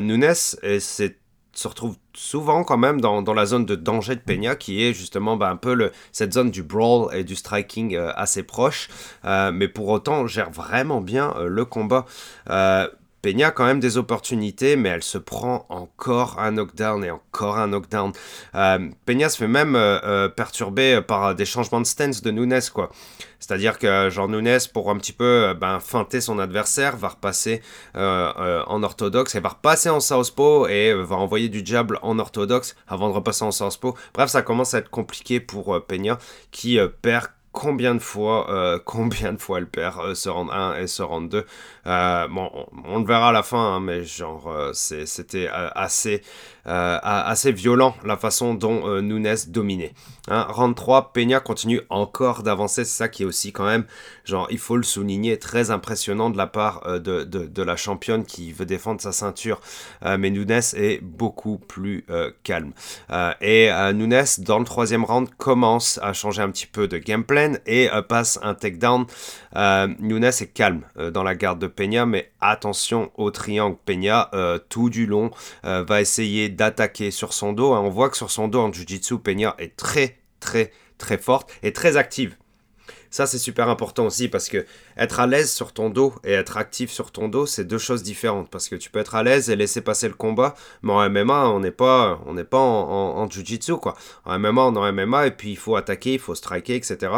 Nunes, 0.00 0.34
c'est 0.34 1.21
se 1.52 1.68
retrouve 1.68 1.96
souvent 2.14 2.64
quand 2.64 2.78
même 2.78 3.00
dans, 3.00 3.34
la 3.34 3.46
zone 3.46 3.66
de 3.66 3.74
danger 3.74 4.16
de 4.16 4.20
Peña, 4.20 4.56
qui 4.56 4.82
est 4.82 4.92
justement 4.92 5.36
bah, 5.36 5.50
un 5.50 5.56
peu 5.56 5.90
cette 6.12 6.32
zone 6.32 6.50
du 6.50 6.62
brawl 6.62 7.14
et 7.14 7.24
du 7.24 7.36
striking 7.36 7.94
euh, 7.94 8.12
assez 8.14 8.42
proche, 8.42 8.88
euh, 9.24 9.52
mais 9.52 9.68
pour 9.68 9.88
autant 9.88 10.26
gère 10.26 10.50
vraiment 10.50 11.00
bien 11.00 11.34
euh, 11.36 11.48
le 11.48 11.64
combat. 11.64 12.06
Peña 13.22 13.48
a 13.48 13.50
quand 13.52 13.64
même 13.64 13.80
des 13.80 13.96
opportunités, 13.96 14.76
mais 14.76 14.90
elle 14.90 15.02
se 15.02 15.18
prend 15.18 15.66
encore 15.68 16.38
un 16.38 16.52
knockdown 16.52 17.04
et 17.04 17.10
encore 17.10 17.58
un 17.58 17.68
knockdown. 17.68 18.12
Peña 19.06 19.28
se 19.28 19.38
fait 19.38 19.48
même 19.48 19.78
perturber 20.36 21.00
par 21.02 21.34
des 21.34 21.44
changements 21.44 21.80
de 21.80 21.86
stance 21.86 22.22
de 22.22 22.30
Nunes, 22.30 22.60
quoi. 22.74 22.90
C'est-à-dire 23.42 23.76
que 23.76 24.08
Jean 24.08 24.28
Nunes, 24.28 24.58
pour 24.72 24.88
un 24.88 24.96
petit 24.96 25.12
peu 25.12 25.48
euh, 25.48 25.54
ben, 25.54 25.80
feinter 25.80 26.20
son 26.20 26.38
adversaire, 26.38 26.96
va 26.96 27.08
repasser 27.08 27.60
euh, 27.96 28.32
euh, 28.38 28.62
en 28.68 28.84
orthodoxe 28.84 29.34
et 29.34 29.40
va 29.40 29.48
repasser 29.48 29.90
en 29.90 29.98
southpaw 29.98 30.68
et 30.68 30.94
va 30.94 31.16
envoyer 31.16 31.48
du 31.48 31.62
jab 31.64 31.98
en 32.02 32.20
orthodoxe 32.20 32.76
avant 32.86 33.08
de 33.08 33.14
repasser 33.14 33.44
en 33.44 33.50
southpaw. 33.50 33.96
Bref, 34.14 34.30
ça 34.30 34.42
commence 34.42 34.74
à 34.74 34.78
être 34.78 34.90
compliqué 34.90 35.40
pour 35.40 35.84
Peña 35.86 36.18
qui 36.52 36.78
perd 37.02 37.26
combien 37.50 37.96
de 37.96 38.00
fois, 38.00 38.80
combien 38.84 39.32
de 39.32 39.38
fois 39.38 39.58
elle 39.58 39.66
perd 39.66 40.14
ce 40.14 40.28
round 40.28 40.50
1 40.52 40.76
et 40.76 40.86
ce 40.86 41.02
round 41.02 41.28
2. 41.28 41.44
Bon, 41.84 42.50
on, 42.84 42.98
le 42.98 43.04
verra 43.04 43.30
à 43.30 43.32
la 43.32 43.42
fin, 43.42 43.76
hein, 43.76 43.80
mais 43.80 44.04
genre, 44.04 44.70
c'était 44.72 45.48
assez 45.52 46.22
euh, 46.68 46.98
assez 47.02 47.50
violent 47.50 47.96
la 48.04 48.16
façon 48.16 48.54
dont 48.54 48.86
euh, 48.86 49.00
Nunes 49.00 49.34
dominait. 49.48 49.94
Hein, 50.28 50.46
round 50.48 50.76
3, 50.76 51.12
Peña 51.12 51.40
continue 51.40 51.80
encore 51.90 52.44
d'avancer, 52.44 52.84
c'est 52.84 52.96
ça 52.96 53.08
qui 53.08 53.24
est 53.24 53.26
aussi 53.26 53.50
quand 53.50 53.64
même, 53.64 53.84
genre, 54.24 54.46
il 54.48 54.58
faut 54.58 54.76
le 54.76 54.84
souligner, 54.84 55.40
très 55.40 55.72
impressionnant 55.72 56.30
de 56.30 56.36
la 56.36 56.46
part 56.46 56.86
euh, 56.86 57.00
de, 57.00 57.24
de, 57.24 57.62
la 57.64 57.74
championne 57.74 58.24
qui 58.24 58.52
veut 58.52 58.64
défendre 58.64 59.00
sa 59.00 59.10
ceinture. 59.10 59.60
mais 60.02 60.30
Nunes 60.30 60.60
est 60.74 61.02
beaucoup 61.02 61.58
plus 61.58 62.06
calme. 62.42 62.72
et 63.40 63.70
Nunes, 63.94 64.24
dans 64.38 64.58
le 64.58 64.64
troisième 64.64 65.04
round, 65.04 65.28
commence 65.38 65.98
à 66.02 66.12
changer 66.12 66.42
un 66.42 66.50
petit 66.50 66.66
peu 66.66 66.88
de 66.88 66.98
game 66.98 67.24
plan 67.24 67.54
et 67.66 67.88
passe 68.08 68.38
un 68.42 68.54
takedown. 68.54 69.06
Nunes 69.54 70.24
est 70.24 70.52
calme 70.52 70.82
dans 71.12 71.22
la 71.22 71.34
garde 71.36 71.60
de 71.60 71.68
Peña, 71.72 72.06
mais 72.06 72.30
attention 72.40 73.10
au 73.16 73.30
triangle. 73.30 73.76
Peña, 73.84 74.30
tout 74.68 74.90
du 74.90 75.06
long, 75.06 75.30
va 75.62 76.00
essayer 76.00 76.48
d'attaquer 76.48 77.10
sur 77.10 77.32
son 77.32 77.52
dos. 77.52 77.72
Hein. 77.72 77.80
On 77.80 77.90
voit 77.90 78.10
que 78.10 78.16
sur 78.16 78.30
son 78.30 78.48
dos 78.48 78.60
en 78.60 78.72
Jiu-Jitsu, 78.72 79.18
Peña 79.18 79.54
est 79.58 79.76
très 79.76 80.18
très 80.40 80.72
très 80.98 81.18
forte 81.18 81.52
et 81.62 81.72
très 81.72 81.96
active. 81.96 82.36
Ça, 83.12 83.26
c'est 83.26 83.38
super 83.38 83.68
important 83.68 84.06
aussi 84.06 84.28
parce 84.28 84.48
que 84.48 84.64
être 84.96 85.20
à 85.20 85.26
l'aise 85.26 85.52
sur 85.52 85.74
ton 85.74 85.90
dos 85.90 86.14
et 86.24 86.32
être 86.32 86.56
actif 86.56 86.90
sur 86.90 87.10
ton 87.10 87.28
dos, 87.28 87.44
c'est 87.44 87.64
deux 87.64 87.76
choses 87.76 88.02
différentes. 88.02 88.48
Parce 88.48 88.70
que 88.70 88.74
tu 88.74 88.90
peux 88.90 89.00
être 89.00 89.14
à 89.14 89.22
l'aise 89.22 89.50
et 89.50 89.56
laisser 89.56 89.82
passer 89.82 90.08
le 90.08 90.14
combat, 90.14 90.54
mais 90.80 90.94
en 90.94 91.10
MMA, 91.10 91.48
on 91.48 91.60
n'est 91.60 91.70
pas, 91.70 92.22
on 92.24 92.34
pas 92.42 92.58
en, 92.58 93.18
en, 93.18 93.28
jiu-jitsu, 93.28 93.76
quoi. 93.76 93.94
En 94.24 94.38
MMA, 94.38 94.62
on 94.62 94.76
est 94.76 94.78
en 94.78 94.92
MMA 94.94 95.26
et 95.26 95.30
puis 95.32 95.50
il 95.50 95.58
faut 95.58 95.76
attaquer, 95.76 96.14
il 96.14 96.20
faut 96.20 96.34
striker, 96.34 96.74
etc. 96.74 97.12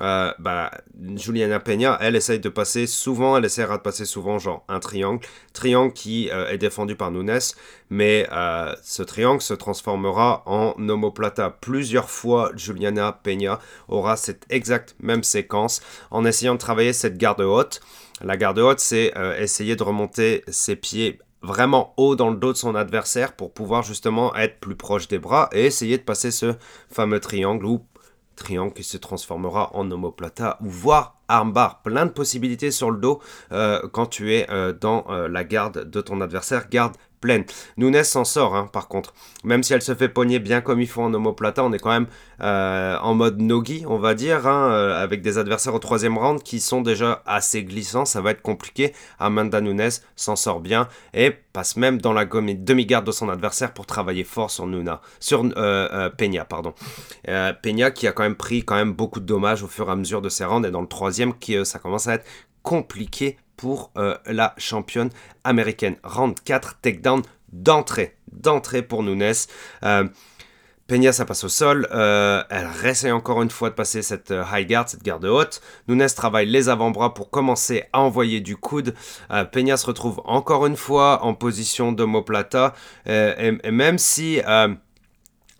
Euh, 0.00 0.32
bah, 0.38 0.70
Juliana 1.14 1.60
Peña, 1.60 1.98
elle 2.00 2.16
essaye 2.16 2.40
de 2.40 2.48
passer 2.48 2.86
souvent, 2.86 3.36
elle 3.36 3.44
essaiera 3.44 3.76
de 3.76 3.82
passer 3.82 4.04
souvent, 4.04 4.38
genre 4.38 4.64
un 4.68 4.80
triangle. 4.80 5.24
Triangle 5.52 5.92
qui 5.92 6.30
euh, 6.30 6.48
est 6.48 6.58
défendu 6.58 6.96
par 6.96 7.10
Nunes, 7.10 7.38
mais 7.90 8.26
euh, 8.32 8.74
ce 8.82 9.02
triangle 9.02 9.40
se 9.40 9.54
transformera 9.54 10.42
en 10.46 10.74
omoplata. 10.88 11.50
Plusieurs 11.50 12.10
fois, 12.10 12.50
Juliana 12.56 13.12
Peña 13.12 13.60
aura 13.88 14.16
cette 14.16 14.44
exacte 14.50 14.96
même 15.00 15.22
séquence 15.22 15.80
en 16.10 16.24
essayant 16.24 16.54
de 16.54 16.58
travailler 16.58 16.92
cette 16.92 17.16
garde 17.16 17.40
haute. 17.40 17.80
La 18.20 18.36
garde 18.36 18.58
haute, 18.58 18.80
c'est 18.80 19.12
essayer 19.38 19.74
de 19.74 19.82
remonter 19.82 20.44
ses 20.46 20.76
pieds 20.76 21.18
vraiment 21.42 21.92
haut 21.96 22.16
dans 22.16 22.30
le 22.30 22.36
dos 22.36 22.52
de 22.52 22.56
son 22.56 22.74
adversaire 22.74 23.34
pour 23.34 23.52
pouvoir 23.52 23.82
justement 23.82 24.34
être 24.34 24.60
plus 24.60 24.76
proche 24.76 25.08
des 25.08 25.18
bras 25.18 25.50
et 25.52 25.66
essayer 25.66 25.98
de 25.98 26.02
passer 26.02 26.30
ce 26.30 26.54
fameux 26.88 27.20
triangle 27.20 27.66
ou 27.66 27.84
triangle 28.34 28.72
qui 28.72 28.84
se 28.84 28.96
transformera 28.96 29.70
en 29.74 29.90
omoplata 29.90 30.58
ou 30.60 30.68
voire 30.68 31.16
armbar. 31.28 31.82
Plein 31.82 32.06
de 32.06 32.10
possibilités 32.10 32.70
sur 32.70 32.90
le 32.90 32.98
dos 32.98 33.20
euh, 33.52 33.80
quand 33.92 34.06
tu 34.06 34.34
es 34.34 34.50
euh, 34.50 34.72
dans 34.72 35.06
euh, 35.08 35.28
la 35.28 35.44
garde 35.44 35.88
de 35.88 36.00
ton 36.00 36.20
adversaire. 36.20 36.68
Garde 36.68 36.96
pleine. 37.24 37.44
Nunes 37.78 38.04
s'en 38.04 38.24
sort, 38.24 38.54
hein, 38.54 38.68
par 38.70 38.86
contre. 38.86 39.14
Même 39.44 39.62
si 39.62 39.72
elle 39.72 39.80
se 39.80 39.94
fait 39.94 40.10
pogner 40.10 40.40
bien 40.40 40.60
comme 40.60 40.82
il 40.82 40.86
faut 40.86 41.00
en 41.00 41.14
omoplata, 41.14 41.64
on 41.64 41.72
est 41.72 41.78
quand 41.78 41.90
même 41.90 42.06
euh, 42.42 42.98
en 42.98 43.14
mode 43.14 43.40
nogi, 43.40 43.82
on 43.88 43.96
va 43.96 44.14
dire, 44.14 44.46
hein, 44.46 44.70
euh, 44.70 45.02
avec 45.02 45.22
des 45.22 45.38
adversaires 45.38 45.74
au 45.74 45.78
troisième 45.78 46.18
round 46.18 46.42
qui 46.42 46.60
sont 46.60 46.82
déjà 46.82 47.22
assez 47.24 47.64
glissants. 47.64 48.04
Ça 48.04 48.20
va 48.20 48.32
être 48.32 48.42
compliqué. 48.42 48.92
Amanda 49.18 49.62
Nunes 49.62 49.88
s'en 50.16 50.36
sort 50.36 50.60
bien 50.60 50.86
et 51.14 51.30
passe 51.30 51.78
même 51.78 51.98
dans 51.98 52.12
la 52.12 52.26
demi-garde 52.26 53.06
de 53.06 53.12
son 53.12 53.30
adversaire 53.30 53.72
pour 53.72 53.86
travailler 53.86 54.24
fort 54.24 54.50
sur 54.50 54.66
Nuna, 54.66 55.00
sur 55.18 55.46
euh, 55.56 56.10
Peña, 56.10 56.44
pardon. 56.44 56.74
Peña 57.62 57.90
qui 57.90 58.06
a 58.06 58.12
quand 58.12 58.24
même 58.24 58.36
pris 58.36 58.64
quand 58.64 58.74
même 58.74 58.92
beaucoup 58.92 59.20
de 59.20 59.24
dommages 59.24 59.62
au 59.62 59.68
fur 59.68 59.88
et 59.88 59.92
à 59.92 59.96
mesure 59.96 60.20
de 60.20 60.28
ses 60.28 60.44
rounds 60.44 60.68
et 60.68 60.70
dans 60.70 60.82
le 60.82 60.88
troisième 60.88 61.32
qui 61.38 61.64
ça 61.64 61.78
commence 61.78 62.06
à 62.06 62.14
être 62.14 62.26
compliqué 62.62 63.38
pour 63.56 63.92
la 64.26 64.54
championne 64.58 65.10
américaine. 65.44 65.96
Round 66.02 66.38
4, 66.44 66.80
takedown 66.80 67.22
d'entrée. 67.54 68.16
D'entrée 68.32 68.82
pour 68.82 69.02
Nunes. 69.02 69.32
Euh, 69.84 70.04
Peña, 70.86 71.12
ça 71.12 71.24
passe 71.24 71.44
au 71.44 71.48
sol. 71.48 71.88
Euh, 71.92 72.42
elle 72.50 72.66
réessaye 72.66 73.10
encore 73.10 73.40
une 73.40 73.48
fois 73.48 73.70
de 73.70 73.74
passer 73.74 74.02
cette 74.02 74.32
euh, 74.32 74.44
high 74.52 74.68
guard, 74.68 74.86
cette 74.86 75.02
garde 75.02 75.24
haute. 75.24 75.62
Nunes 75.88 76.06
travaille 76.14 76.46
les 76.46 76.68
avant-bras 76.68 77.14
pour 77.14 77.30
commencer 77.30 77.84
à 77.94 78.00
envoyer 78.00 78.40
du 78.40 78.56
coude. 78.56 78.94
Euh, 79.30 79.44
Peña 79.44 79.78
se 79.78 79.86
retrouve 79.86 80.20
encore 80.26 80.66
une 80.66 80.76
fois 80.76 81.24
en 81.24 81.32
position 81.32 81.92
d'omoplata. 81.92 82.74
Et, 83.06 83.52
et, 83.62 83.70
même 83.70 83.96
si 83.96 84.40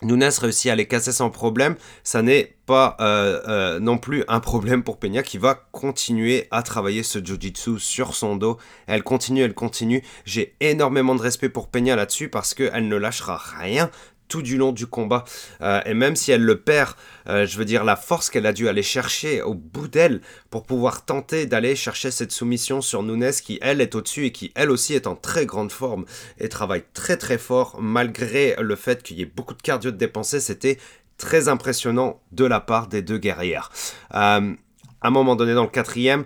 Nunes 0.05 0.31
réussit 0.39 0.71
à 0.71 0.77
les 0.77 0.87
casser 0.87 1.13
sans 1.13 1.31
problème, 1.31 1.77
ça 2.03 2.23
n'est 2.23 2.55
pas 2.67 2.97
euh, 3.01 3.41
euh, 3.49 3.81
non 3.81 3.99
plus 3.99 4.25
un 4.29 4.41
problème 4.41 4.83
pour 4.83 4.99
Peña 4.99 5.23
qui 5.23 5.39
va 5.39 5.55
continuer 5.73 6.47
à 6.51 6.63
travailler 6.63 7.03
ce 7.03 7.19
jiu-jitsu 7.19 7.79
sur 7.79 8.15
son 8.15 8.37
dos. 8.37 8.59
Elle 8.87 9.03
continue, 9.03 9.43
elle 9.43 9.55
continue. 9.55 10.03
J'ai 10.25 10.55
énormément 10.61 11.15
de 11.15 11.21
respect 11.21 11.49
pour 11.49 11.69
Peña 11.69 11.97
là-dessus 11.97 12.29
parce 12.29 12.55
qu'elle 12.55 12.89
ne 12.89 12.97
lâchera 12.97 13.37
rien 13.37 13.91
tout 14.29 14.43
du 14.43 14.57
long 14.57 14.73
du 14.73 14.87
combat. 14.87 15.25
Euh, 15.61 15.81
et 15.87 15.95
même 15.95 16.17
si 16.17 16.33
elle 16.33 16.43
le 16.43 16.61
perd, 16.61 16.95
euh, 17.29 17.47
je 17.47 17.59
veux 17.59 17.65
dire, 17.65 17.85
la 17.85 17.97
force 17.97 18.31
qu'elle 18.31 18.47
a 18.47 18.53
dû 18.53 18.69
aller 18.69 18.83
chercher 18.83 19.43
au 19.43 19.55
bout 19.55 19.89
d'elle 19.89 20.21
pour 20.51 20.65
pouvoir 20.65 21.05
tenter 21.05 21.47
d'aller 21.47 21.77
chercher 21.77 22.11
cette 22.11 22.33
soumission 22.33 22.81
sur 22.81 23.03
Nunes 23.03 23.33
qui, 23.43 23.59
elle, 23.63 23.81
est 23.81 23.95
au-dessus 23.95 24.27
et 24.27 24.33
qui, 24.33 24.53
elle 24.55 24.71
aussi, 24.71 24.95
est 24.95 25.07
en 25.07 25.17
très 25.17 25.47
grande 25.47 25.73
forme 25.73 26.05
et 26.39 26.49
travaille 26.49 26.85
très 26.93 27.17
très 27.17 27.39
fort 27.39 27.77
malgré 27.81 28.57
le 28.61 28.77
fait 28.77 29.03
qu'il 29.03 29.19
y 29.19 29.23
ait 29.23 29.27
beaucoup 29.27 29.55
de 29.55 29.63
cardio 29.63 29.91
de 29.91 29.97
dépenser. 29.97 30.41
C'était 30.41 30.79
très 31.17 31.49
impressionnant 31.49 32.21
de 32.33 32.45
la 32.45 32.61
part 32.61 32.89
des 32.89 33.03
deux 33.03 33.19
guerrières. 33.19 33.71
Euh, 34.15 34.55
à 35.01 35.09
un 35.09 35.11
moment 35.11 35.37
donné, 35.37 35.55
dans 35.55 35.65
le 35.65 35.69
quatrième, 35.69 36.25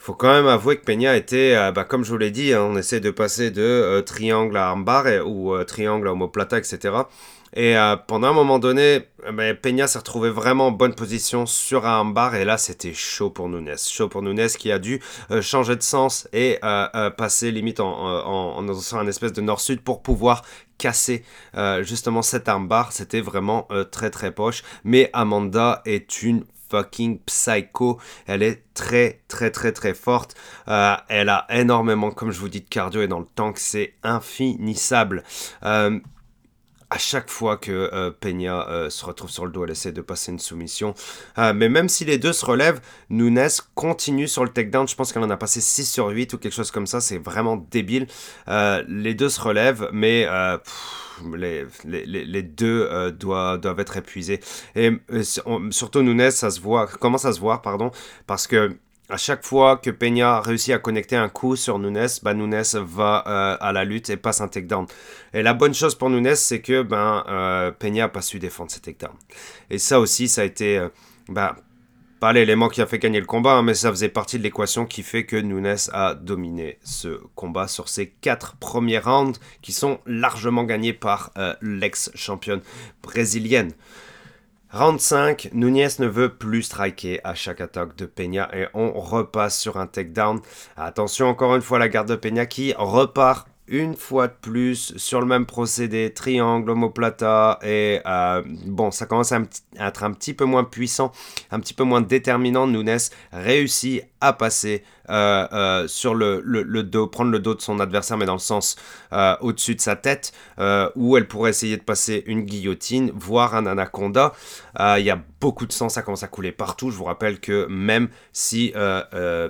faut 0.00 0.14
quand 0.14 0.32
même 0.32 0.46
avouer 0.46 0.78
que 0.78 0.84
Peña 0.84 1.14
était, 1.14 1.54
euh, 1.54 1.72
bah, 1.72 1.84
comme 1.84 2.04
je 2.04 2.10
vous 2.10 2.16
l'ai 2.16 2.30
dit, 2.30 2.54
hein, 2.54 2.62
on 2.62 2.76
essaie 2.76 3.00
de 3.00 3.10
passer 3.10 3.50
de 3.50 3.60
euh, 3.60 4.00
triangle 4.00 4.56
à 4.56 4.68
armbar 4.68 5.04
ou 5.26 5.54
euh, 5.54 5.64
triangle 5.64 6.08
à 6.08 6.12
homoplata, 6.12 6.56
etc. 6.56 6.94
Et 7.54 7.74
pendant 8.06 8.28
un 8.28 8.32
moment 8.32 8.60
donné, 8.60 9.08
bah, 9.32 9.52
Peña 9.54 9.88
s'est 9.88 9.98
retrouvé 9.98 10.30
vraiment 10.30 10.68
en 10.68 10.70
bonne 10.70 10.94
position 10.94 11.46
sur 11.46 11.84
un 11.84 11.98
armbar 11.98 12.36
et 12.36 12.44
là 12.44 12.56
c'était 12.58 12.94
chaud 12.94 13.28
pour 13.28 13.48
Nunes. 13.48 13.74
Chaud 13.76 14.08
pour 14.08 14.22
Nunes 14.22 14.46
qui 14.56 14.70
a 14.70 14.78
dû 14.78 15.00
changer 15.40 15.74
de 15.74 15.82
sens 15.82 16.28
et 16.32 16.60
passer 17.16 17.50
limite 17.50 17.80
en, 17.80 17.90
en, 17.90 18.56
en, 18.56 18.98
un 18.98 19.06
espèce 19.08 19.32
de 19.32 19.40
nord-sud 19.40 19.80
pour 19.80 20.00
pouvoir 20.00 20.42
casser 20.78 21.24
justement 21.80 22.22
cet 22.22 22.48
armbar. 22.48 22.92
C'était 22.92 23.20
vraiment 23.20 23.66
très 23.90 24.10
très 24.10 24.30
poche. 24.30 24.62
Mais 24.84 25.10
Amanda 25.12 25.82
est 25.86 26.22
une 26.22 26.44
fucking 26.70 27.20
psycho. 27.26 27.98
Elle 28.26 28.42
est 28.42 28.62
très 28.74 29.20
très 29.28 29.50
très 29.50 29.72
très 29.72 29.94
forte. 29.94 30.34
Euh, 30.68 30.94
elle 31.08 31.28
a 31.28 31.46
énormément, 31.50 32.10
comme 32.10 32.30
je 32.30 32.38
vous 32.38 32.48
dis, 32.48 32.60
de 32.60 32.68
cardio 32.68 33.02
et 33.02 33.08
dans 33.08 33.20
le 33.20 33.26
tank, 33.34 33.58
c'est 33.58 33.94
infinissable. 34.02 35.24
Euh, 35.64 35.98
à 36.92 36.98
chaque 36.98 37.30
fois 37.30 37.56
que 37.56 37.70
euh, 37.70 38.10
Peña 38.10 38.68
euh, 38.68 38.90
se 38.90 39.04
retrouve 39.04 39.30
sur 39.30 39.46
le 39.46 39.52
dos, 39.52 39.64
elle 39.64 39.70
essaie 39.70 39.92
de 39.92 40.00
passer 40.00 40.32
une 40.32 40.40
soumission. 40.40 40.94
Mais 41.36 41.68
même 41.68 41.88
si 41.88 42.04
les 42.04 42.18
deux 42.18 42.32
se 42.32 42.44
relèvent, 42.44 42.80
Nunes 43.10 43.48
continue 43.74 44.26
sur 44.26 44.44
le 44.44 44.50
takedown. 44.50 44.88
Je 44.88 44.96
pense 44.96 45.12
qu'elle 45.12 45.22
en 45.22 45.30
a 45.30 45.36
passé 45.36 45.60
6 45.60 45.84
sur 45.84 46.08
8 46.08 46.32
ou 46.32 46.38
quelque 46.38 46.52
chose 46.52 46.70
comme 46.70 46.86
ça. 46.86 47.00
C'est 47.00 47.18
vraiment 47.18 47.56
débile. 47.70 48.08
les 48.88 49.14
deux 49.14 49.28
se 49.28 49.40
relèvent, 49.40 49.88
mais 49.92 50.26
les, 51.34 52.42
deux 52.42 53.10
doivent, 53.12 53.60
doivent, 53.60 53.80
être 53.80 53.96
épuisés. 53.96 54.40
Et 54.74 54.90
surtout 55.70 56.02
Nunes, 56.02 56.30
ça 56.30 56.50
se 56.50 56.60
voit, 56.60 56.86
commence 56.86 57.24
à 57.24 57.32
se 57.32 57.40
voir, 57.40 57.62
pardon, 57.62 57.90
parce 58.26 58.46
que 58.46 58.76
à 59.10 59.16
chaque 59.16 59.44
fois 59.44 59.76
que 59.76 59.90
Peña 59.90 60.40
réussit 60.40 60.72
à 60.72 60.78
connecter 60.78 61.16
un 61.16 61.28
coup 61.28 61.56
sur 61.56 61.78
Nunes, 61.78 62.06
bah 62.22 62.32
Nunes 62.32 62.62
va 62.74 63.24
euh, 63.26 63.56
à 63.60 63.72
la 63.72 63.84
lutte 63.84 64.08
et 64.08 64.16
passe 64.16 64.40
un 64.40 64.48
takedown. 64.48 64.86
Et 65.34 65.42
la 65.42 65.52
bonne 65.52 65.74
chose 65.74 65.96
pour 65.96 66.10
Nunes, 66.10 66.36
c'est 66.36 66.60
que 66.60 66.82
ben, 66.82 67.24
euh, 67.28 67.72
Peña 67.72 68.04
n'a 68.04 68.08
pas 68.08 68.22
su 68.22 68.38
défendre 68.38 68.70
ses 68.70 68.80
takedowns. 68.80 69.16
Et 69.68 69.78
ça 69.78 69.98
aussi, 69.98 70.28
ça 70.28 70.42
a 70.42 70.44
été 70.44 70.78
euh, 70.78 70.88
bah, 71.28 71.56
pas 72.20 72.32
l'élément 72.32 72.68
qui 72.68 72.82
a 72.82 72.86
fait 72.86 72.98
gagner 72.98 73.18
le 73.18 73.26
combat, 73.26 73.54
hein, 73.54 73.62
mais 73.62 73.74
ça 73.74 73.90
faisait 73.90 74.10
partie 74.10 74.38
de 74.38 74.42
l'équation 74.42 74.86
qui 74.86 75.02
fait 75.02 75.24
que 75.24 75.36
Nunes 75.36 75.76
a 75.92 76.14
dominé 76.14 76.78
ce 76.84 77.20
combat 77.34 77.66
sur 77.66 77.88
ses 77.88 78.10
quatre 78.10 78.56
premiers 78.56 78.98
rounds 78.98 79.40
qui 79.62 79.72
sont 79.72 80.00
largement 80.06 80.64
gagnés 80.64 80.92
par 80.92 81.32
l'ex-championne 81.62 82.60
brésilienne. 83.02 83.72
Round 84.72 85.00
5, 85.00 85.48
Nunez 85.52 85.88
ne 85.98 86.06
veut 86.06 86.28
plus 86.28 86.62
striker 86.62 87.20
à 87.24 87.34
chaque 87.34 87.60
attaque 87.60 87.96
de 87.96 88.06
Peña 88.06 88.48
et 88.54 88.68
on 88.72 88.92
repasse 88.92 89.58
sur 89.58 89.78
un 89.78 89.88
takedown. 89.88 90.40
Attention 90.76 91.26
encore 91.26 91.56
une 91.56 91.62
fois 91.62 91.80
la 91.80 91.88
garde 91.88 92.08
de 92.08 92.14
Peña 92.14 92.46
qui 92.46 92.72
repart 92.78 93.48
une 93.70 93.94
fois 93.94 94.26
de 94.26 94.34
plus 94.40 94.96
sur 94.96 95.20
le 95.20 95.26
même 95.26 95.46
procédé, 95.46 96.12
triangle, 96.12 96.70
homoplata, 96.70 97.60
et 97.62 98.00
euh, 98.04 98.42
bon, 98.66 98.90
ça 98.90 99.06
commence 99.06 99.30
à, 99.32 99.40
être 99.78 100.02
un 100.02 100.12
petit 100.12 100.34
peu 100.34 100.44
moins 100.44 100.64
puissant, 100.64 101.12
un 101.52 101.60
petit 101.60 101.72
peu 101.72 101.84
moins 101.84 102.00
déterminant. 102.00 102.66
Nunes 102.66 102.98
réussit 103.32 104.02
à 104.20 104.32
passer 104.32 104.82
euh, 105.08 105.46
euh, 105.52 105.88
sur 105.88 106.14
le, 106.14 106.40
le, 106.44 106.82
dos, 106.82 107.06
prendre 107.06 107.30
le 107.30 107.40
dos 107.40 107.54
de 107.54 107.60
son 107.60 107.80
adversaire, 107.80 108.16
mais 108.16 108.26
dans 108.26 108.34
le 108.34 108.38
sens 108.38 108.76
euh, 109.12 109.36
au-dessus 109.40 109.74
de 109.74 109.80
sa 109.80 109.96
tête, 109.96 110.32
où 110.94 111.16
elle 111.16 111.26
pourrait 111.26 111.50
essayer 111.50 111.76
de 111.76 111.82
passer 111.82 112.22
une 112.26 112.42
guillotine, 112.42 113.10
voire 113.14 113.54
un 113.54 113.66
anaconda. 113.66 114.32
Il 114.78 115.02
y 115.04 115.10
a 115.10 115.20
beaucoup 115.40 115.66
de 115.66 115.72
sang, 115.72 115.88
ça 115.88 116.02
commence 116.02 116.22
à 116.22 116.28
couler 116.28 116.52
partout. 116.52 116.90
Je 116.90 116.96
vous 116.96 117.04
rappelle 117.04 117.40
que 117.40 117.66
même 117.66 118.08
si 118.32 118.72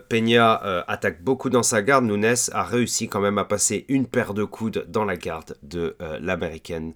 Peña 0.08 0.84
attaque 0.86 1.22
beaucoup 1.22 1.50
dans 1.50 1.62
sa 1.62 1.82
garde, 1.82 2.04
Nunes 2.04 2.34
a 2.52 2.62
réussi 2.62 3.08
quand 3.08 3.20
même 3.20 3.38
à 3.38 3.44
passer 3.44 3.84
une 3.88 4.06
paire 4.06 4.34
de 4.34 4.44
coudes 4.44 4.86
dans 4.88 5.04
la 5.04 5.16
garde 5.16 5.56
de 5.62 5.96
l'américaine. 6.20 6.94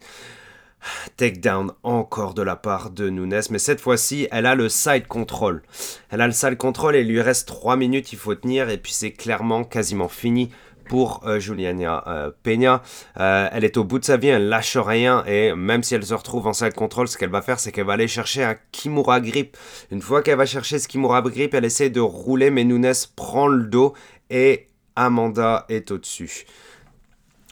Takedown 1.17 1.73
encore 1.83 2.35
de 2.35 2.43
la 2.43 2.57
part 2.57 2.91
de 2.91 3.09
Nunes, 3.09 3.41
mais 3.51 3.59
cette 3.59 3.81
fois-ci, 3.81 4.29
elle 4.31 4.47
a 4.47 4.55
le 4.55 4.69
side 4.69 5.07
control. 5.07 5.63
Elle 6.11 6.21
a 6.21 6.27
le 6.27 6.33
side 6.33 6.57
control 6.57 6.97
et 6.97 7.01
il 7.01 7.09
lui 7.09 7.21
reste 7.21 7.49
3 7.49 7.77
minutes, 7.77 8.13
il 8.13 8.19
faut 8.19 8.35
tenir, 8.35 8.71
et 8.71 8.79
puis 8.79 8.93
c'est 8.93 9.13
clairement 9.13 9.65
quasiment 9.65 10.09
fini 10.09 10.51
pour 10.89 11.23
euh, 11.27 11.41
Juliana 11.41 12.05
euh, 12.07 12.31
Peña. 12.43 12.83
Euh, 13.19 13.49
elle 13.53 13.65
est 13.65 13.77
au 13.77 13.85
bout 13.85 13.99
de 13.99 14.05
sa 14.05 14.17
vie, 14.17 14.29
elle 14.29 14.49
lâche 14.49 14.77
rien, 14.77 15.25
et 15.27 15.55
même 15.55 15.83
si 15.83 15.95
elle 15.95 16.05
se 16.05 16.15
retrouve 16.15 16.47
en 16.47 16.53
side 16.53 16.75
control, 16.75 17.09
ce 17.09 17.19
qu'elle 17.19 17.31
va 17.31 17.43
faire, 17.43 17.59
c'est 17.59 17.73
qu'elle 17.73 17.87
va 17.87 17.95
aller 17.95 18.09
chercher 18.09 18.45
un 18.45 18.57
Kimura 18.73 19.21
grip. 19.21 19.57
Une 19.91 20.03
fois 20.03 20.23
qu'elle 20.23 20.39
va 20.39 20.47
chercher 20.47 20.79
ce 20.79 20.89
Kimura 20.89 21.23
grip, 21.23 21.55
elle 21.55 21.65
essaie 21.65 21.91
de 21.91 22.01
rouler, 22.01 22.51
mais 22.51 22.65
Nunes 22.65 22.93
prend 23.17 23.49
le 23.49 23.65
dos, 23.65 23.95
et 24.31 24.67
Amanda 24.97 25.65
est 25.69 25.91
au-dessus. 25.91 26.47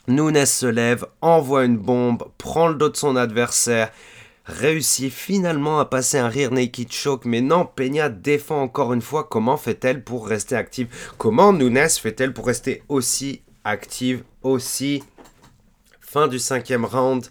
Nunes 0.08 0.46
se 0.46 0.66
lève, 0.66 1.06
envoie 1.20 1.64
une 1.64 1.76
bombe, 1.76 2.24
prend 2.36 2.66
le 2.66 2.74
dos 2.74 2.88
de 2.88 2.96
son 2.96 3.14
adversaire, 3.14 3.92
réussit 4.44 5.12
finalement 5.12 5.78
à 5.78 5.84
passer 5.84 6.18
un 6.18 6.28
rear 6.28 6.50
naked 6.50 6.90
choke, 6.90 7.24
mais 7.24 7.40
non, 7.40 7.64
Peña 7.64 8.08
défend 8.08 8.62
encore 8.62 8.92
une 8.92 9.00
fois. 9.00 9.28
Comment 9.30 9.56
fait-elle 9.56 10.02
pour 10.02 10.26
rester 10.26 10.56
active 10.56 10.88
Comment 11.18 11.52
Nunes 11.52 11.88
fait-elle 11.88 12.32
pour 12.32 12.46
rester 12.46 12.82
aussi 12.88 13.42
active, 13.64 14.24
aussi 14.42 15.04
Fin 16.00 16.26
du 16.26 16.38
cinquième 16.40 16.84
round. 16.84 17.26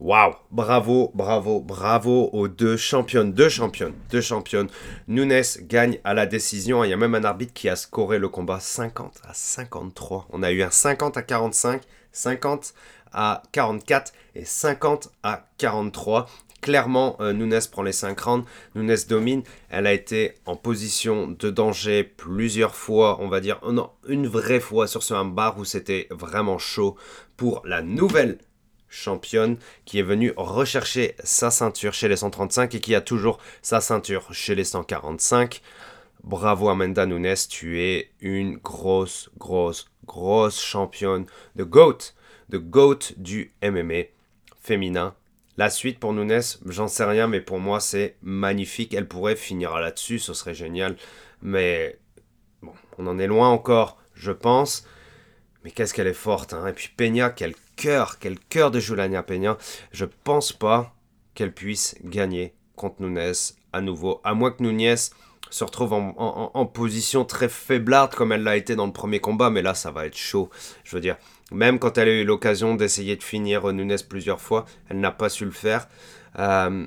Waouh, 0.00 0.34
bravo, 0.50 1.10
bravo, 1.14 1.60
bravo 1.60 2.30
aux 2.32 2.48
deux 2.48 2.78
championnes, 2.78 3.34
deux 3.34 3.50
championnes, 3.50 3.92
deux 4.10 4.22
championnes. 4.22 4.68
Nunes 5.08 5.42
gagne 5.64 5.98
à 6.04 6.14
la 6.14 6.24
décision. 6.24 6.82
Il 6.84 6.88
y 6.88 6.94
a 6.94 6.96
même 6.96 7.14
un 7.14 7.24
arbitre 7.24 7.52
qui 7.52 7.68
a 7.68 7.76
scoré 7.76 8.18
le 8.18 8.30
combat 8.30 8.60
50 8.60 9.20
à 9.28 9.34
53. 9.34 10.26
On 10.30 10.42
a 10.42 10.52
eu 10.52 10.62
un 10.62 10.70
50 10.70 11.18
à 11.18 11.22
45, 11.22 11.82
50 12.12 12.72
à 13.12 13.42
44 13.52 14.14
et 14.36 14.46
50 14.46 15.10
à 15.22 15.44
43. 15.58 16.26
Clairement, 16.62 17.16
euh, 17.20 17.34
Nunes 17.34 17.60
prend 17.70 17.82
les 17.82 17.92
5 17.92 18.18
rounds, 18.20 18.46
Nunes 18.74 18.96
domine, 19.06 19.42
elle 19.68 19.86
a 19.86 19.92
été 19.92 20.34
en 20.46 20.56
position 20.56 21.28
de 21.28 21.50
danger 21.50 22.04
plusieurs 22.04 22.74
fois, 22.74 23.18
on 23.20 23.28
va 23.28 23.40
dire, 23.40 23.60
une 24.06 24.26
vraie 24.26 24.60
fois 24.60 24.86
sur 24.86 25.02
ce 25.02 25.14
bar 25.24 25.58
où 25.58 25.64
c'était 25.64 26.06
vraiment 26.10 26.58
chaud 26.58 26.96
pour 27.36 27.62
la 27.64 27.80
nouvelle 27.80 28.38
championne 28.90 29.56
qui 29.86 29.98
est 29.98 30.02
venue 30.02 30.32
rechercher 30.36 31.14
sa 31.24 31.50
ceinture 31.50 31.94
chez 31.94 32.08
les 32.08 32.16
135 32.16 32.74
et 32.74 32.80
qui 32.80 32.94
a 32.94 33.00
toujours 33.00 33.38
sa 33.62 33.80
ceinture 33.80 34.34
chez 34.34 34.54
les 34.54 34.64
145. 34.64 35.62
Bravo 36.22 36.68
Amanda 36.68 37.06
Nunes, 37.06 37.34
tu 37.48 37.80
es 37.80 38.10
une 38.20 38.58
grosse, 38.58 39.30
grosse, 39.38 39.90
grosse 40.04 40.60
championne 40.60 41.24
de 41.56 41.64
GOAT 41.64 42.12
de 42.50 42.58
GOAT 42.58 43.14
du 43.16 43.52
MMA 43.62 44.08
féminin. 44.60 45.14
La 45.56 45.70
suite 45.70 45.98
pour 45.98 46.12
Nunes, 46.12 46.40
j'en 46.66 46.88
sais 46.88 47.04
rien, 47.04 47.26
mais 47.26 47.40
pour 47.40 47.60
moi 47.60 47.80
c'est 47.80 48.16
magnifique. 48.22 48.92
Elle 48.92 49.08
pourrait 49.08 49.36
finir 49.36 49.78
là-dessus, 49.78 50.18
ce 50.18 50.34
serait 50.34 50.54
génial. 50.54 50.96
Mais 51.42 51.98
bon, 52.62 52.72
on 52.98 53.06
en 53.06 53.18
est 53.18 53.26
loin 53.26 53.48
encore, 53.48 53.98
je 54.14 54.32
pense. 54.32 54.86
Mais 55.62 55.70
qu'est-ce 55.70 55.94
qu'elle 55.94 56.06
est 56.06 56.14
forte. 56.14 56.54
Hein. 56.54 56.66
Et 56.66 56.72
puis 56.72 56.90
Peña, 56.96 57.30
quel 57.30 57.54
cœur, 57.80 58.18
quel 58.18 58.38
cœur 58.38 58.70
de 58.70 58.78
Julania 58.78 59.22
Peña. 59.22 59.56
Je 59.90 60.04
pense 60.04 60.52
pas 60.52 60.94
qu'elle 61.34 61.52
puisse 61.52 61.96
gagner 62.04 62.52
contre 62.76 63.00
Nunes 63.00 63.32
à 63.72 63.80
nouveau. 63.80 64.20
À 64.22 64.34
moins 64.34 64.50
que 64.50 64.62
Nunes 64.62 64.96
se 65.48 65.64
retrouve 65.64 65.94
en, 65.94 66.66
position 66.66 67.24
très 67.24 67.48
faiblarde 67.48 68.14
comme 68.14 68.32
elle 68.32 68.42
l'a 68.42 68.56
été 68.56 68.76
dans 68.76 68.86
le 68.86 68.92
premier 68.92 69.20
combat. 69.20 69.48
Mais 69.48 69.62
là, 69.62 69.72
ça 69.72 69.90
va 69.90 70.06
être 70.06 70.16
chaud. 70.16 70.50
Je 70.84 70.94
veux 70.94 71.00
dire, 71.00 71.16
même 71.50 71.78
quand 71.78 71.96
elle 71.96 72.08
a 72.08 72.12
eu 72.12 72.24
l'occasion 72.24 72.74
d'essayer 72.74 73.16
de 73.16 73.22
finir 73.22 73.72
Nunes 73.72 73.96
plusieurs 74.08 74.40
fois, 74.40 74.66
elle 74.90 75.00
n'a 75.00 75.10
pas 75.10 75.30
su 75.30 75.46
le 75.46 75.50
faire. 75.50 75.88
Euh, 76.38 76.86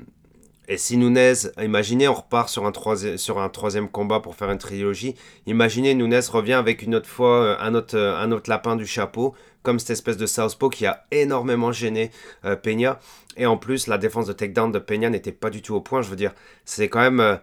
et 0.70 0.78
si 0.78 0.96
Nunez, 0.96 1.34
imaginez, 1.62 2.08
on 2.08 2.14
repart 2.14 2.48
sur 2.48 2.66
un, 2.66 2.72
troisième, 2.72 3.18
sur 3.18 3.40
un 3.40 3.50
troisième 3.50 3.90
combat 3.90 4.22
pour 4.22 4.36
faire 4.36 4.50
une 4.50 4.58
trilogie. 4.58 5.16
Imaginez, 5.46 5.94
Nunez 5.94 6.22
revient 6.32 6.54
avec 6.54 6.84
une 6.84 6.96
autre 6.96 7.10
fois 7.10 7.44
euh, 7.44 7.56
un 7.60 7.76
autre, 7.76 7.98
euh, 7.98 8.18
un 8.18 8.32
autre 8.32 8.50
lapin 8.50 8.78
du 8.78 8.88
chapeau, 8.88 9.36
comme 9.64 9.80
cette 9.80 9.92
espèce 9.92 10.18
de 10.18 10.26
Southpaw 10.26 10.70
qui 10.70 10.86
a 10.86 11.06
énormément 11.12 11.72
gêné 11.72 12.12
euh, 12.46 12.56
Peña. 12.56 13.00
Et 13.38 13.46
en 13.46 13.58
plus, 13.58 13.88
la 13.88 13.98
défense 13.98 14.28
de 14.28 14.34
takedown 14.34 14.72
de 14.72 14.80
Peña 14.80 15.10
n'était 15.10 15.32
pas 15.32 15.50
du 15.50 15.62
tout 15.62 15.74
au 15.74 15.82
point. 15.82 16.02
Je 16.02 16.10
veux 16.10 16.16
dire, 16.16 16.34
c'est 16.66 16.90
quand 16.90 17.00
même 17.02 17.40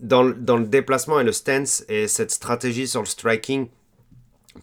dans, 0.00 0.24
dans, 0.24 0.56
le 0.56 0.66
déplacement 0.66 1.18
et 1.18 1.24
le 1.24 1.32
stance 1.32 1.84
et 1.88 2.06
cette 2.06 2.30
stratégie 2.30 2.86
sur 2.86 3.00
le 3.00 3.06
striking. 3.06 3.68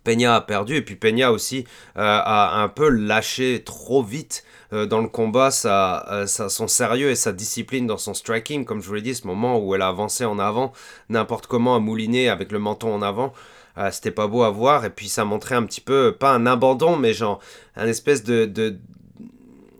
Peña 0.03 0.35
a 0.35 0.41
perdu 0.41 0.75
et 0.75 0.81
puis 0.81 0.95
Peña 0.95 1.31
aussi 1.31 1.65
a 1.95 2.61
un 2.61 2.67
peu 2.67 2.89
lâché 2.89 3.63
trop 3.63 4.03
vite 4.03 4.43
euh, 4.73 4.85
dans 4.85 4.99
le 4.99 5.07
combat 5.07 5.49
euh, 5.65 6.27
son 6.27 6.67
sérieux 6.67 7.09
et 7.09 7.15
sa 7.15 7.31
discipline 7.31 7.87
dans 7.87 7.97
son 7.97 8.13
striking, 8.13 8.65
comme 8.65 8.81
je 8.81 8.87
vous 8.87 8.95
l'ai 8.95 9.01
dit, 9.01 9.15
ce 9.15 9.27
moment 9.27 9.59
où 9.59 9.75
elle 9.75 9.81
a 9.81 9.87
avancé 9.87 10.25
en 10.25 10.39
avant, 10.39 10.73
n'importe 11.09 11.47
comment, 11.47 11.75
à 11.75 11.79
mouliner 11.79 12.29
avec 12.29 12.51
le 12.51 12.59
menton 12.59 12.93
en 12.93 13.01
avant. 13.01 13.31
Euh, 13.77 13.91
c'était 13.91 14.11
pas 14.11 14.27
beau 14.27 14.43
à 14.43 14.49
voir 14.49 14.85
et 14.85 14.89
puis 14.89 15.09
ça 15.09 15.25
montrait 15.25 15.55
un 15.55 15.63
petit 15.63 15.81
peu 15.81 16.15
pas 16.17 16.31
un 16.33 16.45
abandon 16.45 16.95
mais 16.95 17.13
genre 17.13 17.41
un 17.75 17.87
espèce 17.87 18.23
de, 18.23 18.45
de 18.45 18.79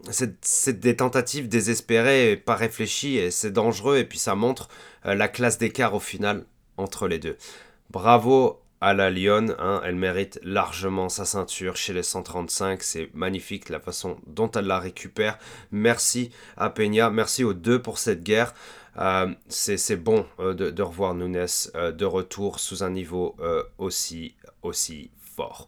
c'est 0.10 0.80
des 0.80 0.98
tentatives 0.98 1.48
désespérées 1.48 2.36
pas 2.36 2.56
réfléchies 2.56 3.18
et 3.18 3.32
c'est 3.32 3.52
dangereux 3.52 3.98
et 3.98 4.04
puis 4.04 4.20
ça 4.20 4.36
montre 4.36 4.68
la 5.04 5.28
classe 5.28 5.58
d'écart 5.58 5.93
au 5.93 6.00
final 6.00 6.46
entre 6.78 7.08
les 7.08 7.20
deux. 7.20 7.38
Bravo 7.89 8.60
à 8.82 8.93
la 8.93 9.10
Lyon. 9.10 9.56
Hein, 9.60 9.82
elle 9.84 9.96
mérite 9.96 10.39
largement 10.43 11.10
sa 11.10 11.26
ceinture 11.26 11.76
chez 11.76 11.93
les 11.93 12.04
135. 12.04 12.84
C'est 12.84 13.10
magnifique 13.14 13.70
la 13.70 13.80
façon 13.80 14.18
dont 14.28 14.52
elle 14.52 14.68
la 14.68 14.80
récupère. 14.80 15.39
Merci 15.72 16.32
à 16.58 16.70
Peña. 16.70 17.10
Merci 17.10 17.43
aux 17.43 17.54
deux 17.54 17.82
pour 17.82 17.98
cette 17.98 18.24
guerre. 18.24 18.54
Euh, 18.98 19.34
c'est 19.50 19.98
bon 19.98 20.26
euh, 20.39 20.54
de, 20.54 20.82
revoir 20.82 21.14
Nunes 21.16 21.48
euh, 21.76 21.91
de 21.91 22.06
retour 22.06 22.60
sous 22.60 22.84
un 22.84 22.89
niveau 22.89 23.36
aussi, 23.78 24.36
aussi 24.62 25.12
fort. 25.36 25.68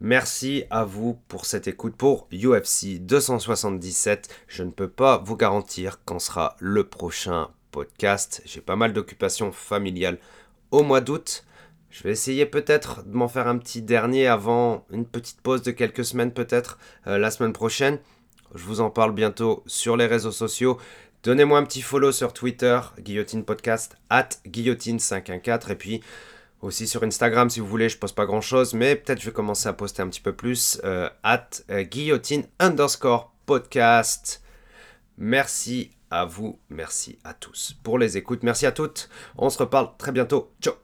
Merci 0.00 0.64
à 0.70 0.84
vous 0.84 1.18
pour 1.28 1.44
cette 1.44 1.68
écoute 1.68 1.94
pour 1.94 2.26
UFC 2.32 2.98
277. 3.00 4.28
Je 4.48 4.62
ne 4.62 4.70
peux 4.70 4.88
pas 4.88 5.18
vous 5.18 5.36
garantir 5.36 6.00
quand 6.04 6.18
sera 6.18 6.56
le 6.58 6.84
prochain 6.84 7.50
podcast. 7.70 8.42
J'ai 8.46 8.62
pas 8.62 8.76
mal 8.76 8.92
d'occupations 8.94 9.52
familiales 9.52 10.18
au 10.70 10.82
mois 10.82 11.02
d'août. 11.02 11.44
Je 11.90 12.04
vais 12.04 12.12
essayer 12.12 12.46
peut-être 12.46 13.04
de 13.04 13.14
m'en 13.14 13.28
faire 13.28 13.46
un 13.46 13.58
petit 13.58 13.82
dernier 13.82 14.26
avant 14.26 14.86
une 14.90 15.04
petite 15.04 15.40
pause 15.42 15.62
de 15.62 15.70
quelques 15.70 16.04
semaines 16.04 16.32
peut-être 16.32 16.78
la 17.04 17.30
semaine 17.30 17.52
prochaine. 17.52 17.98
Je 18.54 18.64
vous 18.64 18.80
en 18.80 18.90
parle 18.90 19.12
bientôt 19.12 19.62
sur 19.66 19.96
les 19.96 20.06
réseaux 20.06 20.32
sociaux. 20.32 20.78
Donnez-moi 21.22 21.58
un 21.58 21.64
petit 21.64 21.82
follow 21.82 22.12
sur 22.12 22.32
Twitter, 22.32 22.80
Guillotine 22.98 23.44
Podcast, 23.44 23.96
at 24.08 24.28
Guillotine514. 24.46 25.70
Et 25.70 25.74
puis 25.74 26.00
aussi 26.62 26.86
sur 26.86 27.02
Instagram 27.02 27.50
si 27.50 27.60
vous 27.60 27.66
voulez, 27.66 27.88
je 27.88 27.98
poste 27.98 28.14
pas 28.14 28.26
grand 28.26 28.40
chose, 28.40 28.74
mais 28.74 28.96
peut-être 28.96 29.20
je 29.20 29.26
vais 29.26 29.32
commencer 29.32 29.68
à 29.68 29.72
poster 29.72 30.02
un 30.02 30.08
petit 30.08 30.20
peu 30.20 30.34
plus, 30.34 30.80
euh, 30.84 31.08
at 31.22 31.48
euh, 31.70 31.82
Guillotine 31.82 32.44
underscore 32.58 33.32
podcast. 33.46 34.42
Merci 35.18 35.90
à 36.10 36.24
vous, 36.24 36.58
merci 36.70 37.18
à 37.24 37.34
tous 37.34 37.76
pour 37.82 37.98
les 37.98 38.16
écoutes, 38.16 38.42
merci 38.42 38.66
à 38.66 38.72
toutes. 38.72 39.08
On 39.36 39.50
se 39.50 39.58
reparle 39.58 39.90
très 39.98 40.12
bientôt. 40.12 40.52
Ciao. 40.60 40.74